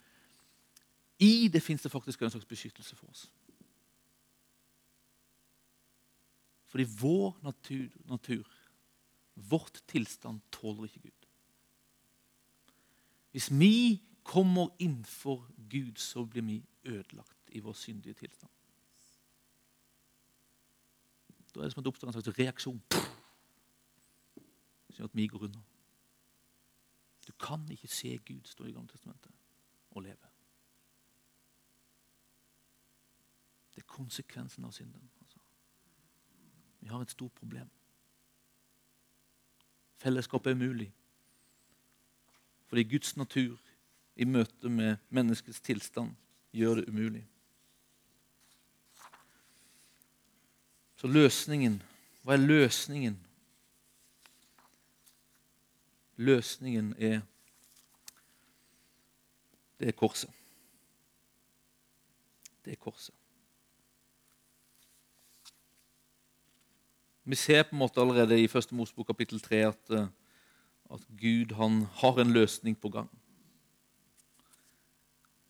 I 1.18 1.48
det 1.48 1.62
fins 1.62 1.82
det 1.82 1.90
faktisk 1.90 2.22
en 2.22 2.30
slags 2.30 2.46
beskyttelse 2.46 2.96
for 2.96 3.10
oss. 3.10 3.24
Fordi 6.70 6.86
vår 7.00 7.40
natur, 7.42 7.90
natur, 8.06 8.46
vårt 9.34 9.82
tilstand, 9.88 10.40
tåler 10.52 10.84
ikke 10.84 11.00
Gud. 11.00 11.26
Hvis 13.30 13.50
vi 13.50 14.02
kommer 14.22 14.68
innenfor 14.78 15.50
Gud, 15.70 15.96
så 15.96 16.24
blir 16.24 16.42
vi 16.42 16.62
ødelagt 16.84 17.50
i 17.50 17.58
vår 17.58 17.72
syndige 17.72 18.14
tilstand. 18.14 18.50
Da 21.54 21.60
er 21.60 21.64
det 21.64 21.72
som 21.72 21.80
at 21.80 21.84
det 21.84 21.90
oppstår 21.90 22.08
en 22.08 22.12
slags 22.12 22.38
reaksjon 22.38 22.82
som 24.90 24.96
gjør 24.96 25.04
at 25.04 25.16
vi 25.16 25.26
går 25.26 25.44
unna. 25.44 25.62
Du 27.26 27.32
kan 27.32 27.68
ikke 27.70 27.88
se 27.88 28.18
Gud, 28.18 28.40
stå 28.44 28.64
i 28.64 28.72
Gamle 28.72 28.88
testamentet, 28.88 29.32
og 29.90 30.02
leve. 30.02 30.30
Det 33.74 33.82
er 33.82 33.86
konsekvensen 33.86 34.64
av 34.64 34.72
synden. 34.72 35.10
Altså. 35.20 35.38
Vi 36.80 36.86
har 36.86 37.00
et 37.00 37.10
stort 37.10 37.32
problem. 37.32 37.70
Fellesskapet 39.96 40.50
er 40.50 40.54
umulig. 40.54 40.92
Fordi 42.66 42.82
Guds 42.82 43.16
natur 43.16 43.58
i 44.16 44.24
møte 44.24 44.68
med 44.68 44.96
menneskets 45.08 45.60
tilstand 45.60 46.14
gjør 46.52 46.74
det 46.74 46.88
umulig. 46.88 47.28
Så 51.00 51.08
løsningen 51.08 51.78
Hva 52.22 52.36
er 52.36 52.42
løsningen? 52.44 53.16
Løsningen 56.20 56.94
er 56.98 57.20
Det 59.80 59.88
er 59.88 59.96
korset. 59.96 60.30
Det 62.64 62.72
er 62.72 62.76
korset. 62.76 63.14
Vi 67.24 67.34
ser 67.34 67.62
på 67.62 67.72
en 67.72 67.78
måte 67.78 68.00
allerede 68.00 68.36
i 68.36 68.44
1. 68.44 68.72
Mosebok 68.76 69.06
kapittel 69.06 69.40
3 69.40 69.56
at, 69.56 69.90
eh, 69.90 70.08
at 70.92 71.06
Gud 71.20 71.54
har 72.02 72.20
en 72.20 72.32
løsning 72.32 72.76
på 72.80 72.88
gang. 72.88 73.08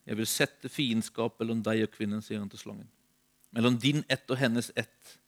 Jeg 0.07 0.17
vil 0.17 0.27
sette 0.27 0.69
fiendskap 0.69 1.41
mellom 1.41 1.63
deg 1.63 1.83
og 1.83 1.91
kvinnen, 1.91 2.23
sier 2.23 2.39
han 2.39 2.51
til 2.51 2.59
slangen. 2.59 2.89
Mellom 3.51 3.79
din 3.79 4.05
ett 4.09 4.31
og 4.31 4.39
hennes 4.39 4.71
ett. 4.77 5.19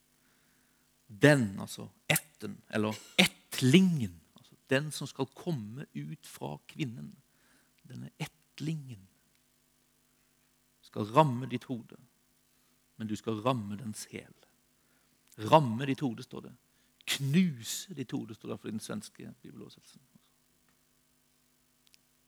Den, 1.21 1.59
altså 1.59 1.87
etten, 2.09 2.57
eller 2.69 2.97
ettlingen, 3.19 4.21
altså 4.35 4.55
den 4.69 4.91
som 4.91 5.07
skal 5.07 5.29
komme 5.35 5.85
ut 5.93 6.27
fra 6.27 6.57
kvinnen, 6.67 7.13
denne 7.87 8.09
ettlingen, 8.19 9.07
skal 10.81 11.09
ramme 11.15 11.49
ditt 11.49 11.63
hode, 11.63 11.97
men 12.97 13.07
du 13.07 13.15
skal 13.15 13.41
ramme 13.41 13.77
dens 13.77 14.05
hæl. 14.11 14.33
Ramme 15.49 15.85
ditt 15.89 16.03
hode, 16.05 16.23
står 16.23 16.47
det. 16.47 16.53
Knuse 17.05 17.93
ditt 17.97 18.11
hode, 18.11 18.35
står 18.35 18.49
det 18.49 18.59
for 18.59 18.69
den 18.69 18.79
svenske 18.79 19.33
bibeloversettelsen. 19.41 20.01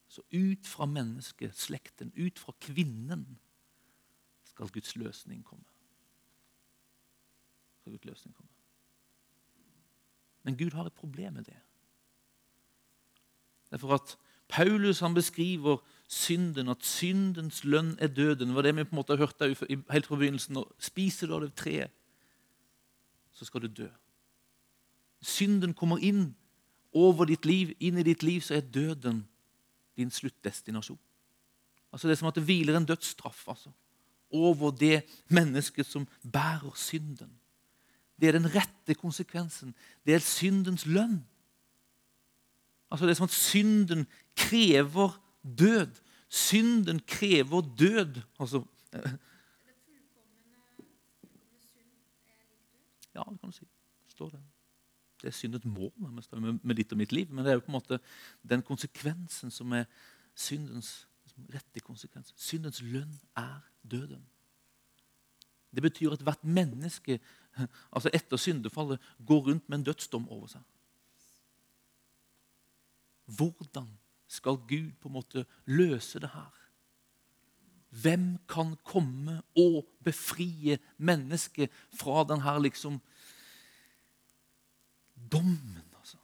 Så 0.08 0.22
ut 0.32 0.68
fra 0.68 0.86
menneskeslekten, 0.86 2.12
ut 2.16 2.40
fra 2.40 2.54
kvinnen, 2.60 3.38
skal 4.46 4.70
Guds 4.72 4.96
løsning 4.96 5.44
komme. 5.44 5.68
Skal 7.82 7.92
Guds 7.92 8.06
løsning 8.06 8.36
komme. 8.36 8.55
Men 10.46 10.58
Gud 10.58 10.76
har 10.78 10.86
et 10.86 10.94
problem 10.94 11.34
med 11.34 11.48
det. 11.50 11.58
Det 13.70 13.78
er 13.80 13.82
for 13.82 13.98
at 13.98 14.16
Paulus 14.48 15.02
han 15.02 15.14
beskriver 15.18 15.82
synden, 16.08 16.70
at 16.70 16.86
syndens 16.86 17.64
lønn 17.66 17.96
er 18.00 18.08
døden. 18.14 18.52
Det 18.52 18.56
var 18.56 18.62
det 18.62 18.76
vi 18.76 18.84
på 18.86 18.94
en 18.94 19.02
måte 19.02 19.16
har 19.18 19.26
hørt 19.26 19.42
helt 19.92 20.06
fra 20.06 20.16
begynnelsen. 20.16 20.62
Spiser 20.80 21.28
du 21.28 21.36
av 21.36 21.42
det 21.42 21.56
treet, 21.58 21.92
så 23.34 23.46
skal 23.46 23.66
du 23.66 23.68
dø. 23.68 23.88
Synden 25.26 25.74
kommer 25.74 25.98
inn 25.98 26.36
over 26.94 27.26
ditt 27.26 27.46
liv, 27.46 27.74
inn 27.80 27.98
i 27.98 28.06
ditt 28.06 28.24
liv, 28.24 28.44
så 28.46 28.60
er 28.60 28.70
døden 28.70 29.26
din 29.98 30.12
sluttdestinasjon. 30.12 31.00
Altså 31.92 32.08
Det 32.08 32.14
er 32.16 32.20
som 32.20 32.30
at 32.30 32.38
det 32.38 32.46
hviler 32.46 32.78
en 32.78 32.86
dødsstraff 32.86 33.48
altså, 33.50 33.72
over 34.32 34.72
det 34.72 35.04
mennesket 35.28 35.88
som 35.88 36.08
bærer 36.22 36.76
synden. 36.76 37.34
Det 38.20 38.28
er 38.28 38.38
den 38.38 38.48
rette 38.56 38.96
konsekvensen. 38.96 39.76
Det 40.06 40.16
er 40.16 40.24
syndens 40.24 40.86
lønn. 40.86 41.26
Altså 42.92 43.06
Det 43.06 43.12
er 43.12 43.20
som 43.20 43.30
at 43.30 43.32
synden 43.32 44.08
krever 44.36 45.22
død. 45.44 46.02
Synden 46.30 47.00
krever 47.08 47.62
død. 47.62 48.22
Altså, 48.40 48.64
ja, 53.16 53.24
det 53.30 53.40
kan 53.40 53.50
du 53.50 53.52
si. 53.52 53.68
Står 54.08 54.30
det 54.30 54.44
det 55.26 55.32
er 55.32 55.36
syndens 55.36 55.66
mål 55.66 55.92
med, 55.98 56.60
med 56.64 56.76
ditt 56.76 56.92
og 56.92 56.98
mitt 56.98 57.12
liv. 57.12 57.30
Men 57.32 57.46
det 57.46 57.52
er 57.52 57.56
jo 57.58 57.64
på 57.66 57.72
en 57.72 57.80
måte 57.80 57.98
den 58.46 58.62
konsekvensen 58.62 59.52
som 59.52 59.72
er 59.74 59.88
syndens 60.36 61.08
rette 61.54 61.82
konsekvens. 61.82 62.34
Syndens 62.38 62.82
lønn 62.86 63.16
er 63.38 63.64
døden. 63.82 64.22
Det 65.74 65.82
betyr 65.82 66.14
at 66.14 66.22
hvert 66.22 66.44
menneske 66.44 67.20
altså 67.96 68.12
etter 68.14 68.38
syndefallet 68.38 69.02
går 69.26 69.50
rundt 69.50 69.70
med 69.70 69.80
en 69.80 69.88
dødsdom 69.92 70.30
over 70.30 70.48
seg. 70.56 70.64
Hvordan 73.26 73.88
skal 74.28 74.60
Gud 74.70 74.92
på 75.02 75.10
en 75.10 75.18
måte 75.18 75.46
løse 75.66 76.20
det 76.22 76.30
her? 76.34 76.54
Hvem 77.96 78.38
kan 78.50 78.76
komme 78.84 79.40
og 79.56 79.86
befrie 80.04 80.78
mennesket 80.98 81.72
fra 81.96 82.26
denne 82.28 82.58
liksom 82.62 83.00
dommen, 85.32 85.86
altså. 86.00 86.18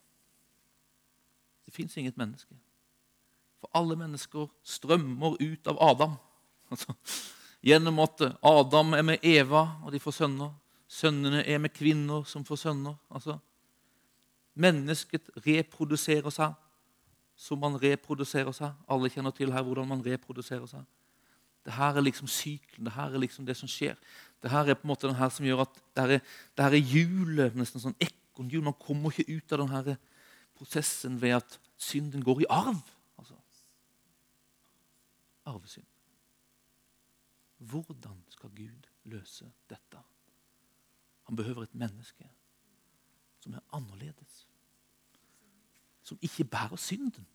Det 1.66 1.74
fins 1.74 1.98
inget 1.98 2.18
menneske. 2.18 2.56
For 3.62 3.72
alle 3.78 3.96
mennesker 3.96 4.50
strømmer 4.64 5.38
ut 5.40 5.68
av 5.68 5.80
Adam. 5.82 6.18
Altså, 6.72 6.94
gjennom 7.64 8.00
at 8.04 8.22
Adam 8.44 8.94
er 8.94 9.06
med 9.06 9.24
Eva, 9.24 9.64
og 9.84 9.92
de 9.94 10.00
får 10.00 10.18
sønner. 10.22 10.52
Sønnene 10.92 11.46
er 11.48 11.62
med 11.64 11.72
kvinner 11.72 12.26
som 12.28 12.44
får 12.46 12.66
sønner. 12.66 12.98
Altså, 13.14 13.38
mennesket 14.60 15.30
reproduserer 15.46 16.34
seg 16.36 16.58
som 17.42 17.62
man 17.62 17.78
reproduserer 17.82 18.54
seg. 18.54 18.74
Alle 18.92 19.10
kjenner 19.10 19.34
til 19.36 19.54
her 19.54 19.64
hvordan 19.66 19.88
man 19.90 20.04
reproduserer 20.06 20.68
seg. 20.70 20.84
Det 21.66 21.74
her 21.74 21.98
er 21.98 22.04
liksom 22.04 22.30
sykelen, 22.30 22.86
det 22.86 22.94
her 22.96 23.14
er 23.14 23.22
liksom 23.22 23.46
det 23.46 23.56
som 23.58 23.70
skjer. 23.70 23.98
Det 24.42 24.50
her 24.52 24.70
er 24.70 24.78
på 24.78 24.86
en 24.86 24.92
måte 24.92 25.08
den 25.08 25.18
her 25.18 25.30
som 25.30 25.46
gjør 25.46 25.64
at 25.64 25.80
det 25.96 26.04
her 26.04 26.14
er, 26.18 26.22
her 26.58 26.78
hjulet, 26.78 27.58
nesten 27.58 27.82
sånn 27.82 27.98
ekornhjul. 28.02 28.66
Man 28.66 28.78
kommer 28.82 29.14
ikke 29.14 29.38
ut 29.38 29.54
av 29.54 29.64
denne 29.64 29.98
prosessen 30.58 31.20
ved 31.22 31.38
at 31.38 31.58
synden 31.82 32.26
går 32.26 32.44
i 32.44 32.50
arv. 32.50 32.82
Altså. 33.22 33.38
Arvesynd. 35.50 35.88
Hvordan 37.72 38.24
skal 38.34 38.54
Gud 38.58 38.90
løse 39.10 39.50
dette? 39.70 40.02
Han 41.32 41.36
behøver 41.36 41.64
et 41.64 41.76
menneske 41.76 42.30
som 43.40 43.54
er 43.54 43.60
annerledes. 43.74 44.48
Som 46.04 46.20
ikke 46.22 46.44
bærer 46.44 46.76
synden. 46.76 47.28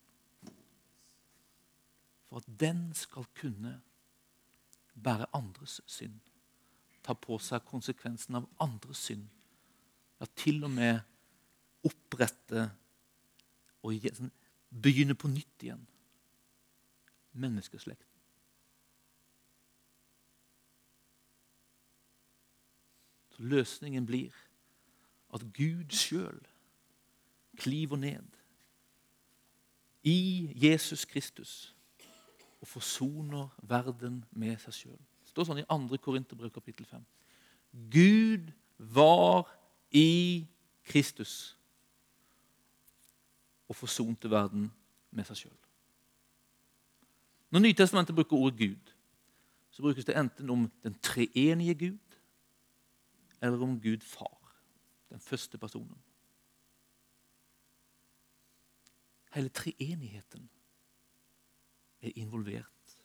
For 2.29 2.37
at 2.37 2.59
den 2.59 2.93
skal 2.93 3.25
kunne 3.41 3.81
bære 5.03 5.25
andres 5.33 5.81
synd. 5.85 6.19
Ta 7.03 7.13
på 7.13 7.39
seg 7.41 7.65
konsekvensen 7.65 8.37
av 8.37 8.45
andres 8.61 9.01
synd 9.09 9.25
ja, 10.19 10.29
til 10.35 10.61
og 10.63 10.75
med 10.77 10.99
opprette 11.89 12.69
og 13.81 13.97
sånn, 14.13 14.29
begynne 14.69 15.17
på 15.17 15.33
nytt 15.33 15.65
igjen. 15.65 15.81
Menneskeslekten. 17.33 18.16
Løsningen 23.37 24.05
blir 24.05 24.33
at 25.33 25.41
Gud 25.53 25.91
sjøl 25.93 26.39
kliver 27.57 27.97
ned 27.97 28.23
i 30.03 30.51
Jesus 30.55 31.05
Kristus 31.05 31.75
og 32.61 32.67
forsoner 32.67 33.47
verden 33.61 34.25
med 34.31 34.57
seg 34.61 34.73
sjøl. 34.73 34.99
Det 35.23 35.33
står 35.33 35.49
sånn 35.49 35.61
i 35.61 35.67
2. 35.67 35.99
Korinterbrev 36.01 36.51
kapittel 36.53 36.87
5. 36.89 37.03
Gud 37.93 38.49
var 38.77 39.45
i 39.91 40.45
Kristus 40.87 41.57
og 43.67 43.75
forsonte 43.75 44.31
verden 44.31 44.71
med 45.11 45.27
seg 45.27 45.43
sjøl. 45.43 45.57
Når 47.51 47.63
Nytestamentet 47.63 48.15
bruker 48.15 48.39
ordet 48.39 48.59
Gud, 48.59 48.93
så 49.71 49.83
brukes 49.83 50.07
det 50.07 50.17
enten 50.17 50.49
om 50.49 50.65
den 50.83 50.95
treenige 51.03 51.75
Gud 51.75 52.06
eller 53.41 53.61
om 53.63 53.79
Gud 53.81 54.01
far. 54.01 54.37
Den 55.09 55.19
første 55.19 55.57
personen. 55.57 55.97
Hele 59.33 59.49
treenigheten 59.49 60.49
er 62.01 62.11
involvert 62.15 62.97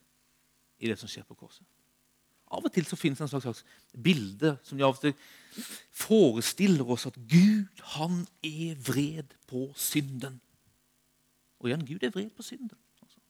i 0.78 0.89
det 0.89 0.99
som 0.99 1.11
skjer 1.11 1.26
på 1.28 1.37
korset. 1.39 1.66
Av 2.53 2.64
og 2.64 2.72
til 2.74 2.85
så 2.85 2.99
finnes 3.01 3.20
det 3.20 3.28
en 3.28 3.41
slags, 3.41 3.62
bilde 3.97 4.57
som 4.66 4.76
de 4.76 4.85
av 4.85 4.97
og 4.97 5.01
til 5.01 5.14
forestiller 5.97 6.89
oss 6.93 7.07
at 7.09 7.16
Gud 7.30 7.80
han 7.95 8.26
er 8.45 8.76
vred 8.89 9.33
på 9.49 9.70
synden. 9.78 10.41
Og 11.62 11.70
igjen, 11.70 11.87
Gud 11.87 12.03
er 12.05 12.12
vred 12.12 12.30
på 12.37 12.45
synden. 12.45 12.76
Altså. 13.01 13.20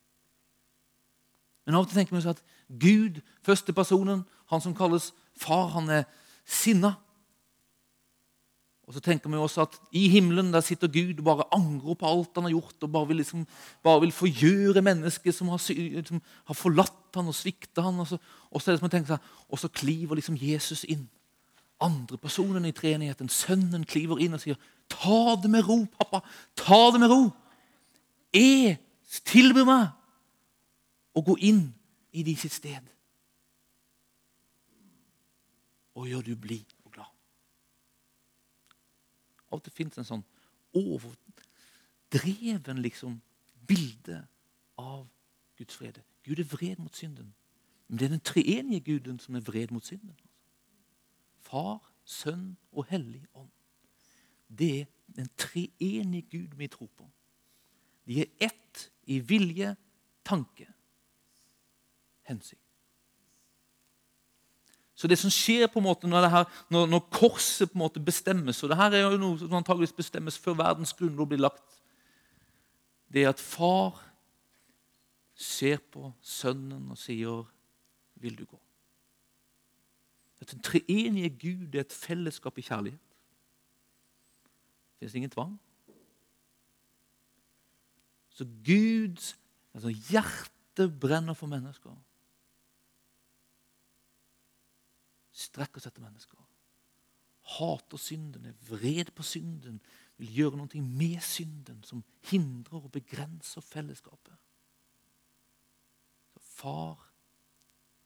Men 1.67 1.79
av 1.79 1.85
og 1.85 1.91
til 1.91 2.01
tenker 2.01 2.17
vi 2.17 2.23
oss 2.23 2.33
at 2.33 2.43
Gud, 2.67 3.21
første 3.47 3.75
personen, 3.77 4.25
han 4.51 4.65
som 4.65 4.75
kalles 4.75 5.13
far, 5.39 5.69
han 5.77 5.91
er 5.91 6.09
sinna. 6.45 6.95
Og 8.93 8.97
så 8.97 9.01
tenker 9.01 9.31
vi 9.31 9.39
også 9.39 9.63
at 9.63 9.77
I 9.95 10.09
himmelen 10.11 10.51
der 10.53 10.61
sitter 10.61 10.91
Gud 10.91 11.21
og 11.23 11.25
bare 11.25 11.47
angrer 11.55 11.95
på 11.95 12.09
alt 12.09 12.35
han 12.35 12.49
har 12.49 12.53
gjort, 12.53 12.83
og 12.83 12.93
bare 12.93 13.09
vil, 13.09 13.17
liksom, 13.23 13.47
bare 13.83 14.01
vil 14.03 14.13
forgjøre 14.13 14.83
mennesket 14.83 15.35
som 15.35 15.49
har, 15.49 15.63
som 15.63 16.23
har 16.45 16.59
forlatt 16.59 17.17
han 17.17 17.31
og 17.31 17.37
svikta 17.37 17.87
han. 17.87 18.01
Og 18.03 18.11
så, 18.11 18.19
og 18.51 18.61
så, 18.61 18.71
er 18.71 18.75
det 18.75 18.83
som 18.83 18.91
å 18.91 18.93
tenke 18.93 19.13
seg, 19.15 19.33
og 19.49 19.63
så 19.63 19.71
kliver 19.71 20.19
liksom 20.19 20.37
Jesus 20.37 20.85
inn. 20.85 21.07
Andre 21.83 22.19
personen 22.19 22.67
i 22.67 22.75
treenigheten, 22.75 23.31
sønnen, 23.33 23.87
kliver 23.89 24.21
inn 24.21 24.35
og 24.35 24.43
sier, 24.43 24.59
'Ta 24.93 25.41
det 25.41 25.51
med 25.51 25.65
ro, 25.65 25.87
pappa. 25.99 26.21
Ta 26.57 26.91
det 26.93 27.01
med 27.01 27.11
ro. 27.11 27.31
Jeg 28.35 28.77
tilbyr 29.25 29.65
meg 29.65 29.89
å 31.17 31.23
gå 31.25 31.37
inn 31.41 31.73
i 32.13 32.23
de 32.23 32.37
sitt 32.37 32.53
sted.' 32.53 32.93
Og 35.95 36.09
gjør 36.09 36.25
du 36.27 36.37
blid 36.37 36.73
av 39.53 39.59
og 39.59 39.65
til 39.65 39.75
fins 39.75 39.99
en 40.01 40.09
sånn 40.09 40.25
overdreven 40.79 42.81
liksom, 42.81 43.19
bilde 43.69 44.23
av 44.81 45.05
Guds 45.59 45.77
fred. 45.77 46.01
Gud 46.25 46.41
er 46.41 46.49
vred 46.49 46.81
mot 46.81 46.97
synden. 46.97 47.35
Men 47.89 47.99
det 47.99 48.07
er 48.07 48.15
den 48.15 48.25
treenige 48.25 48.87
Guden 48.87 49.19
som 49.21 49.37
er 49.37 49.45
vred 49.45 49.75
mot 49.75 49.85
synden. 49.85 50.17
Far, 51.45 51.83
Sønn 52.05 52.57
og 52.73 52.89
Hellig 52.89 53.27
Ånd. 53.37 53.51
Det 54.49 54.71
er 54.81 54.87
den 55.13 55.29
treenige 55.37 56.25
Gud 56.33 56.57
vi 56.57 56.71
tror 56.73 56.89
på. 56.97 57.05
De 58.09 58.23
er 58.25 58.33
ett 58.41 58.89
i 59.05 59.21
vilje, 59.21 59.77
tanke, 60.25 60.67
hensikt. 62.27 62.72
Så 65.03 65.09
det 65.11 65.17
som 65.19 65.33
skjer 65.35 65.67
på 65.67 65.81
en 65.81 65.89
måte 65.89 66.07
når, 66.07 66.29
her, 66.31 66.45
når, 66.71 66.85
når 66.87 67.01
korset 67.11 67.73
på 67.73 67.75
en 67.75 67.83
måte 67.83 67.99
bestemmes 67.99 68.61
og 68.63 68.71
det 68.71 68.77
her 68.79 68.95
er 68.95 69.01
jo 69.03 69.19
noe 69.19 69.39
som 69.41 69.57
antageligvis 69.59 69.97
bestemmes 69.97 70.37
før 70.39 70.55
verdens 70.61 70.93
grunnlov 70.95 71.27
blir 71.33 71.41
lagt 71.43 71.81
Det 73.11 73.25
er 73.25 73.33
at 73.33 73.43
far 73.43 73.99
ser 75.35 75.83
på 75.91 76.13
sønnen 76.23 76.87
og 76.95 76.99
sier, 76.99 77.43
'Vil 78.15 78.39
du 78.39 78.45
gå?' 78.45 78.61
At 80.41 80.53
Den 80.53 80.63
treenige 80.63 81.31
Gud 81.31 81.75
er 81.75 81.81
et 81.81 81.93
fellesskap 81.93 82.59
i 82.59 82.63
kjærlighet. 82.63 83.01
Det 84.95 84.99
finnes 84.99 85.15
ingen 85.15 85.31
tvang. 85.31 85.61
Så 88.31 88.47
Guds 88.65 89.37
altså 89.75 89.89
hjerte 89.89 90.89
brenner 91.01 91.35
for 91.35 91.47
mennesker. 91.47 91.91
Strekker 95.33 95.81
seg 95.81 95.93
etter 95.93 96.05
mennesker. 96.05 96.41
Hater 97.57 97.99
synden, 97.99 98.47
er 98.47 98.59
vred 98.69 99.11
på 99.17 99.25
synden, 99.27 99.81
vil 100.21 100.35
gjøre 100.37 100.61
noe 100.61 100.83
med 100.85 101.21
synden 101.27 101.83
som 101.87 102.05
hindrer 102.31 102.85
og 102.85 102.93
begrenser 102.95 103.65
fellesskapet. 103.65 104.37
Så 106.33 106.43
far 106.43 107.09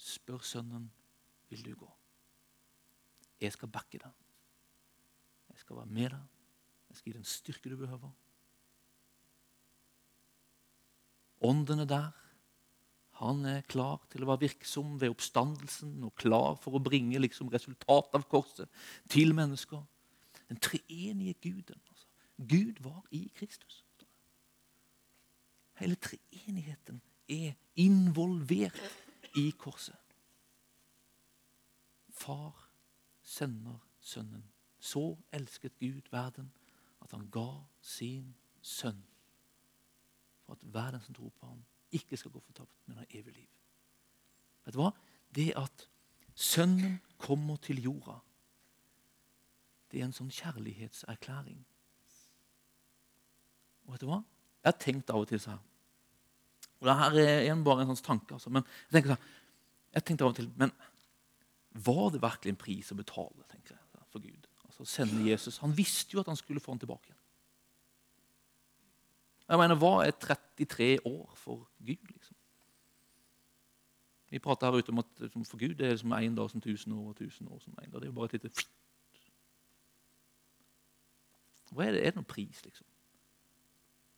spør 0.00 0.44
sønnen 0.44 0.88
vil 1.50 1.64
du 1.66 1.74
gå. 1.76 1.90
Jeg 3.40 3.52
skal 3.52 3.68
backe 3.68 4.00
deg. 4.00 4.12
Jeg 5.52 5.60
skal 5.60 5.76
være 5.76 5.92
med 5.98 6.10
deg. 6.14 6.22
Jeg 6.88 6.96
skal 6.96 7.12
gi 7.12 7.18
den 7.18 7.28
styrke 7.28 7.70
du 7.70 7.76
behøver. 7.76 8.14
Ånden 11.44 11.84
er 11.84 11.90
der. 11.90 12.25
Han 13.16 13.44
er 13.48 13.64
klar 13.68 14.02
til 14.12 14.24
å 14.24 14.28
være 14.28 14.44
virksom 14.44 14.98
ved 15.00 15.14
oppstandelsen 15.14 16.04
og 16.04 16.14
klar 16.20 16.58
for 16.60 16.76
å 16.76 16.82
bringe 16.84 17.20
liksom, 17.22 17.48
resultatet 17.52 18.18
av 18.18 18.26
korset 18.28 18.82
til 19.12 19.32
mennesker. 19.36 19.80
Den 20.50 20.60
treenige 20.62 21.34
Guden. 21.40 21.80
Altså. 21.88 22.06
Gud 22.36 22.82
var 22.84 23.02
i 23.10 23.24
Kristus. 23.34 23.82
Hele 25.80 25.96
treenigheten 25.96 27.00
er 27.28 27.56
involvert 27.76 28.80
i 29.36 29.50
korset. 29.58 30.16
Far 32.08 32.68
sender 33.22 33.80
Sønnen. 34.00 34.44
Så 34.78 35.16
elsket 35.32 35.78
Gud 35.80 36.12
verden 36.12 36.52
at 37.02 37.10
han 37.10 37.26
ga 37.32 37.64
sin 37.82 38.34
sønn 38.62 39.02
for 40.46 40.52
at 40.54 40.74
verden 40.74 41.02
som 41.02 41.14
tror 41.14 41.32
på 41.40 41.46
ham, 41.46 41.64
ikke 41.94 42.18
skal 42.18 42.32
gå 42.34 42.40
fortapt, 42.40 42.72
men 42.86 42.98
ha 42.98 43.06
evig 43.10 43.34
liv. 43.34 43.50
Vet 44.66 44.74
du 44.74 44.80
hva? 44.80 44.90
Det 45.34 45.52
at 45.58 45.86
Sønnen 46.36 46.98
kommer 47.16 47.56
til 47.64 47.78
jorda, 47.80 48.18
det 49.88 50.02
er 50.02 50.04
en 50.04 50.12
sånn 50.12 50.32
kjærlighetserklæring. 50.34 51.62
Og 53.86 53.94
vet 53.94 54.02
du 54.02 54.10
hva? 54.10 54.18
Jeg 54.60 54.68
har 54.68 54.82
tenkt 54.82 55.12
av 55.14 55.22
og 55.22 55.30
til 55.30 55.40
sånn 55.40 55.62
Og 56.80 56.88
det 56.88 56.96
her 56.98 57.16
er 57.22 57.62
bare 57.64 57.84
en 57.84 57.92
sånn 57.92 58.02
tanke. 58.04 58.34
Altså, 58.34 58.50
men 58.52 58.66
jeg 58.66 58.96
tenker 58.96 59.14
sånn, 59.14 59.28
jeg 59.96 60.04
tenkte 60.04 60.26
av 60.26 60.32
og 60.34 60.38
til 60.40 60.50
Men 60.60 60.74
var 61.86 62.10
det 62.12 62.20
virkelig 62.24 62.52
en 62.52 62.60
pris 62.60 62.92
å 62.92 62.98
betale 62.98 63.46
tenker 63.52 63.76
jeg, 63.76 64.04
for 64.12 64.24
Gud? 64.24 64.48
Altså 64.66 64.84
sende 64.90 65.24
Jesus. 65.24 65.60
Han 65.62 65.72
visste 65.76 66.16
jo 66.16 66.20
at 66.20 66.28
han 66.28 66.36
skulle 66.36 66.60
få 66.60 66.74
ham 66.74 66.82
tilbake. 66.82 67.08
igjen. 67.08 67.22
Jeg 69.48 69.58
mener, 69.58 69.74
Hva 69.78 70.06
er 70.06 70.10
33 70.10 71.06
år 71.06 71.32
for 71.34 71.68
Gud? 71.78 72.06
liksom? 72.12 72.36
Vi 74.30 74.38
prater 74.38 74.66
her 74.66 74.78
ute 74.78 74.90
om 74.90 74.98
at 74.98 75.30
for 75.46 75.56
Gud 75.56 75.74
det 75.74 75.86
er 75.86 75.96
som 75.96 76.12
én 76.12 76.34
dag 76.34 76.50
som 76.50 76.60
tusen 76.60 76.92
år 76.92 77.08
og 77.08 77.16
tusen 77.16 77.48
år 77.48 77.58
som 77.58 77.78
én 77.82 77.90
dag. 77.90 78.00
Det 78.00 78.02
er 78.02 78.06
jo 78.06 78.12
bare 78.12 78.24
et 78.24 78.32
lite 78.32 78.66
Hva 81.70 81.84
er 81.84 81.92
det? 81.92 82.00
Er 82.00 82.10
det 82.10 82.14
noen 82.14 82.24
pris, 82.24 82.64
liksom? 82.64 82.86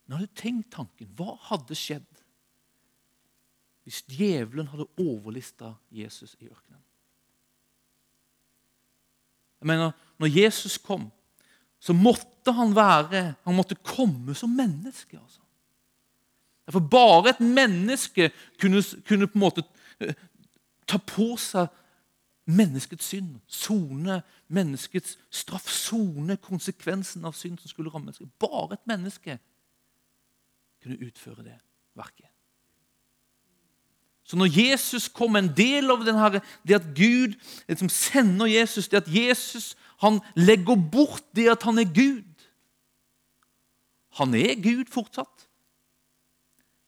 Nå 0.07 0.15
har 0.15 0.25
du 0.25 0.33
tenkt 0.35 0.71
tanken? 0.73 1.09
Hva 1.17 1.35
hadde 1.49 1.77
skjedd 1.77 2.25
hvis 3.83 4.03
djevelen 4.05 4.67
hadde 4.69 4.85
overlista 5.01 5.73
Jesus 5.91 6.35
i 6.39 6.49
ørkenen? 6.49 6.81
Jeg 9.61 9.67
mener, 9.67 9.91
Når 10.17 10.27
Jesus 10.41 10.77
kom, 10.77 11.11
så 11.79 11.93
måtte 11.95 12.51
han 12.55 12.73
være 12.75 13.35
Han 13.45 13.55
måtte 13.55 13.75
komme 13.75 14.35
som 14.35 14.49
menneske. 14.49 15.19
altså. 15.19 15.41
For 16.69 16.79
bare 16.79 17.29
et 17.29 17.39
menneske 17.39 18.31
kunne, 18.61 18.83
kunne, 19.07 19.27
på 19.27 19.37
en 19.37 19.39
måte 19.39 19.63
eh, 19.99 20.13
ta 20.87 20.97
på 20.97 21.35
seg 21.37 21.69
menneskets 22.49 23.05
synd, 23.05 23.39
sone 23.47 24.21
menneskets 24.47 25.17
straff, 25.29 25.69
sone 25.69 26.37
konsekvensen 26.41 27.25
av 27.25 27.37
synd 27.37 27.59
som 27.61 27.69
skulle 27.69 27.93
ramme 27.93 28.09
mennesket. 28.09 28.31
Bare 28.41 28.77
et 28.77 28.89
menneske 28.89 29.37
kunne 30.83 30.99
utføre 31.05 31.45
det 31.45 31.57
verket. 31.97 32.28
Så 34.29 34.37
når 34.37 34.51
Jesus 34.53 35.07
kom, 35.09 35.35
en 35.35 35.49
del 35.57 35.89
av 35.89 36.03
denne, 36.05 36.41
det 36.67 36.75
at 36.77 36.89
Gud 36.93 37.33
liksom 37.65 37.89
sender 37.89 38.51
Jesus, 38.51 38.87
det 38.91 39.01
at 39.01 39.09
Jesus 39.09 39.71
han 40.03 40.19
legger 40.37 40.77
bort 40.77 41.25
det 41.35 41.47
at 41.51 41.65
han 41.65 41.81
er 41.81 41.89
Gud. 41.89 42.45
Han 44.21 44.35
er 44.37 44.53
Gud 44.61 44.91
fortsatt, 44.93 45.47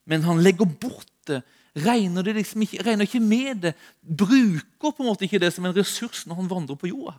men 0.06 0.22
han 0.22 0.40
legger 0.42 0.70
bort 0.70 1.10
det. 1.26 1.42
Regner, 1.72 2.22
det 2.22 2.34
liksom 2.36 2.62
ikke, 2.62 2.82
regner 2.84 3.08
ikke 3.08 3.20
med 3.24 3.62
det. 3.66 3.74
Bruker 4.04 4.92
på 4.92 5.02
en 5.02 5.08
måte 5.08 5.24
ikke 5.24 5.40
det 5.40 5.50
som 5.54 5.64
en 5.64 5.74
ressurs 5.76 6.26
når 6.28 6.42
han 6.42 6.50
vandrer 6.50 6.76
på 6.78 6.90
jorda. 6.92 7.16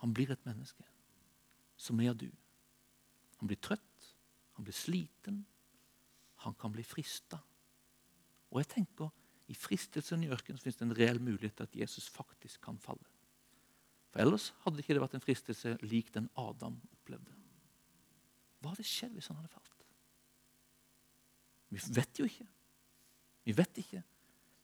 Han 0.00 0.14
blir 0.16 0.32
et 0.32 0.46
menneske 0.48 0.82
som 1.76 2.00
er 2.00 2.16
du. 2.16 2.30
Han 3.38 3.50
blir 3.50 3.60
trøtt, 3.60 4.14
han 4.56 4.64
blir 4.64 4.76
sliten, 4.76 5.42
han 6.46 6.56
kan 6.60 6.72
bli 6.72 6.82
frista. 6.82 7.38
Og 8.54 8.62
jeg 8.62 8.70
tenker, 8.70 9.10
I 9.50 9.54
fristelsen 9.58 10.22
i 10.24 10.30
ørkenen 10.32 10.60
fins 10.62 10.78
det 10.78 10.86
en 10.86 10.96
reell 10.96 11.18
mulighet 11.20 11.58
til 11.58 11.66
at 11.66 11.74
Jesus 11.76 12.06
faktisk 12.08 12.62
kan 12.64 12.78
falle. 12.80 13.04
For 14.08 14.22
Ellers 14.22 14.54
hadde 14.62 14.78
det 14.78 14.84
ikke 14.86 15.02
vært 15.02 15.16
en 15.18 15.24
fristelse 15.24 15.74
lik 15.82 16.14
den 16.14 16.30
Adam 16.38 16.78
opplevde. 16.94 17.34
Hva 18.62 18.72
hadde 18.72 18.86
skjedd 18.88 19.12
hvis 19.18 19.28
han 19.28 19.36
hadde 19.36 19.52
falt? 19.52 19.84
Vi 21.74 21.82
vet 21.98 22.20
jo 22.22 22.28
ikke. 22.30 22.46
Vi 23.44 23.56
vet 23.58 23.82
ikke. 23.82 24.00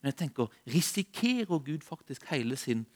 Men 0.01 0.13
jeg 0.13 0.19
tenker, 0.23 0.55
risikerer 0.71 1.59
Gud 1.59 1.85
faktisk 1.85 2.25
hele 2.31 2.57
sin 2.57 2.87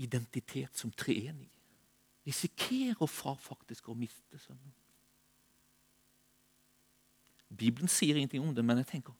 identitet 0.00 0.78
som 0.78 0.94
treenig. 0.94 1.50
Risikerer 2.26 3.10
far 3.10 3.36
faktisk 3.42 3.90
å 3.90 3.98
miste 3.98 4.38
sønnen. 4.40 4.72
Bibelen 7.48 7.88
sier 7.88 8.16
ingenting 8.16 8.42
om 8.42 8.54
det, 8.54 8.64
men 8.64 8.82
jeg 8.82 8.86
tenker 8.86 9.14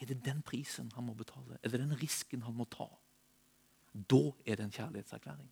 er 0.00 0.08
det 0.08 0.22
den 0.24 0.42
prisen 0.42 0.88
han 0.94 1.04
må 1.04 1.14
betale? 1.14 1.58
Er 1.62 1.68
det 1.68 1.80
den 1.80 1.96
risken 2.00 2.42
han 2.42 2.54
må 2.56 2.64
ta? 2.64 2.86
Da 3.92 4.30
er 4.46 4.56
det 4.56 4.64
en 4.64 4.72
kjærlighetserklæring. 4.72 5.50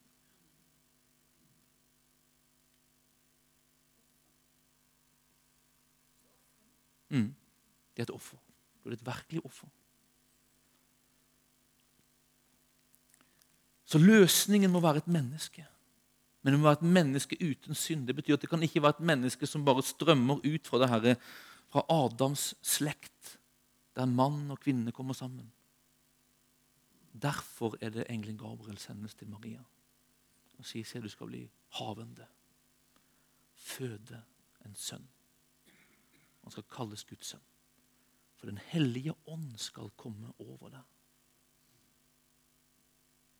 Mm. 7.09 7.35
Det 7.97 8.03
er 8.03 8.03
et 8.03 8.15
offer. 8.15 8.39
Det 8.85 8.93
er 8.93 8.97
et 8.97 9.07
virkelig 9.07 9.45
offer. 9.45 9.69
Så 13.85 13.99
løsningen 13.99 14.71
må 14.71 14.81
være 14.81 14.97
et 14.97 15.09
menneske. 15.09 15.67
Men 16.43 16.53
det 16.53 16.61
må 16.61 16.69
være 16.69 16.79
et 16.81 16.83
menneske 16.83 17.37
uten 17.41 17.75
synd. 17.75 18.07
Det 18.07 18.17
betyr 18.17 18.37
at 18.37 18.41
det 18.41 18.49
kan 18.49 18.63
ikke 18.63 18.83
være 18.83 18.97
et 18.97 19.07
menneske 19.11 19.47
som 19.47 19.65
bare 19.65 19.83
strømmer 19.83 20.41
ut 20.45 20.67
fra, 20.67 20.79
det 20.79 20.89
her, 20.89 21.15
fra 21.69 21.85
Adams 21.93 22.55
slekt, 22.63 23.39
der 23.97 24.07
mann 24.07 24.51
og 24.51 24.61
kvinne 24.61 24.93
kommer 24.93 25.15
sammen. 25.15 25.53
Derfor 27.13 27.77
er 27.81 27.91
det 27.91 28.07
engelen 28.11 28.39
Gabriel 28.39 28.79
sendes 28.79 29.15
til 29.15 29.29
Maria 29.29 29.65
og 30.59 30.67
sier 30.67 30.87
se 30.87 31.01
du 31.03 31.09
skal 31.09 31.31
bli 31.31 31.45
havende. 31.79 32.27
Føde 33.55 34.23
en 34.67 34.75
sønn. 34.75 35.07
Han 36.43 36.55
skal 36.55 36.67
kalles 36.71 37.05
Guds 37.05 37.35
sønn. 37.35 37.45
For 38.39 38.47
Den 38.47 38.59
hellige 38.71 39.15
ånd 39.27 39.59
skal 39.59 39.91
komme 39.97 40.33
over 40.39 40.71
deg 40.71 40.83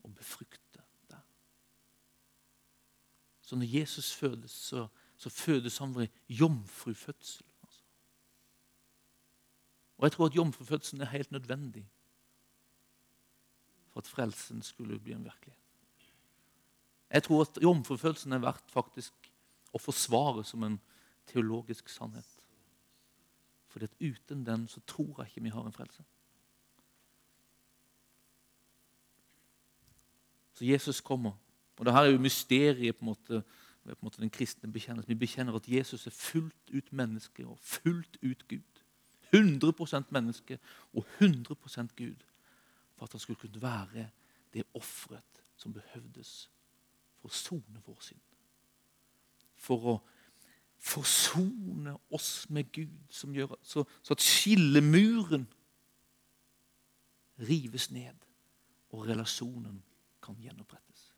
og 0.03 0.15
befrukte 0.15 0.83
deg. 1.11 1.21
Så 3.41 3.55
når 3.55 3.71
Jesus 3.79 4.13
fødes, 4.13 4.51
så, 4.51 4.87
så 5.17 5.29
fødes 5.29 5.77
han 5.77 5.95
ved 5.95 6.07
jomfrufødsel. 6.29 7.48
Og 9.99 10.05
jeg 10.05 10.11
tror 10.11 10.25
at 10.25 10.35
jomfrufødselen 10.35 11.01
er 11.01 11.11
helt 11.11 11.31
nødvendig 11.31 11.89
for 13.89 13.99
at 13.99 14.07
frelsen 14.07 14.61
skulle 14.61 14.99
bli 14.99 15.11
en 15.11 15.23
virkelighet. 15.23 15.59
Jeg 17.09 17.23
tror 17.23 17.41
at 17.41 17.59
jomfrufødselen 17.61 18.33
er 18.33 18.45
verdt 18.45 18.71
faktisk 18.71 19.31
å 19.73 19.81
forsvare 19.81 20.45
som 20.47 20.63
en 20.63 20.77
teologisk 21.27 21.89
sannhet. 21.91 22.29
Fordi 23.67 23.89
at 23.89 23.99
uten 23.99 24.45
den 24.45 24.67
så 24.67 24.79
tror 24.87 25.19
jeg 25.19 25.27
ikke 25.27 25.43
vi 25.43 25.53
har 25.53 25.67
en 25.67 25.75
frelse. 25.75 26.03
Så 30.53 30.65
Jesus 30.65 31.01
kommer. 31.01 31.35
Og 31.77 31.85
det 31.85 31.93
her 31.93 32.01
er 32.07 32.11
jo 32.11 32.23
mysteriet 32.23 32.95
på 32.95 33.03
en 33.03 33.11
måte, 33.11 33.43
på 33.83 33.91
en 33.91 34.07
måte 34.07 34.21
den 34.21 34.31
kristne 34.31 34.71
bekjennelsen. 34.71 35.09
Vi 35.09 35.19
bekjenner 35.19 35.55
at 35.55 35.67
Jesus 35.67 36.07
er 36.07 36.15
fullt 36.15 36.71
ut 36.73 36.93
menneske 36.93 37.47
og 37.47 37.59
fullt 37.59 38.17
ut 38.23 38.47
Gud. 38.47 38.78
100% 39.35 40.11
menneske 40.11 40.59
og 40.93 41.05
100% 41.21 41.95
Gud. 41.97 42.25
For 42.95 43.05
at 43.05 43.11
han 43.11 43.19
skulle 43.19 43.39
kunne 43.39 43.61
være 43.61 44.09
det 44.53 44.63
offeret 44.73 45.43
som 45.55 45.73
behøvdes 45.73 46.49
for 47.19 47.29
å 47.29 47.35
sone 47.35 47.83
vår 47.85 47.99
synd. 48.03 48.25
For 49.59 49.91
å 49.93 49.95
forsone 50.79 51.97
oss 52.15 52.49
med 52.49 52.71
Gud, 52.71 52.95
som 53.11 53.33
gjør, 53.35 53.57
så, 53.63 53.83
så 54.03 54.15
at 54.15 54.23
skillemuren 54.23 55.47
rives 57.43 57.89
ned, 57.91 58.15
og 58.95 59.07
relasjonen 59.07 59.81
kan 60.23 60.39
gjenopprettes. 60.41 61.09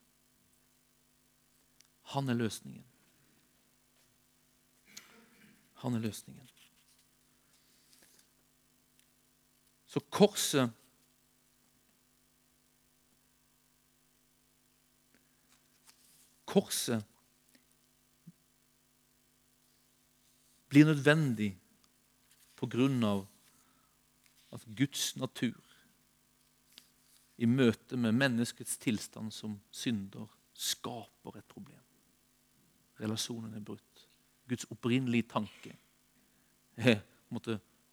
Han 2.11 2.29
er 2.29 2.39
løsningen. 2.41 2.83
Han 5.81 5.95
er 5.95 6.03
løsningen. 6.03 6.50
Så 9.91 9.99
korset 9.99 10.71
Korset 16.51 17.03
blir 20.67 20.87
nødvendig 20.87 21.53
på 22.59 22.67
grunn 22.67 23.03
av 23.07 23.21
at 24.51 24.65
Guds 24.75 25.13
natur 25.15 25.59
i 27.39 27.47
møte 27.47 27.95
med 27.99 28.15
menneskets 28.19 28.75
tilstand 28.83 29.31
som 29.35 29.55
synder 29.71 30.27
skaper 30.51 31.39
et 31.39 31.47
problem. 31.51 31.79
Relasjonen 32.99 33.55
er 33.55 33.63
brutt. 33.63 34.03
Guds 34.47 34.67
opprinnelige 34.71 35.29
tanke 35.31 35.75
er 36.75 36.99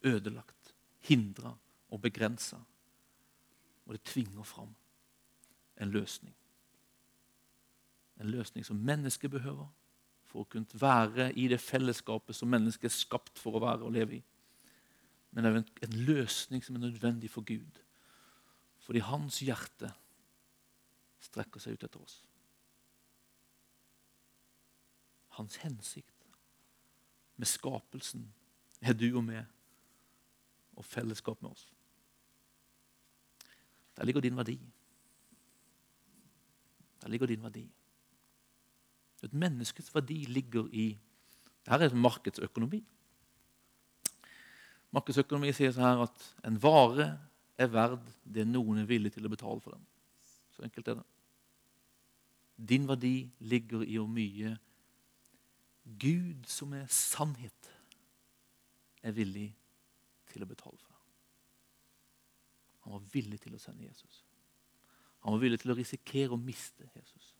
ødelagt, 0.03 0.75
hindra 1.07 1.55
og 1.89 2.01
begrensa. 2.03 2.57
Og 3.87 3.95
det 3.95 4.03
tvinger 4.03 4.43
fram 4.43 4.75
en 5.81 5.91
løsning. 5.91 6.35
En 8.21 8.31
løsning 8.31 8.67
som 8.67 8.77
mennesket 8.77 9.31
behøver, 9.31 9.69
for 10.29 10.45
å 10.45 10.49
kunne 10.51 10.81
være 10.81 11.31
i 11.41 11.47
det 11.49 11.61
fellesskapet 11.63 12.37
som 12.37 12.51
mennesket 12.53 12.91
er 12.91 12.97
skapt 12.97 13.39
for 13.41 13.57
å 13.57 13.63
være 13.65 13.87
og 13.87 13.95
leve 13.95 14.19
i. 14.19 14.23
Men 15.31 15.45
det 15.45 15.53
er 15.53 15.87
en, 15.87 15.99
løsning 16.09 16.65
som 16.65 16.77
er 16.77 16.85
nødvendig 16.85 17.31
for 17.31 17.47
Gud. 17.47 17.81
Fordi 18.85 19.01
hans 19.05 19.41
hjerte 19.45 19.93
strekker 21.25 21.63
seg 21.63 21.77
ut 21.77 21.87
etter 21.87 22.03
oss. 22.03 22.19
Hans 25.39 25.57
hensikt 25.63 26.29
med 27.39 27.49
skapelsen 27.49 28.27
er 28.81 28.97
du 28.99 29.07
og 29.13 29.25
meg 29.25 29.45
og 30.79 30.85
fellesskap 30.85 31.41
med 31.43 31.55
oss. 31.55 31.69
Der 33.99 34.07
ligger 34.07 34.23
din 34.23 34.37
verdi. 34.39 34.55
Der 37.03 37.09
ligger 37.09 37.27
din 37.27 37.43
verdi. 37.43 37.65
Et 39.23 39.35
menneskes 39.35 39.91
verdi 39.95 40.25
ligger 40.31 40.69
i 40.71 40.93
Dette 41.69 41.85
er 41.85 41.95
markedsøkonomi. 41.95 42.79
Markedsøkonomi 44.95 45.51
sier 45.53 45.75
så 45.75 45.83
her 45.85 46.05
at 46.07 46.23
en 46.49 46.57
vare 46.63 47.11
er 47.59 47.69
verd 47.69 48.07
det 48.25 48.47
noen 48.49 48.81
er 48.81 48.89
villig 48.89 49.13
til 49.13 49.27
å 49.27 49.33
betale 49.33 49.61
for 49.61 49.75
den. 49.75 49.83
Så 50.55 50.65
enkelt 50.65 50.89
er 50.89 51.01
det. 51.01 51.05
Din 52.71 52.89
verdi 52.89 53.29
ligger 53.51 53.85
i 53.85 53.99
hvor 53.99 54.09
mye 54.09 54.55
Gud, 55.99 56.47
som 56.47 56.73
er 56.77 56.87
sannhet, 56.93 57.71
er 59.03 59.15
villig 59.17 59.51
til 60.33 60.45
å 60.45 60.49
betale 60.49 60.77
for. 60.77 60.88
Han 62.89 62.95
var 62.95 63.09
villig 63.13 63.37
til 63.41 63.53
å 63.53 63.59
sende 63.61 63.85
Jesus. 63.85 64.23
Han 65.21 65.35
var 65.35 65.43
villig 65.43 65.59
til 65.61 65.75
å 65.75 65.75
risikere 65.77 66.33
å 66.33 66.41
miste 66.41 66.87
Jesus. 66.97 67.35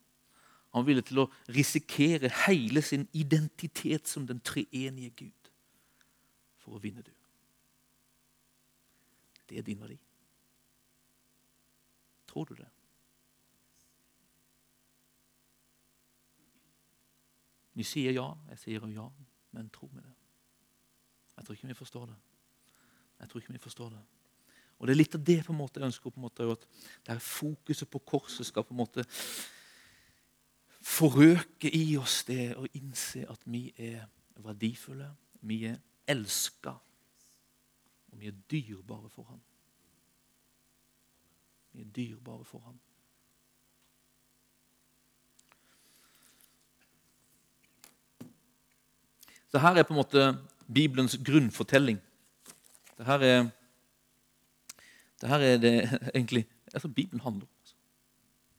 Han 0.75 0.83
var 0.83 0.89
villig 0.91 1.05
til 1.09 1.23
å 1.23 1.31
risikere 1.57 2.29
hele 2.45 2.83
sin 2.85 3.07
identitet 3.17 4.11
som 4.11 4.27
den 4.29 4.43
treenige 4.45 5.15
Gud 5.23 5.49
for 6.61 6.77
å 6.77 6.83
vinne 6.83 7.01
du. 7.07 7.15
Det 9.49 9.57
er 9.57 9.65
din 9.65 9.81
verdi. 9.81 9.97
Tror 12.29 12.45
du 12.45 12.53
det? 12.61 12.69
Vi 17.73 17.89
sier 17.89 18.13
ja, 18.13 18.29
jeg 18.51 18.61
sier 18.67 18.87
ja, 18.93 19.09
men 19.57 19.73
tror 19.73 19.89
vi 19.95 20.05
det? 20.05 20.15
Jeg 21.39 21.47
tror 21.47 21.57
ikke 21.57 21.73
vi 21.73 21.81
forstår 21.81 22.07
det. 22.13 22.21
Jeg 23.23 23.33
tror 23.33 23.41
ikke 23.41 23.57
vi 23.57 23.65
forstår 23.65 23.97
det. 23.97 24.07
Og 24.79 24.87
Det 24.87 24.95
er 24.95 25.01
litt 25.01 25.15
av 25.15 25.25
det 25.27 25.41
på 25.45 25.53
en 25.53 25.59
måte 25.59 25.81
jeg 25.81 25.91
ønsker 25.91 26.11
på 26.11 26.21
en 26.21 26.27
måte, 26.29 26.47
at 26.53 26.67
det 27.07 27.15
er 27.15 27.23
fokuset 27.23 27.91
på 27.91 27.99
korset 28.07 28.47
skal 28.47 28.67
på 28.67 28.75
en 28.75 28.83
måte 28.85 29.05
forøke 30.89 31.71
i 31.75 31.97
oss 31.99 32.23
det 32.29 32.53
å 32.57 32.67
innse 32.79 33.25
at 33.29 33.43
vi 33.45 33.69
er 33.75 34.07
verdifulle, 34.39 35.11
vi 35.43 35.65
er 35.67 35.81
elska, 36.09 36.77
og 38.09 38.21
vi 38.21 38.31
er 38.31 38.39
dyrebare 38.51 39.11
for 39.13 39.29
ham. 39.29 39.41
Vi 41.75 41.83
er 41.83 41.91
dyrebare 41.95 42.47
for 42.47 42.63
ham. 42.65 42.79
Så 49.49 49.61
her 49.63 49.79
er 49.79 49.87
på 49.87 49.95
en 49.95 50.01
måte 50.03 50.25
Bibelens 50.69 51.17
grunnfortelling. 51.25 52.01
Det 52.99 53.07
her 53.07 53.23
er, 53.25 53.47
det 55.21 55.29
her 55.29 55.39
er 55.39 55.57
det 55.63 55.75
egentlig 56.15 56.47
altså 56.75 56.89
Bibelen 56.89 57.21
handler 57.21 57.47
om. 57.47 57.55
Altså. 57.61 57.75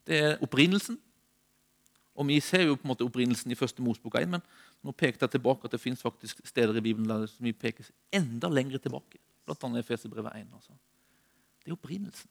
Det 0.06 0.18
er 0.18 0.42
opprinnelsen. 0.42 1.00
Og 2.14 2.26
Vi 2.26 2.40
ser 2.40 2.62
jo 2.62 2.74
på 2.74 2.82
en 2.84 2.88
måte 2.88 3.04
opprinnelsen 3.06 3.50
i 3.50 3.54
første 3.54 3.82
Mosbok 3.82 4.14
1, 4.14 4.28
men 4.28 4.42
nå 4.82 4.92
pekte 4.92 5.24
jeg 5.24 5.30
tilbake 5.30 5.64
at 5.64 5.72
det 5.72 5.80
fins 5.80 6.02
steder 6.44 6.76
i 6.76 6.80
Bibelen 6.80 7.08
der 7.08 7.30
vi 7.38 7.52
peker 7.52 7.86
enda 8.12 8.48
lenger 8.48 8.78
tilbake. 8.78 9.18
Blant 9.46 9.64
annet 9.64 9.84
Efeserbrevet 9.84 10.32
1. 10.36 10.48
Altså. 10.52 10.72
Det 11.64 11.70
er 11.70 11.72
opprinnelsen. 11.72 12.30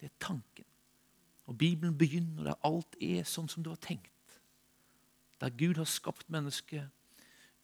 Det 0.00 0.06
er 0.06 0.14
tanken. 0.20 0.64
Og 1.46 1.58
Bibelen 1.58 1.98
begynner 1.98 2.44
der 2.44 2.64
alt 2.64 2.96
er 3.00 3.24
sånn 3.28 3.48
som 3.48 3.62
det 3.62 3.70
var 3.70 3.82
tenkt. 3.82 4.40
Der 5.40 5.50
Gud 5.50 5.76
har 5.76 5.84
skapt 5.84 6.30
mennesket 6.32 6.88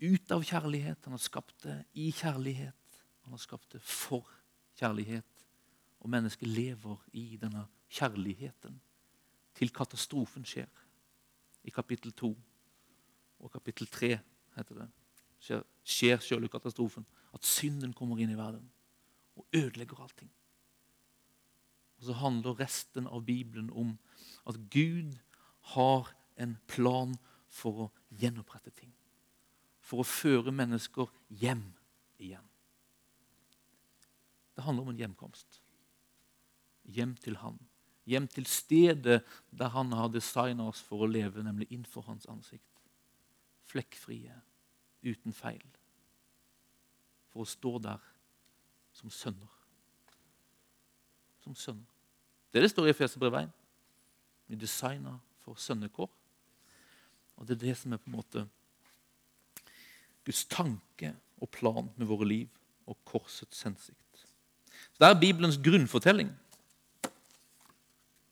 ut 0.02 0.32
av 0.32 0.44
kjærlighet. 0.44 0.98
Han 1.04 1.16
har 1.16 1.24
skapt 1.24 1.62
det 1.64 1.78
i 1.94 2.10
kjærlighet. 2.12 3.02
Han 3.24 3.32
har 3.32 3.40
skapt 3.40 3.72
det 3.72 3.80
for 3.80 4.20
kjærlighet. 4.20 4.41
Og 4.82 6.10
mennesket 6.10 6.48
lever 6.48 6.96
i 7.12 7.36
denne 7.40 7.66
kjærligheten 7.92 8.80
til 9.54 9.70
katastrofen 9.70 10.44
skjer. 10.44 10.68
I 11.64 11.70
kapittel 11.70 12.12
2 12.12 12.32
og 13.40 13.50
kapittel 13.50 13.86
3 13.86 14.18
heter 14.56 14.74
det. 14.74 14.88
Skjer, 15.38 16.18
skjer 16.18 16.48
katastrofen. 16.48 17.06
At 17.34 17.44
synden 17.46 17.92
kommer 17.92 18.18
inn 18.18 18.30
i 18.30 18.38
verden 18.38 18.70
og 19.36 19.46
ødelegger 19.54 20.00
allting. 20.02 20.30
Og 21.98 22.04
Så 22.04 22.12
handler 22.12 22.60
resten 22.60 23.06
av 23.06 23.24
Bibelen 23.24 23.70
om 23.70 23.98
at 24.46 24.58
Gud 24.70 25.18
har 25.60 26.14
en 26.36 26.56
plan 26.66 27.14
for 27.48 27.84
å 27.86 27.90
gjenopprette 28.10 28.70
ting. 28.70 28.92
For 29.80 30.02
å 30.02 30.08
føre 30.08 30.52
mennesker 30.52 31.10
hjem 31.28 31.64
igjen. 32.18 32.51
Det 34.62 34.66
handler 34.68 34.82
om 34.82 34.88
en 34.92 34.98
hjemkomst. 35.00 35.56
Hjem 36.94 37.16
til 37.18 37.34
Han. 37.36 37.56
Hjem 38.06 38.28
til 38.30 38.46
stedet 38.46 39.24
der 39.50 39.68
Han 39.74 39.90
har 39.92 40.06
designa 40.06 40.68
oss 40.70 40.78
for 40.86 41.02
å 41.02 41.08
leve, 41.10 41.42
nemlig 41.42 41.66
innenfor 41.72 42.04
Hans 42.06 42.28
ansikt. 42.30 42.78
Flekkfrie, 43.66 44.36
uten 45.02 45.34
feil. 45.34 45.64
For 47.32 47.42
å 47.42 47.50
stå 47.50 47.72
der 47.82 48.04
som 48.94 49.10
sønner. 49.10 49.50
Som 51.42 51.56
sønner. 51.58 51.90
Det 52.52 52.60
er 52.60 52.68
det 52.68 52.70
står 52.70 52.86
i 52.86 52.92
Efeserbrevet 52.94 53.48
1. 53.48 53.56
Vi 54.46 54.60
designa 54.62 55.16
for 55.42 55.58
sønnekår. 55.58 56.12
Og 57.34 57.50
det 57.50 57.56
er 57.56 57.64
det 57.64 57.74
som 57.82 57.98
er 57.98 58.04
på 58.04 58.12
en 58.12 58.14
måte 58.20 58.46
Guds 60.22 60.44
tanke 60.46 61.16
og 61.42 61.50
plan 61.50 61.90
med 61.96 62.06
våre 62.06 62.30
liv 62.30 62.62
og 62.86 63.02
korsets 63.10 63.66
hensikt. 63.66 64.01
Så 64.92 65.04
Det 65.04 65.08
er 65.08 65.20
Bibelens 65.20 65.58
grunnfortelling. 65.58 66.30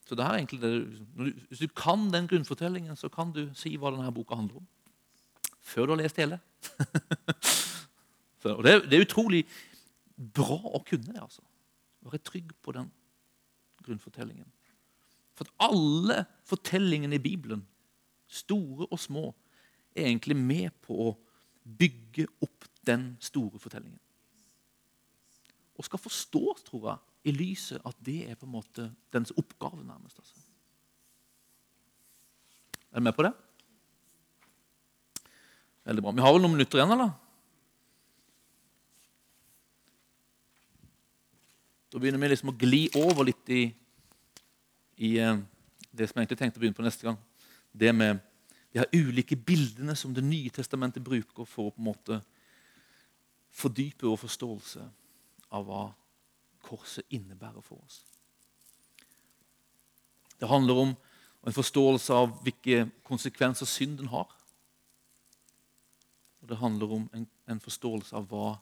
Så 0.05 0.15
det 0.15 0.25
er 0.25 0.33
egentlig 0.33 0.61
det, 0.61 0.87
Hvis 1.47 1.59
du 1.59 1.67
kan 1.67 2.09
den 2.13 2.27
grunnfortellingen, 2.27 2.95
så 2.95 3.09
kan 3.09 3.31
du 3.31 3.49
si 3.55 3.77
hva 3.77 3.91
denne 3.91 4.11
boka 4.11 4.35
handler 4.35 4.57
om. 4.59 4.67
Før 5.61 5.85
du 5.85 5.93
har 5.93 6.01
lest 6.01 6.17
hele. 6.17 6.39
og 8.43 8.63
det 8.63 8.89
det 8.89 8.97
er 8.97 9.05
utrolig 9.05 9.45
bra 10.33 10.59
å 10.59 10.83
kunne 10.83 11.13
det. 11.13 11.21
altså. 11.21 11.41
Være 12.01 12.17
trygg 12.17 12.51
på 12.61 12.71
den 12.71 12.91
grunnfortellingen. 13.83 14.47
For 15.33 15.47
at 15.47 15.71
alle 15.71 16.25
fortellingene 16.45 17.15
i 17.15 17.23
Bibelen, 17.23 17.63
store 18.27 18.85
og 18.91 18.99
små, 18.99 19.33
er 19.95 20.05
egentlig 20.09 20.35
med 20.35 20.69
på 20.81 20.97
å 21.07 21.17
bygge 21.63 22.27
opp 22.41 22.67
den 22.87 23.15
store 23.19 23.59
fortellingen. 23.59 23.99
Og 25.81 25.87
skal 25.87 25.99
forstås, 25.99 26.61
tror 26.67 26.83
jeg, 26.91 26.97
i 27.25 27.33
lyset 27.33 27.81
at 27.85 27.97
det 28.05 28.19
er 28.29 28.37
på 28.37 28.45
en 28.45 28.53
måte 28.53 28.85
dens 29.13 29.33
oppgave, 29.33 29.81
nærmest. 29.81 30.19
Altså. 30.21 30.43
Er 32.91 33.01
du 33.01 33.07
med 33.07 33.15
på 33.17 33.25
det? 33.25 33.31
Veldig 35.89 36.03
bra. 36.05 36.13
Vi 36.13 36.21
har 36.21 36.35
vel 36.35 36.45
noen 36.45 36.53
minutter 36.53 36.77
igjen, 36.77 36.93
eller? 36.93 37.15
Da 41.89 41.99
begynner 41.99 42.21
vi 42.21 42.29
liksom 42.29 42.53
å 42.53 42.57
gli 42.61 42.83
over 43.01 43.25
litt 43.31 43.49
i, 43.51 43.63
i 45.01 45.15
eh, 45.17 45.41
det 45.89 46.07
som 46.07 46.19
jeg 46.19 46.27
egentlig 46.27 46.41
tenkte 46.43 46.61
å 46.61 46.61
begynne 46.61 46.77
på 46.77 46.85
neste 46.85 47.09
gang. 47.09 47.17
Det 47.73 47.89
med 47.95 48.21
de 48.71 48.83
her 48.83 48.93
ulike 48.93 49.35
bildene 49.35 49.97
som 49.97 50.13
Det 50.13 50.23
nye 50.23 50.53
testamentet 50.53 51.03
bruker 51.03 51.49
for 51.49 51.71
å 51.71 51.73
på 51.73 51.81
en 51.81 51.89
måte 51.89 52.21
fordype 53.51 54.05
vår 54.05 54.21
forståelse 54.21 54.85
av 55.51 55.67
hva 55.67 55.83
korset 56.61 57.05
innebærer 57.09 57.63
for 57.65 57.81
oss. 57.83 58.01
Det 60.39 60.49
handler 60.49 60.73
om 60.73 60.93
en 61.45 61.53
forståelse 61.53 62.13
av 62.13 62.33
hvilke 62.45 62.85
konsekvenser 63.05 63.69
synden 63.69 64.09
har. 64.13 64.29
Og 66.41 66.49
det 66.49 66.57
handler 66.57 66.93
om 66.97 67.09
en, 67.13 67.27
en 67.49 67.61
forståelse 67.61 68.15
av 68.17 68.27
hva 68.29 68.55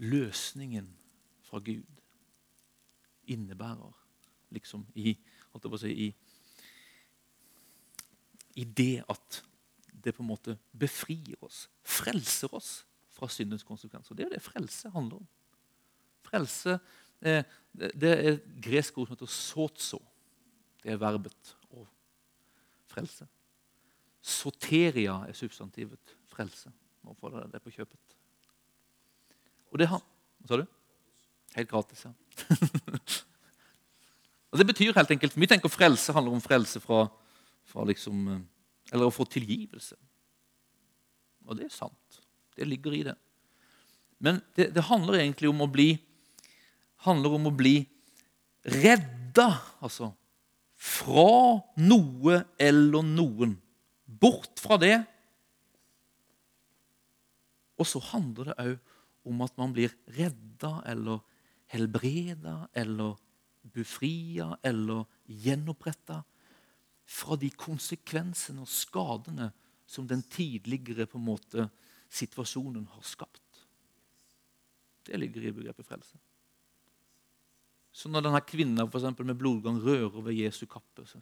løsningen 0.00 0.88
fra 1.44 1.60
Gud 1.64 1.84
innebærer 3.30 3.92
liksom 4.50 4.86
i, 4.94 5.14
si, 5.78 5.90
i, 5.90 6.08
i 8.54 8.64
det 8.64 9.04
at 9.08 9.42
det 10.04 10.14
på 10.16 10.24
en 10.24 10.30
måte 10.32 10.56
befrir 10.72 11.36
oss, 11.44 11.68
frelser 11.84 12.54
oss 12.56 12.70
fra 13.12 13.28
syndens 13.28 13.66
konsekvenser. 13.68 14.14
Det 14.14 14.24
er 14.24 14.30
jo 14.30 14.34
det 14.38 14.44
frelse 14.44 14.90
handler 14.90 15.20
om. 15.20 15.28
Frelse 16.26 16.78
eh, 17.20 17.44
det 17.72 18.10
er 18.10 18.32
et 18.32 18.46
gresk 18.62 18.98
ord 18.98 19.08
som 19.08 19.16
heter 19.16 19.30
sotso. 19.30 20.00
Det 20.82 20.92
er 20.92 21.00
verbet 21.00 21.54
å 21.70 21.84
frelse. 22.90 23.26
Soteria 24.20 25.20
er 25.28 25.36
substantivet 25.36 26.16
frelse. 26.32 26.72
Nå 27.06 27.14
får 27.16 27.36
dere 27.36 27.52
det 27.52 27.62
på 27.64 27.72
kjøpet. 27.74 28.16
Og 29.70 29.78
det 29.80 29.90
har 29.90 30.02
Hva 30.40 30.48
sa 30.48 30.56
du? 30.56 30.66
Helt 31.52 31.68
gratis, 31.70 32.04
ja. 32.06 32.12
og 34.50 34.58
Det 34.58 34.66
betyr 34.66 34.94
helt 34.96 35.10
enkelt 35.10 35.34
Vi 35.36 35.48
tenker 35.50 35.68
frelse 35.68 36.14
handler 36.16 36.32
om 36.32 36.40
frelse 36.40 36.80
fra, 36.80 37.02
fra 37.68 37.84
liksom, 37.84 38.28
eh, 38.32 38.40
Eller 38.92 39.06
å 39.06 39.14
få 39.14 39.26
tilgivelse. 39.28 39.98
Og 41.46 41.58
det 41.58 41.66
er 41.66 41.74
sant. 41.74 42.20
Det 42.56 42.66
ligger 42.66 42.94
i 42.96 43.02
det. 43.06 43.16
Men 44.18 44.40
det, 44.56 44.70
det 44.74 44.88
handler 44.88 45.20
egentlig 45.20 45.50
om 45.50 45.60
å 45.64 45.70
bli 45.70 45.92
handler 47.06 47.36
om 47.36 47.48
å 47.50 47.54
bli 47.54 47.78
redda, 48.66 49.48
altså. 49.80 50.12
Fra 50.80 51.60
noe 51.80 52.38
eller 52.60 53.04
noen. 53.04 53.56
Bort 54.04 54.60
fra 54.60 54.78
det. 54.80 54.96
Og 57.80 57.88
så 57.88 58.00
handler 58.10 58.50
det 58.50 58.58
òg 58.64 59.28
om 59.30 59.44
at 59.44 59.56
man 59.60 59.74
blir 59.76 59.92
redda 60.16 60.80
eller 60.88 61.20
helbreda 61.70 62.64
eller 62.76 63.18
befria 63.74 64.54
eller 64.66 65.04
gjenoppretta 65.28 66.22
fra 67.10 67.36
de 67.38 67.50
konsekvensene 67.52 68.64
og 68.64 68.70
skadene 68.70 69.50
som 69.90 70.06
den 70.08 70.22
tidligere 70.30 71.08
på 71.10 71.18
en 71.18 71.28
måte 71.28 71.66
situasjonen 72.10 72.86
har 72.94 73.06
skapt. 73.06 73.64
Det 75.06 75.18
ligger 75.18 75.48
i 75.48 75.54
begrepet 75.54 75.86
frelse. 75.86 76.18
Så 78.00 78.08
når 78.08 78.24
denne 78.24 78.40
kvinnen 78.40 78.80
med 78.80 79.34
blodgang 79.36 79.80
rører 79.84 80.22
ved 80.24 80.38
Jesu 80.38 80.64
kappe, 80.66 81.04
så, 81.04 81.20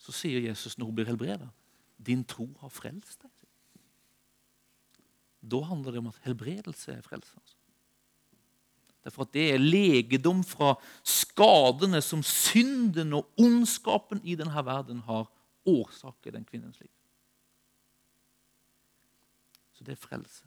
så 0.00 0.14
sier 0.16 0.46
Jesus 0.46 0.78
når 0.78 0.86
hun 0.86 0.96
blir 0.96 1.10
helbredet, 1.10 1.50
'Din 1.98 2.24
tro 2.24 2.48
har 2.60 2.68
frelst 2.72 3.22
deg'. 3.22 3.44
Da 5.44 5.60
handler 5.60 5.92
det 5.92 6.00
om 6.00 6.08
at 6.08 6.20
helbredelse 6.24 6.92
er 6.92 7.04
frelse. 7.04 7.36
Altså. 7.36 7.56
Derfor 9.04 9.22
at 9.22 9.32
det 9.32 9.44
er 9.52 9.60
legedom 9.60 10.40
fra 10.44 10.74
skadene 11.04 12.00
som 12.02 12.22
synden 12.22 13.12
og 13.12 13.28
ondskapen 13.36 14.20
i 14.24 14.34
denne 14.34 14.64
verden 14.64 15.04
har 15.04 15.28
årsak 15.68 16.26
i 16.26 16.30
den 16.30 16.44
kvinnens 16.44 16.80
liv. 16.80 16.90
Så 19.72 19.84
det 19.84 19.92
er 19.92 20.00
frelse. 20.00 20.44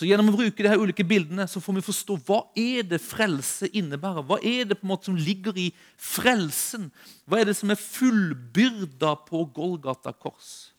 Så 0.00 0.06
Gjennom 0.08 0.30
å 0.30 0.32
bruke 0.32 0.64
de 0.64 0.70
her 0.72 0.80
ulike 0.80 1.04
bildene 1.04 1.44
så 1.44 1.60
får 1.60 1.74
vi 1.76 1.82
forstå 1.84 2.14
hva 2.24 2.38
er 2.56 2.86
det 2.88 3.02
frelse 3.04 3.68
innebærer. 3.76 4.24
Hva 4.24 4.38
er 4.40 4.70
det 4.70 4.78
på 4.80 4.86
en 4.86 4.92
måte 4.94 5.10
som 5.10 5.18
ligger 5.20 5.58
i 5.60 5.66
frelsen? 6.00 6.86
Hva 7.28 7.42
er 7.42 7.50
det 7.50 7.54
som 7.58 7.68
er 7.68 7.76
fullbyrda 7.76 9.10
på 9.26 9.42
Golgata 9.52 10.14
kors? 10.16 10.70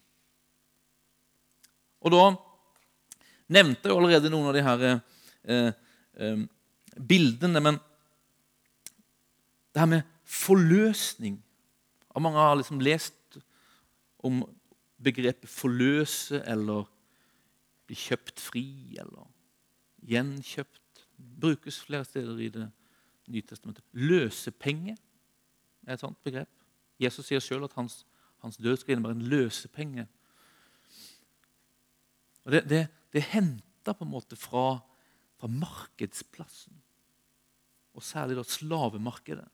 Og 2.01 2.15
Da 2.15 2.23
nevnte 3.53 3.91
jeg 3.91 3.99
allerede 3.99 4.31
noen 4.33 4.49
av 4.49 4.57
de 4.57 4.65
her 4.65 4.87
eh, 4.89 5.69
eh, 6.17 6.41
bildene. 6.97 7.61
Men 7.61 7.77
det 9.69 9.83
her 9.83 9.91
med 9.99 10.15
forløsning 10.25 11.37
og 12.09 12.25
Mange 12.25 12.41
har 12.41 12.57
liksom 12.57 12.81
lest 12.81 13.37
om 14.17 14.41
begrepet 14.97 15.45
'forløse' 15.45 16.41
eller 16.41 16.89
bli 17.91 17.99
kjøpt 17.99 18.39
fri 18.39 18.67
eller 19.01 19.27
gjenkjøpt. 20.07 21.03
Brukes 21.41 21.81
flere 21.83 22.05
steder 22.07 22.39
i 22.39 22.49
Det 22.49 22.69
nye 23.27 23.41
testamentet. 23.41 23.83
Løsepenge 23.93 24.95
er 25.85 25.93
et 25.93 25.99
sånt 25.99 26.17
begrep. 26.23 26.49
Jesus 26.99 27.27
sier 27.27 27.39
sjøl 27.43 27.63
at 27.63 27.75
hans, 27.77 28.05
hans, 28.41 28.57
død 28.57 28.77
skal 28.77 28.95
innebære 28.95 29.17
en 29.17 29.27
løsepenge. 29.29 30.07
Og 32.45 32.51
Det, 32.51 32.63
det, 32.69 32.87
det 33.13 33.21
henter 33.21 33.93
på 33.93 34.05
en 34.05 34.11
måte 34.11 34.35
fra, 34.35 34.81
fra 35.37 35.47
markedsplassen, 35.47 36.81
og 37.93 38.03
særlig 38.03 38.37
da 38.37 38.43
slavemarkedet, 38.43 39.47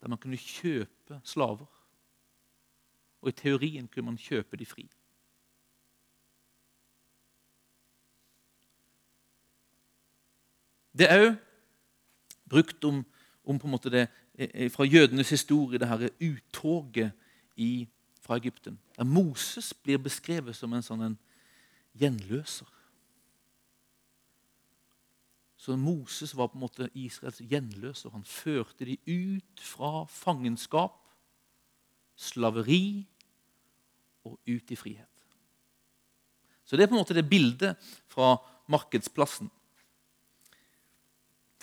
der 0.00 0.08
man 0.08 0.18
kunne 0.18 0.40
kjøpe 0.40 1.20
slaver. 1.24 1.68
Og 3.20 3.28
i 3.28 3.36
teorien 3.36 3.88
kunne 3.88 4.10
man 4.10 4.20
kjøpe 4.20 4.56
de 4.56 4.66
fri. 4.66 4.88
Det 10.98 11.10
er 11.10 11.26
òg 11.26 11.34
brukt 12.50 12.84
om, 12.84 13.02
om, 13.44 13.58
på 13.58 13.66
en 13.66 13.74
måte 13.74 13.90
det, 13.90 14.06
fra 14.74 14.86
jødenes 14.86 15.30
historie, 15.30 15.78
det 15.78 15.88
her 15.88 16.08
uttoget 16.22 17.12
fra 18.20 18.36
Egypten. 18.36 18.78
Der 18.96 19.04
Moses 19.04 19.74
blir 19.74 19.98
beskrevet 19.98 20.56
som 20.56 20.72
en 20.72 20.82
sånn 20.82 21.02
en 21.04 21.18
gjenløser. 21.98 22.70
Så 25.64 25.76
Moses 25.80 26.34
var 26.36 26.50
på 26.52 26.58
en 26.58 26.64
måte 26.66 26.90
Israels 26.92 27.40
gjenløser. 27.40 28.12
Han 28.12 28.24
førte 28.28 28.84
de 28.84 28.98
ut 29.08 29.64
fra 29.64 30.04
fangenskap, 30.10 30.98
slaveri 32.16 33.06
og 34.28 34.36
ut 34.44 34.70
i 34.70 34.76
frihet. 34.76 35.08
Så 36.64 36.76
det 36.76 36.84
er 36.84 36.90
på 36.90 36.96
en 36.96 37.00
måte 37.00 37.16
det 37.16 37.24
bildet 37.28 37.80
fra 38.12 38.34
markedsplassen. 38.68 39.50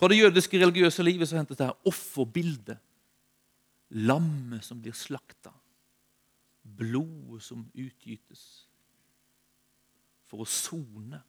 Fra 0.02 0.10
det 0.10 0.18
jødiske 0.18 0.58
religiøse 0.58 1.04
livet 1.06 1.30
så 1.30 1.38
hentes 1.38 1.60
det 1.60 1.68
her 1.68 1.86
offerbildet. 1.86 2.80
Lammet 4.02 4.64
som 4.66 4.80
blir 4.82 4.96
slakta. 4.98 5.52
Blodet 6.66 7.44
som 7.46 7.68
utgytes 7.78 8.42
for 10.26 10.42
å 10.42 10.50
sone 10.50 11.20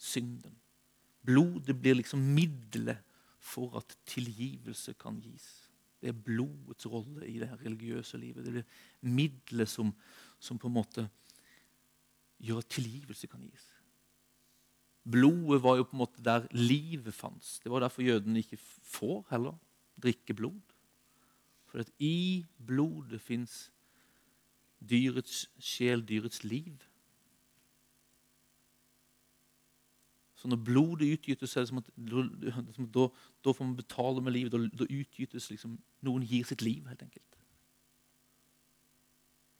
synden. 0.00 0.56
Blodet 1.26 1.76
blir 1.76 1.98
liksom 1.98 2.24
middelet 2.24 3.04
for 3.42 3.76
at 3.82 3.92
tilgivelse 4.08 4.96
kan 4.96 5.20
gis. 5.20 5.44
Det 6.00 6.14
er 6.14 6.16
blodets 6.16 6.88
rolle 6.88 7.28
i 7.28 7.36
det 7.42 7.50
her 7.52 7.60
religiøse 7.66 8.16
livet. 8.22 8.48
Det 8.48 8.56
blir 8.56 9.12
middelet 9.12 9.68
som, 9.68 9.92
som 10.40 10.56
på 10.56 10.72
en 10.72 10.78
måte 10.80 11.08
gjør 12.40 12.64
at 12.64 12.72
tilgivelse 12.78 13.28
kan 13.28 13.44
gis. 13.44 13.72
Blodet 15.10 15.62
var 15.62 15.76
jo 15.78 15.86
på 15.86 15.94
en 15.94 16.02
måte 16.02 16.22
der 16.24 16.48
livet 16.50 17.14
fantes. 17.14 17.60
Det 17.62 17.70
var 17.70 17.80
derfor 17.80 18.02
jødene 18.02 18.42
ikke 18.42 18.58
får 18.82 19.26
heller 19.30 19.54
drikke 20.02 20.34
blod. 20.34 20.74
For 21.66 21.78
at 21.78 21.90
i 21.98 22.44
blodet 22.66 23.20
fins 23.20 23.72
dyrets 24.90 25.46
sjel, 25.58 26.02
dyrets 26.08 26.44
liv. 26.44 26.76
Så 30.36 30.48
når 30.48 30.56
blodet 30.56 31.12
utgytes, 31.12 31.56
er 31.56 31.60
det 31.60 31.68
som 31.68 31.78
at 31.78 32.94
da, 32.94 33.08
da 33.44 33.52
får 33.52 33.64
man 33.64 33.76
betale 33.76 34.20
med 34.22 34.32
livet. 34.32 34.52
Da, 34.52 34.58
da 34.84 34.84
utgytes 34.90 35.50
liksom 35.50 35.78
Noen 36.06 36.22
gir 36.22 36.44
sitt 36.46 36.62
liv, 36.62 36.84
helt 36.86 37.02
enkelt. 37.02 37.38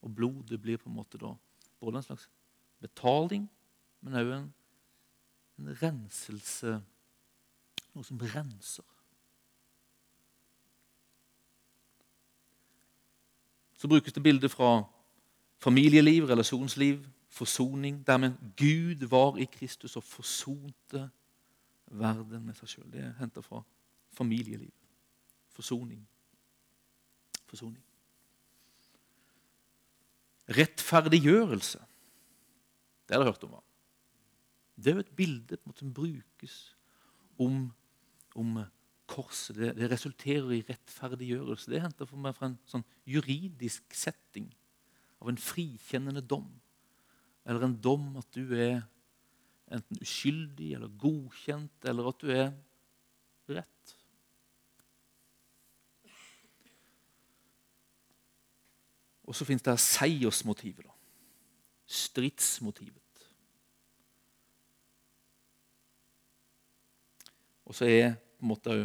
Og 0.05 0.13
blodet 0.15 0.61
blir 0.63 0.77
på 0.79 0.91
en 0.91 0.95
måte 0.95 1.19
da 1.19 1.33
både 1.81 1.99
en 1.99 2.05
slags 2.07 2.29
betaling, 2.81 3.49
men 4.01 4.19
òg 4.21 4.31
en, 4.35 4.53
en 5.59 5.73
renselse 5.83 6.77
Noe 7.97 8.05
som 8.05 8.19
renser. 8.21 8.85
Så 13.77 13.89
brukes 13.89 14.13
det 14.13 14.23
bilder 14.23 14.53
fra 14.53 14.83
familieliv, 15.65 16.27
relasjonsliv, 16.29 17.07
forsoning. 17.33 18.03
Dermed 18.07 18.37
Gud 18.57 19.07
var 19.09 19.39
i 19.41 19.49
Kristus 19.49 19.97
og 19.97 20.05
forsonte 20.05 21.07
verden 21.87 22.45
med 22.45 22.57
seg 22.59 22.75
sjøl. 22.75 22.91
Det 22.93 23.01
er 23.01 23.17
henta 23.21 23.41
fra 23.45 23.63
familieliv. 24.17 24.73
Forsoning. 25.57 26.03
Forsoning. 27.49 27.81
Rettferdiggjørelse. 30.53 31.81
Det 33.09 33.17
har 33.17 33.25
dere 33.25 33.33
hørt 33.33 33.49
om. 33.49 33.57
Det 34.77 34.93
er 34.93 34.99
jo 34.99 35.05
et 35.05 35.17
bilde 35.17 35.59
som 35.77 35.93
brukes 35.95 36.57
om, 37.41 37.71
om 38.37 38.59
korset. 39.09 39.57
Det, 39.57 39.73
det, 39.79 39.91
resulterer 39.91 40.53
i 40.53 40.65
rettferdiggjørelse. 40.69 41.71
Det 41.73 41.83
henter 41.83 42.09
for 42.09 42.21
meg 42.21 42.37
fra 42.37 42.51
en 42.51 42.59
sånn 42.69 42.85
juridisk 43.09 43.97
setting 43.97 44.51
av 45.23 45.33
en 45.33 45.41
frikjennende 45.41 46.25
dom 46.25 46.51
eller 47.47 47.63
en 47.63 47.77
dom 47.79 48.17
at 48.19 48.27
du 48.35 48.57
er 48.59 48.81
enten 49.71 50.01
uskyldig 50.03 50.73
eller 50.75 50.91
godkjent, 50.99 51.87
eller 51.87 52.11
at 52.11 52.23
du 52.23 52.31
er 52.35 52.51
rett. 53.55 53.95
Og 59.27 59.35
så 59.35 59.47
fins 59.47 59.63
det 59.67 59.75
seiersmotivet. 59.83 60.87
da. 60.87 60.95
Stridsmotivet. 61.87 63.06
Og 67.67 67.75
så 67.75 67.89
er 67.91 68.15
på 68.15 68.47
en 68.47 68.53
måte 68.53 68.77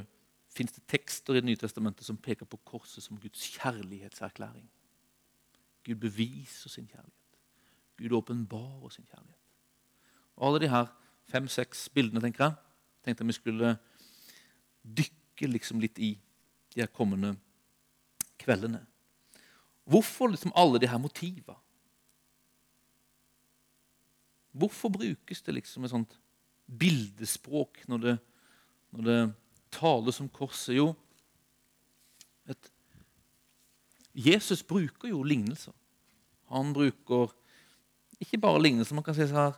fins 0.52 0.74
det 0.76 0.84
tekster 0.90 1.34
i 1.34 1.41
Det 1.41 1.48
nye 1.48 1.60
testamentet 1.60 2.06
som 2.06 2.18
peker 2.18 2.45
på 2.45 2.60
korset 2.66 3.03
som 3.03 3.20
Guds 3.20 3.44
kjærlighetserklæring. 3.56 4.68
Gud 5.86 5.95
beviser 5.95 6.70
sin 6.70 6.88
kjærlighet. 6.88 7.38
Gud 7.98 8.18
åpenbarer 8.18 8.90
sin 8.90 9.06
kjærlighet. 9.06 9.38
Og 10.36 10.48
Alle 10.48 10.60
de 10.60 10.70
her 10.70 10.86
fem-seks 11.28 11.90
bildene 11.90 12.22
tenker 12.22 12.44
jeg, 12.44 12.53
tenkte 13.03 13.24
jeg 13.24 13.28
vi 13.28 13.34
skulle 13.34 13.78
dykke 14.84 15.48
liksom 15.48 15.80
litt 15.80 15.99
i 15.99 16.14
de 16.74 16.82
her 16.82 16.91
kommende 16.91 17.36
kveldene. 18.41 18.86
Hvorfor 19.86 20.32
liksom 20.32 20.53
alle 20.56 20.80
de 20.80 20.90
her 20.90 20.98
motiva? 20.98 21.56
Hvorfor 24.52 24.90
brukes 24.90 25.41
det 25.41 25.56
liksom 25.56 25.86
et 25.86 25.94
sånt 25.94 26.18
bildespråk 26.68 27.84
når 27.88 27.98
det, 27.98 28.18
når 28.91 29.07
det 29.07 29.19
tales 29.72 30.19
om 30.22 30.30
korset? 30.30 30.76
Jo, 30.76 30.91
et, 32.49 32.72
Jesus 34.15 34.63
bruker 34.63 35.09
jo 35.09 35.23
lignelser. 35.23 35.73
Han 36.51 36.73
bruker 36.76 37.31
ikke 38.22 38.38
bare 38.38 38.61
lignelser. 38.61 38.95
man 38.95 39.03
kan 39.03 39.15
si 39.15 39.26
her, 39.26 39.55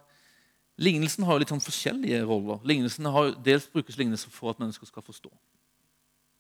Lignelsen 0.81 1.25
har 1.27 1.35
jo 1.35 1.43
litt 1.43 1.51
sånn 1.53 1.61
forskjellige 1.61 2.23
roller. 2.25 2.61
Lignelsen 2.65 3.05
har, 3.13 3.35
dels 3.45 3.67
brukes 3.69 3.97
lignelser 3.99 4.31
for 4.33 4.49
at 4.49 4.61
mennesker 4.61 4.89
skal 4.89 5.05
forstå. 5.05 5.29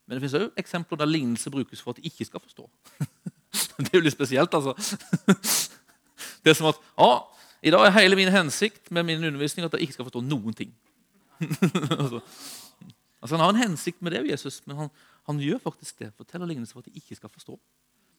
Men 0.07 0.17
det 0.17 0.23
finnes 0.23 0.37
òg 0.39 0.57
eksempler 0.59 0.99
der 0.99 1.09
lignelse 1.11 1.51
brukes 1.53 1.83
for 1.83 1.93
at 1.93 2.01
de 2.01 2.09
ikke 2.09 2.25
skal 2.25 2.41
forstå. 2.41 2.65
det 3.83 3.91
er 3.91 3.99
jo 3.99 4.03
litt 4.07 4.15
spesielt, 4.15 4.57
altså. 4.57 4.73
Det 6.43 6.51
er 6.51 6.57
som 6.57 6.71
at 6.71 6.81
ja, 6.97 7.11
i 7.63 7.71
dag 7.75 7.85
er 7.85 7.95
hele 7.99 8.17
min 8.19 8.33
hensikt 8.33 8.89
med 8.91 9.05
min 9.07 9.21
undervisning 9.21 9.67
at 9.67 9.77
jeg 9.77 9.85
ikke 9.85 9.99
skal 9.99 10.09
forstå 10.09 10.25
noen 10.25 10.57
ting. 10.57 10.73
altså, 13.23 13.37
Han 13.37 13.45
har 13.45 13.53
en 13.55 13.69
hensikt 13.69 14.01
med 14.03 14.13
det, 14.13 14.25
Jesus, 14.29 14.59
men 14.67 14.77
han, 14.77 14.91
han 15.29 15.39
gjør 15.39 15.63
faktisk 15.63 16.03
det. 16.03 16.11
Forteller 16.19 16.49
lignelser 16.49 16.75
for 16.75 16.83
at 16.83 16.91
de 16.91 16.99
ikke 16.99 17.15
skal 17.15 17.31
forstå. 17.31 17.55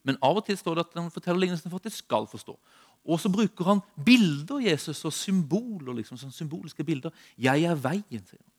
Men 0.05 0.19
av 0.25 0.37
og 0.37 0.45
til 0.45 0.57
står 0.61 0.77
det 0.77 0.85
at 0.85 0.99
han 1.01 1.13
forteller 1.13 1.45
lignelsen 1.45 1.73
for 1.73 1.81
at 1.81 1.87
de 1.89 1.93
skal 1.93 2.27
forstå. 2.29 2.57
Og 3.05 3.21
så 3.21 3.31
bruker 3.33 3.69
han 3.69 3.81
bilder 4.05 4.65
Jesus, 4.65 5.05
og 5.05 5.13
symboler, 5.13 5.95
liksom, 6.01 6.19
sånn 6.21 6.33
symboliske 6.33 6.85
bilder. 6.85 7.13
'Jeg 7.37 7.65
er 7.69 7.77
veien', 7.77 8.27
sier 8.29 8.41
han. 8.41 8.53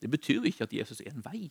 Det 0.00 0.10
betyr 0.10 0.44
ikke 0.46 0.64
at 0.64 0.72
Jesus 0.72 1.00
er 1.00 1.10
en 1.10 1.24
vei. 1.24 1.50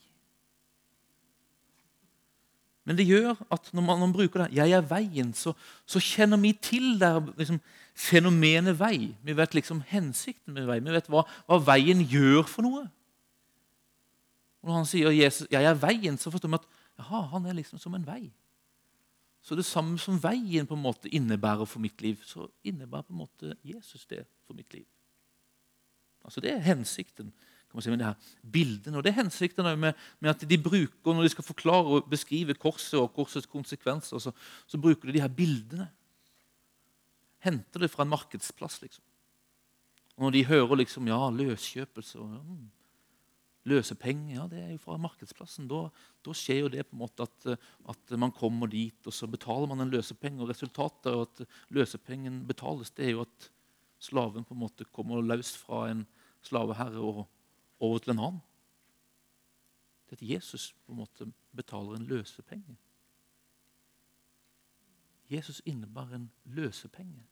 Men 2.87 2.95
det 2.95 3.07
gjør 3.07 3.35
at 3.51 3.69
når 3.73 3.81
man, 3.81 3.99
når 3.99 4.05
man 4.05 4.13
bruker 4.13 4.43
det 4.43 4.55
'jeg 4.55 4.71
er 4.71 4.81
veien', 4.81 5.33
så, 5.33 5.53
så 5.85 5.99
kjenner 5.99 6.37
vi 6.37 6.53
til 6.53 6.99
der, 6.99 7.19
liksom, 7.37 7.59
fenomenet 7.97 8.77
vei. 8.79 9.15
Vi 9.25 9.35
vet 9.37 9.55
liksom 9.57 9.81
hensikten 9.89 10.53
med 10.53 10.67
vei. 10.69 10.79
Vi 10.83 10.93
vet 10.93 11.09
hva, 11.11 11.23
hva 11.49 11.57
veien 11.71 12.03
gjør 12.05 12.45
for 12.49 12.67
noe. 12.67 12.85
Og 14.61 14.69
når 14.69 14.75
han 14.75 14.89
sier 14.89 15.15
Jesus, 15.15 15.47
'jeg 15.49 15.63
er 15.63 15.79
veien', 15.81 16.17
så 16.17 16.31
forstår 16.31 16.49
vi 16.49 16.59
at 16.61 16.67
Jaha, 16.97 17.21
han 17.31 17.45
er 17.45 17.53
liksom 17.53 17.79
som 17.79 17.93
en 17.93 18.05
vei. 18.05 18.31
Så 19.41 19.55
det 19.55 19.65
samme 19.65 19.99
som 19.99 20.17
veien 20.23 20.67
på 20.67 20.75
en 20.75 20.81
måte 20.81 21.09
innebærer 21.13 21.65
for 21.65 21.79
mitt 21.79 22.01
liv, 22.01 22.17
så 22.25 22.47
innebærer 22.63 23.01
på 23.07 23.13
en 23.13 23.21
måte 23.21 23.55
Jesus 23.63 24.05
det 24.05 24.25
for 24.45 24.53
mitt 24.53 24.73
liv. 24.73 24.85
Altså 26.25 26.41
Det 26.41 26.51
er 26.51 26.59
hensikten 26.59 27.31
kan 27.67 27.75
man 27.75 27.81
si, 27.81 27.89
med 27.89 27.99
det 27.99 28.05
her 28.05 28.51
bildene. 28.51 28.97
Og 28.97 29.03
det 29.03 29.09
er 29.09 29.21
hensikten 29.21 29.63
med, 29.79 29.93
med, 30.19 30.29
at 30.29 30.49
de 30.49 30.57
bruker, 30.57 31.13
Når 31.13 31.21
de 31.21 31.29
skal 31.29 31.43
forklare 31.43 31.85
og 31.85 32.09
beskrive 32.09 32.53
korset 32.53 32.99
og 32.99 33.13
korsets 33.13 33.45
konsekvenser, 33.45 34.19
så, 34.19 34.31
så 34.67 34.77
bruker 34.77 35.07
de 35.07 35.13
de 35.13 35.21
her 35.21 35.27
bildene. 35.27 35.89
Henter 37.47 37.83
det 37.83 37.91
fra 37.93 38.03
en 38.03 38.11
markedsplass. 38.11 38.81
liksom. 38.83 39.03
Og 40.17 40.27
Når 40.27 40.35
de 40.35 40.47
hører 40.49 40.81
liksom, 40.81 41.07
ja, 41.07 41.21
løskjøpelse 41.31 42.19
og, 42.19 42.33
ja, 42.33 42.41
hmm, 42.43 42.65
Løsepenger 43.67 44.35
ja, 44.37 44.45
det 44.47 44.59
er 44.61 44.69
jo 44.71 44.79
fra 44.79 44.95
markedsplassen. 45.01 45.67
Da, 45.67 45.87
da, 46.23 46.33
skjer 46.35 46.61
jo 46.61 46.71
det 46.71 46.85
på 46.87 46.95
en 46.95 47.01
måte 47.01 47.25
at, 47.27 47.47
at, 47.91 48.13
man 48.19 48.31
kommer 48.31 48.69
dit, 48.71 48.99
og 49.03 49.13
så 49.13 49.27
betaler 49.27 49.67
man 49.67 49.83
en 49.83 49.91
løsepenge. 49.91 50.39
og 50.43 50.51
Resultatet 50.53 51.09
av 51.11 51.25
at 51.25 51.41
løsepengen 51.75 52.45
betales, 52.47 52.93
det 52.95 53.09
er 53.09 53.15
jo 53.17 53.25
at 53.25 53.49
slaven 53.99 54.45
på 54.47 54.55
en 54.55 54.61
måte 54.61 54.87
kommer 54.95 55.25
løs 55.25 55.51
fra 55.59 55.87
en 55.91 56.05
slaveherre 56.47 57.01
og 57.01 57.25
over 57.83 57.99
til 57.99 58.15
en 58.15 58.23
annen. 58.23 58.43
det 60.07 60.15
er 60.15 60.21
at 60.21 60.29
Jesus 60.29 60.71
på 60.85 60.93
en 60.93 61.01
måte 61.01 61.27
betaler 61.51 61.97
en 61.97 62.07
løsepenge. 62.07 62.77
Jesus 65.27 65.61
innebærer 65.65 66.15
en 66.15 66.31
løsepenge. 66.45 67.25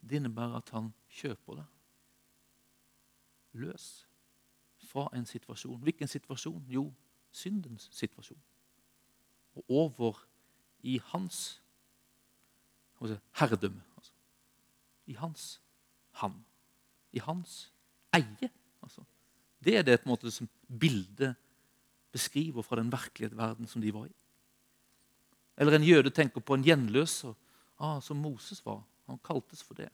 Det 0.00 0.16
innebærer 0.20 0.56
at 0.56 0.70
han 0.74 0.92
kjøper 1.08 1.60
det. 1.60 1.66
Løs 3.52 4.08
fra 4.88 5.08
en 5.16 5.26
situasjon. 5.26 5.80
Hvilken 5.82 6.08
situasjon? 6.08 6.64
Jo, 6.68 6.92
syndens 7.30 7.88
situasjon. 7.92 8.40
Og 9.56 9.64
over 9.68 10.26
i 10.82 11.00
hans 11.12 11.62
herredømme. 13.38 13.82
Altså. 13.96 14.12
I 15.06 15.12
hans 15.12 15.60
han. 16.10 16.44
I 17.12 17.18
hans 17.18 17.72
eie. 18.14 18.50
Altså. 18.82 19.04
Det 19.64 19.76
er 19.76 19.82
det 19.82 20.06
måte 20.06 20.30
som 20.30 20.48
bildet 20.80 21.36
beskriver 22.12 22.62
fra 22.62 22.76
den 22.76 22.92
virkelige 22.92 23.36
verden 23.36 23.66
som 23.66 23.82
de 23.82 23.94
var 23.94 24.06
i. 24.06 24.14
Eller 25.58 25.74
en 25.74 25.84
jøde 25.84 26.10
tenker 26.10 26.40
på 26.40 26.54
en 26.54 26.64
gjenløser, 26.64 27.34
ah, 27.78 28.00
som 28.02 28.16
Moses 28.16 28.64
var. 28.66 28.82
Han 29.08 29.20
kaltes 29.24 29.62
for 29.64 29.78
det. 29.78 29.88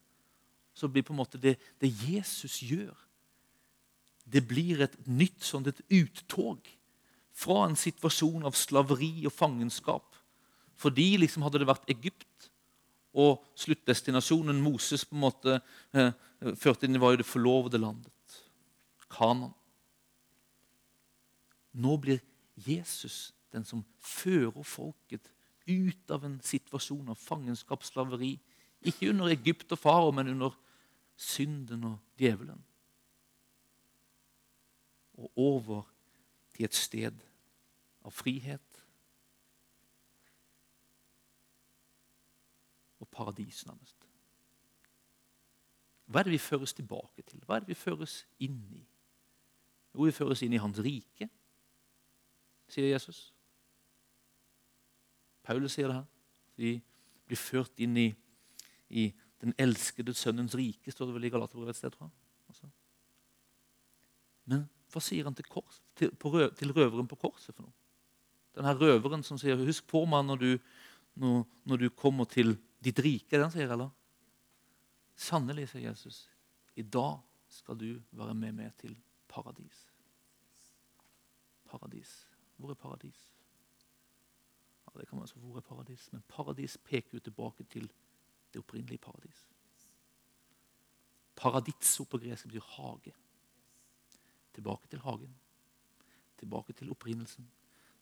Så 0.75 0.89
blir 0.91 1.05
på 1.07 1.15
en 1.15 1.23
måte 1.23 1.39
det, 1.39 1.57
det 1.81 1.91
Jesus 1.91 2.61
gjør, 2.63 2.95
det 4.25 4.43
blir 4.49 4.81
et 4.83 4.97
nytt 5.07 5.45
sånn 5.45 5.69
et 5.69 5.83
uttog 5.93 6.65
fra 7.35 7.65
en 7.69 7.77
situasjon 7.79 8.47
av 8.49 8.57
slaveri 8.57 9.27
og 9.29 9.35
fangenskap. 9.35 10.17
Fordi 10.81 11.15
liksom 11.21 11.45
hadde 11.45 11.61
det 11.63 11.69
vært 11.69 11.91
Egypt, 11.93 12.51
og 13.15 13.45
sluttdestinasjonen 13.59 14.59
Moses 14.63 15.05
på 15.07 15.15
en 15.15 15.23
måte 15.23 15.61
eh, 15.95 16.11
førte 16.59 16.89
inn 16.89 16.99
var 16.99 17.15
jo 17.15 17.21
det 17.21 17.29
forlovede 17.29 17.79
landet, 17.79 18.41
Kanan. 19.13 19.53
Nå 21.79 21.95
blir 22.03 22.19
Jesus 22.67 23.33
den 23.55 23.67
som 23.67 23.85
fører 24.03 24.67
folket 24.67 25.31
ut 25.67 26.11
av 26.11 26.27
en 26.27 26.41
situasjon 26.43 27.13
av 27.13 27.19
fangenskap, 27.19 27.87
slaveri. 27.87 28.35
Ikke 28.85 29.09
under 29.11 29.29
Egypt 29.33 29.73
og 29.73 29.79
farao, 29.79 30.11
men 30.11 30.29
under 30.29 30.51
synden 31.17 31.85
og 31.85 31.99
djevelen. 32.19 32.65
Og 35.15 35.33
over 35.37 35.83
til 36.55 36.65
et 36.65 36.75
sted 36.75 37.21
av 38.05 38.13
frihet 38.13 38.85
og 43.01 43.09
paradis, 43.09 43.67
nærmest. 43.67 43.97
Hva 46.07 46.21
er 46.21 46.29
det 46.29 46.35
vi 46.35 46.43
føres 46.43 46.75
tilbake 46.77 47.23
til? 47.23 47.41
Hva 47.47 47.57
er 47.57 47.65
det 47.65 47.73
vi 47.73 47.79
føres 47.79 48.19
inn 48.45 48.61
i? 48.77 48.83
Jo, 49.95 50.05
vi 50.05 50.13
føres 50.13 50.43
inn 50.43 50.53
i 50.53 50.61
Hans 50.61 50.81
rike, 50.83 51.29
sier 52.69 52.91
Jesus. 52.91 53.29
Paulus 55.45 55.77
sier 55.77 55.89
det 55.89 55.97
her. 55.97 56.07
Vi 56.57 56.75
blir 57.27 57.41
ført 57.41 57.81
inn 57.85 57.97
i, 58.01 58.09
i 58.95 59.09
den 59.43 59.55
elskede 59.59 60.15
sønnens 60.15 60.55
rike, 60.57 60.93
står 60.93 61.11
det 61.11 61.17
vel 61.17 61.29
i 61.29 61.33
Galaterbrevet 61.35 61.75
et 61.75 61.81
sted. 61.81 61.91
tror 61.91 62.07
jeg. 62.07 62.15
Altså. 62.49 62.71
Men 64.51 64.69
hva 64.93 65.03
sier 65.03 65.27
han 65.27 65.35
til, 65.35 65.49
kors, 65.51 65.81
til, 65.99 66.13
røv, 66.23 66.53
til, 66.55 66.73
røveren 66.77 67.09
på 67.11 67.19
korset 67.19 67.55
for 67.55 67.67
noe? 67.67 67.75
Den 68.55 68.69
her 68.69 68.79
røveren 68.79 69.25
som 69.27 69.39
sier 69.41 69.59
'Husk 69.59 69.87
på 69.91 70.05
meg 70.07 70.25
når 70.25 70.37
du, 70.39 70.59
når, 71.15 71.45
når 71.65 71.77
du 71.77 71.89
kommer 71.91 72.25
til 72.25 72.57
ditt 72.85 72.99
rike'. 72.99 73.35
Den 73.35 73.51
sier, 73.51 73.73
eller? 73.73 73.91
Sannelig, 75.17 75.69
sier 75.69 75.91
Jesus, 75.91 76.29
i 76.77 76.83
dag 76.83 77.19
skal 77.49 77.79
du 77.79 78.03
være 78.13 78.35
med 78.35 78.53
meg 78.53 78.77
til 78.79 78.97
paradis. 79.29 79.91
Paradis. 81.67 82.29
Hvor 82.57 82.71
er 82.71 82.79
paradis? 82.79 83.33
Ja, 84.87 85.01
det 85.01 85.09
kan 85.09 85.17
man 85.17 85.23
altså, 85.23 85.39
Hvor 85.39 85.57
er 85.57 85.61
paradis? 85.61 86.13
Men 86.13 86.23
paradis 86.29 86.79
peker 86.79 87.19
jo 87.19 87.19
tilbake 87.19 87.65
til 87.65 87.91
det 88.55 88.63
opprinnelige 88.63 89.03
paradis. 89.03 89.47
Paraditso 91.37 92.05
på 92.05 92.19
gresk 92.19 92.47
betyr 92.47 92.67
hage. 92.77 93.15
Tilbake 94.55 94.89
til 94.89 95.03
hagen. 95.03 95.35
Tilbake 96.39 96.73
til 96.73 96.91
opprinnelsen. 96.91 97.51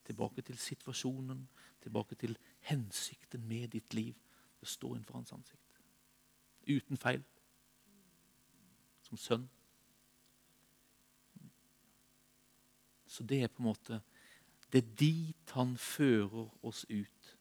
Tilbake 0.05 0.43
til 0.43 0.59
situasjonen. 0.59 1.49
Tilbake 1.83 2.15
til 2.15 2.39
hensikten 2.61 3.49
med 3.49 3.69
ditt 3.69 3.95
liv. 3.95 4.15
Det 4.61 4.69
står 4.69 4.95
innenfor 4.95 5.15
hans 5.15 5.33
ansikt. 5.33 5.81
Uten 6.69 6.97
feil. 6.97 7.25
Som 9.03 9.17
sønn. 9.17 9.49
Så 13.07 13.25
det 13.25 13.43
er 13.43 13.49
på 13.49 13.63
en 13.63 13.69
måte 13.69 14.01
Det 14.73 14.85
er 14.85 14.95
dit 14.97 15.51
han 15.53 15.77
fører 15.77 16.49
oss 16.65 16.87
ut 16.89 17.37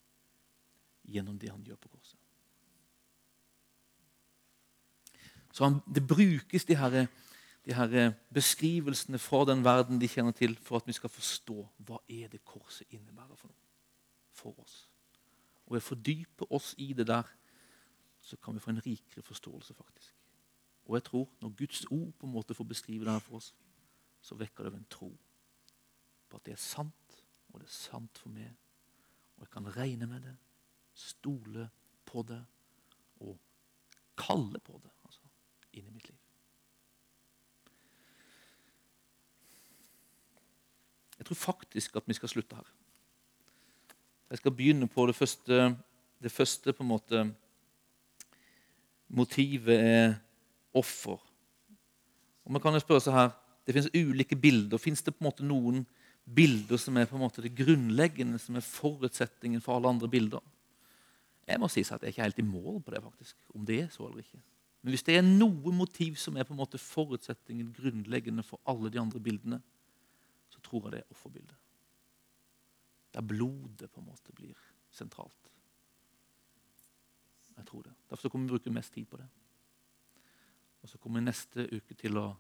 gjennom 1.08 1.38
det 1.40 1.50
han 1.50 1.64
gjør 1.64 1.78
på 1.80 1.90
korset. 1.90 2.20
Så 5.52 5.64
han, 5.64 5.82
Det 5.95 6.07
brukes 6.07 6.65
de 6.65 6.76
her 6.76 7.07
de 7.65 7.73
her 7.73 8.14
beskrivelsene 8.34 9.19
fra 9.19 9.45
den 9.45 9.64
verden 9.64 10.02
de 10.02 10.07
kjenner 10.10 10.32
til, 10.32 10.57
for 10.57 10.82
at 10.82 10.88
vi 10.88 10.95
skal 10.98 11.10
forstå 11.10 11.68
hva 11.86 11.99
er 12.10 12.32
det 12.32 12.45
korset 12.45 12.88
innebærer 12.90 13.38
for 13.38 13.52
noe 13.52 13.69
for 14.32 14.57
oss. 14.64 14.88
Og 15.68 15.76
ved 15.76 15.84
å 15.84 15.90
fordype 15.91 16.48
oss 16.49 16.72
i 16.82 16.91
det 16.98 17.06
der, 17.07 17.28
så 18.22 18.38
kan 18.38 18.56
vi 18.56 18.64
få 18.64 18.72
en 18.73 18.82
rikere 18.82 19.22
forståelse, 19.26 19.76
faktisk. 19.78 20.15
Og 20.86 20.95
jeg 20.98 21.03
tror 21.03 21.28
når 21.41 21.53
Guds 21.57 21.84
ord 21.91 22.14
på 22.18 22.26
en 22.26 22.34
måte 22.34 22.57
får 22.57 22.69
beskrive 22.72 23.06
det 23.06 23.14
her 23.14 23.23
for 23.23 23.38
oss, 23.38 23.52
så 24.22 24.38
vekker 24.38 24.65
det 24.68 24.73
en 24.80 24.90
tro 24.90 25.11
på 26.30 26.40
at 26.40 26.45
det 26.45 26.56
er 26.56 26.64
sant, 26.64 27.18
og 27.52 27.60
det 27.60 27.68
er 27.68 27.76
sant 27.76 28.18
for 28.18 28.34
meg. 28.34 28.49
Og 29.38 29.45
jeg 29.45 29.53
kan 29.53 29.69
regne 29.76 30.07
med 30.07 30.26
det, 30.26 30.34
stole 30.94 31.68
på 32.06 32.23
det 32.26 32.41
og 33.22 33.38
kalle 34.18 34.60
på 34.64 34.80
det 34.82 35.01
inn 35.73 35.88
i 35.88 35.93
mitt 35.93 36.10
liv. 36.10 36.18
Jeg 41.22 41.27
tror 41.27 41.38
faktisk 41.38 41.95
at 41.95 42.07
vi 42.10 42.18
skal 42.18 42.30
slutte 42.30 42.57
her. 42.57 42.69
Jeg 44.31 44.39
skal 44.39 44.56
begynne 44.56 44.88
på 44.88 45.06
det 45.06 45.15
første, 45.15 45.76
det 46.23 46.31
første 46.31 46.73
på 46.73 46.84
en 46.84 46.93
måte 46.95 47.23
Motivet 49.11 49.76
er 49.76 50.14
offer. 50.73 51.19
Og 52.45 52.52
man 52.52 52.61
kan 52.64 52.73
jo 52.73 52.80
spørre 52.80 53.03
seg 53.03 53.14
her, 53.14 53.31
Det 53.68 53.76
finnes 53.76 53.91
ulike 53.93 54.35
bilder. 54.35 54.77
Fins 54.77 55.03
det 55.03 55.14
på 55.14 55.22
en 55.22 55.27
måte 55.27 55.43
noen 55.45 55.84
bilder 56.26 56.80
som 56.81 56.98
er 56.98 57.06
på 57.06 57.15
en 57.15 57.22
måte 57.22 57.43
det 57.43 57.53
grunnleggende, 57.56 58.39
som 58.39 58.56
er 58.56 58.65
forutsetningen 58.65 59.61
for 59.61 59.76
alle 59.76 59.89
andre 59.89 60.10
bilder? 60.10 60.41
Jeg 61.48 61.60
må 61.60 61.68
si 61.69 61.84
at 61.84 61.91
jeg 61.91 62.02
er 62.02 62.07
ikke 62.07 62.23
helt 62.23 62.39
i 62.39 62.48
mål 62.48 62.81
på 62.81 62.91
det, 62.91 63.03
faktisk, 63.03 63.35
om 63.53 63.65
det 63.65 63.80
er 63.84 63.91
så 63.93 64.07
eller 64.07 64.23
ikke. 64.23 64.41
Men 64.82 64.95
hvis 64.95 65.06
det 65.06 65.18
er 65.18 65.26
noe 65.26 65.74
motiv 65.76 66.16
som 66.18 66.38
er 66.38 66.48
på 66.48 66.56
en 66.56 66.62
måte 66.62 66.82
forutsetningen 66.82 67.74
grunnleggende 67.76 68.44
for 68.45 68.62
alle 68.70 68.90
de 68.90 68.99
andre 69.02 69.22
bildene, 69.22 69.62
så 70.49 70.62
tror 70.66 70.88
jeg 70.88 70.95
det 70.95 71.02
er 71.03 71.14
offerbildet. 71.14 71.58
Der 73.14 73.28
blodet 73.28 73.91
på 73.91 74.02
en 74.02 74.08
måte 74.08 74.34
blir 74.34 74.58
sentralt. 74.91 75.52
Jeg 77.58 77.68
tror 77.68 77.86
det. 77.86 77.94
Derfor 78.10 78.30
kommer 78.30 78.48
vi 78.48 78.56
bruke 78.56 78.74
mest 78.74 78.94
tid 78.94 79.06
på 79.06 79.18
det. 79.18 79.28
Og 80.82 80.90
Så 80.90 80.98
kommer 80.98 81.20
vi 81.20 81.26
neste 81.26 81.68
uke 81.70 81.94
til 81.94 82.18
å 82.18 82.32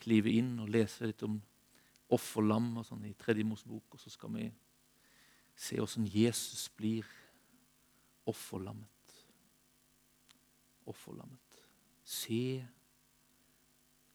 klive 0.00 0.32
inn 0.32 0.58
og 0.60 0.70
lese 0.72 1.06
litt 1.10 1.22
om 1.26 1.36
offerlam 2.08 2.78
og 2.78 2.86
sånn 2.86 3.04
i 3.04 3.14
Tredje 3.18 3.44
Mosebok. 3.44 3.94
Og 3.94 4.00
så 4.00 4.10
skal 4.10 4.32
vi 4.32 4.46
se 5.56 5.76
hvordan 5.76 6.08
Jesus 6.08 6.68
blir 6.76 7.04
offerlammet. 8.26 9.16
Offerlammet. 10.86 11.45
Se 12.06 12.62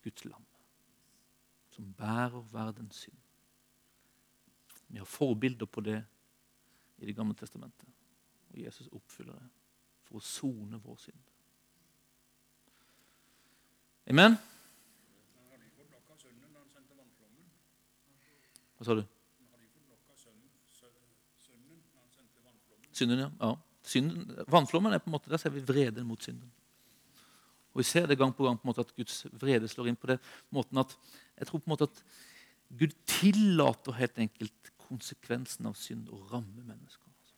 Guds 0.04 0.26
lam, 0.26 0.46
som 1.70 1.94
bærer 1.94 2.42
verdens 2.52 2.96
synd. 2.96 3.18
Vi 4.88 4.98
har 4.98 5.06
forbilder 5.06 5.66
på 5.66 5.82
det 5.82 6.06
i 6.98 7.06
Det 7.06 7.16
gamle 7.16 7.36
testamentet. 7.36 7.88
Og 8.50 8.60
Jesus 8.60 8.88
oppfyller 8.92 9.34
det 9.34 9.50
for 10.04 10.20
å 10.20 10.24
sone 10.24 10.80
vår 10.80 10.98
synd. 11.00 11.20
Amen? 14.12 14.38
Hva 18.78 18.86
sa 18.86 18.96
du? 18.98 19.04
Synden, 22.92 23.20
ja. 23.20 23.30
ja. 23.42 23.52
Synden, 23.84 24.32
vannflommen 24.48 24.94
er 24.94 25.00
på 25.00 25.10
en 25.10 25.16
måte, 25.16 25.30
Der 25.30 25.38
ser 25.38 25.50
vi 25.50 25.62
vreden 25.66 26.08
mot 26.08 26.24
synden. 26.24 26.52
Og 27.72 27.80
Vi 27.80 27.88
ser 27.88 28.06
det 28.08 28.18
gang 28.20 28.34
på 28.36 28.44
gang 28.44 28.58
på 28.60 28.66
en 28.66 28.72
måte 28.72 28.84
at 28.84 28.96
Guds 28.96 29.26
vrede 29.32 29.68
slår 29.68 29.88
inn 29.92 30.00
på 30.00 30.10
den 30.12 30.20
måten 30.52 30.78
at 30.82 30.98
jeg 31.38 31.48
tror 31.48 31.62
på 31.62 31.70
en 31.70 31.74
måte 31.74 31.88
at 31.88 32.04
Gud 32.80 32.94
tillater 33.08 33.96
helt 33.96 34.20
enkelt 34.20 34.72
konsekvensen 34.88 35.68
av 35.68 35.76
synd 35.80 36.10
å 36.12 36.20
ramme 36.32 36.64
mennesker. 36.64 37.08
Altså. 37.08 37.36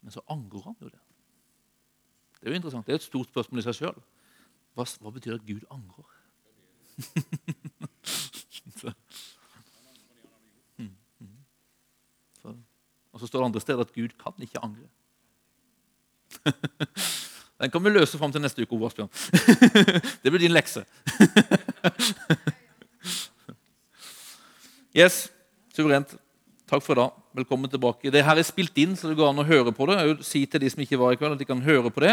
Men 0.00 0.14
så 0.16 0.24
angår 0.32 0.64
han 0.68 0.76
jo 0.80 0.90
det. 0.92 1.00
Det 2.40 2.48
er 2.48 2.52
jo 2.52 2.60
interessant. 2.60 2.86
Det 2.86 2.92
er 2.92 3.00
et 3.00 3.06
stort 3.06 3.32
spørsmål 3.32 3.62
i 3.62 3.64
seg 3.64 3.78
sjøl. 3.78 4.00
Hva, 4.76 4.84
hva, 5.00 5.12
betyr 5.14 5.38
at 5.38 5.48
Gud 5.48 5.64
angrer? 5.72 6.10
Hmm, 10.74 10.90
hmm. 11.20 12.64
Og 13.12 13.20
så 13.20 13.26
står 13.26 13.40
det 13.40 13.46
andre 13.46 13.60
steder 13.62 13.80
at 13.84 13.92
Gud 13.94 14.12
kan 14.20 14.42
ikke 14.42 14.60
angre. 14.60 14.88
Den 17.64 17.72
kan 17.72 17.80
vi 17.80 17.94
løse 17.94 18.18
fram 18.20 18.32
til 18.32 18.42
neste 18.44 18.60
uke. 18.60 18.76
Asbjørn. 18.76 19.08
Det 20.22 20.32
blir 20.32 20.42
din 20.44 20.52
lekse. 20.52 20.84
Yes, 24.94 25.24
suverent. 25.74 26.12
Takk 26.70 26.84
for 26.86 26.94
i 26.94 27.00
dag. 27.00 27.16
Velkommen 27.34 27.66
tilbake. 27.66 28.12
Det 28.14 28.20
her 28.22 28.38
er 28.38 28.46
spilt 28.46 28.76
inn, 28.78 28.92
så 28.94 29.08
det 29.10 29.16
går 29.18 29.32
an 29.32 29.42
å 29.42 29.46
høre 29.48 29.72
på 29.74 29.88
det. 29.90 29.96
Jeg 29.98 30.10
vil 30.12 30.20
si 30.28 30.42
til 30.46 30.62
de 30.62 30.68
som 30.70 30.82
ikke 30.84 31.00
var 31.00 31.16
i 31.16 31.18
kveld, 31.18 31.34
at 31.34 31.40
de 31.42 31.48
kan 31.48 31.64
høre 31.64 31.90
på 31.90 32.04
det 32.04 32.12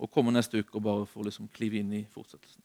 og 0.00 0.08
komme 0.08 0.32
neste 0.32 0.62
uke 0.62 0.78
og 0.80 0.86
bare 0.86 1.04
få 1.04 1.26
liksom 1.26 1.50
klive 1.52 1.82
inn 1.82 1.92
i 1.98 2.00
fortsettelsen. 2.14 2.64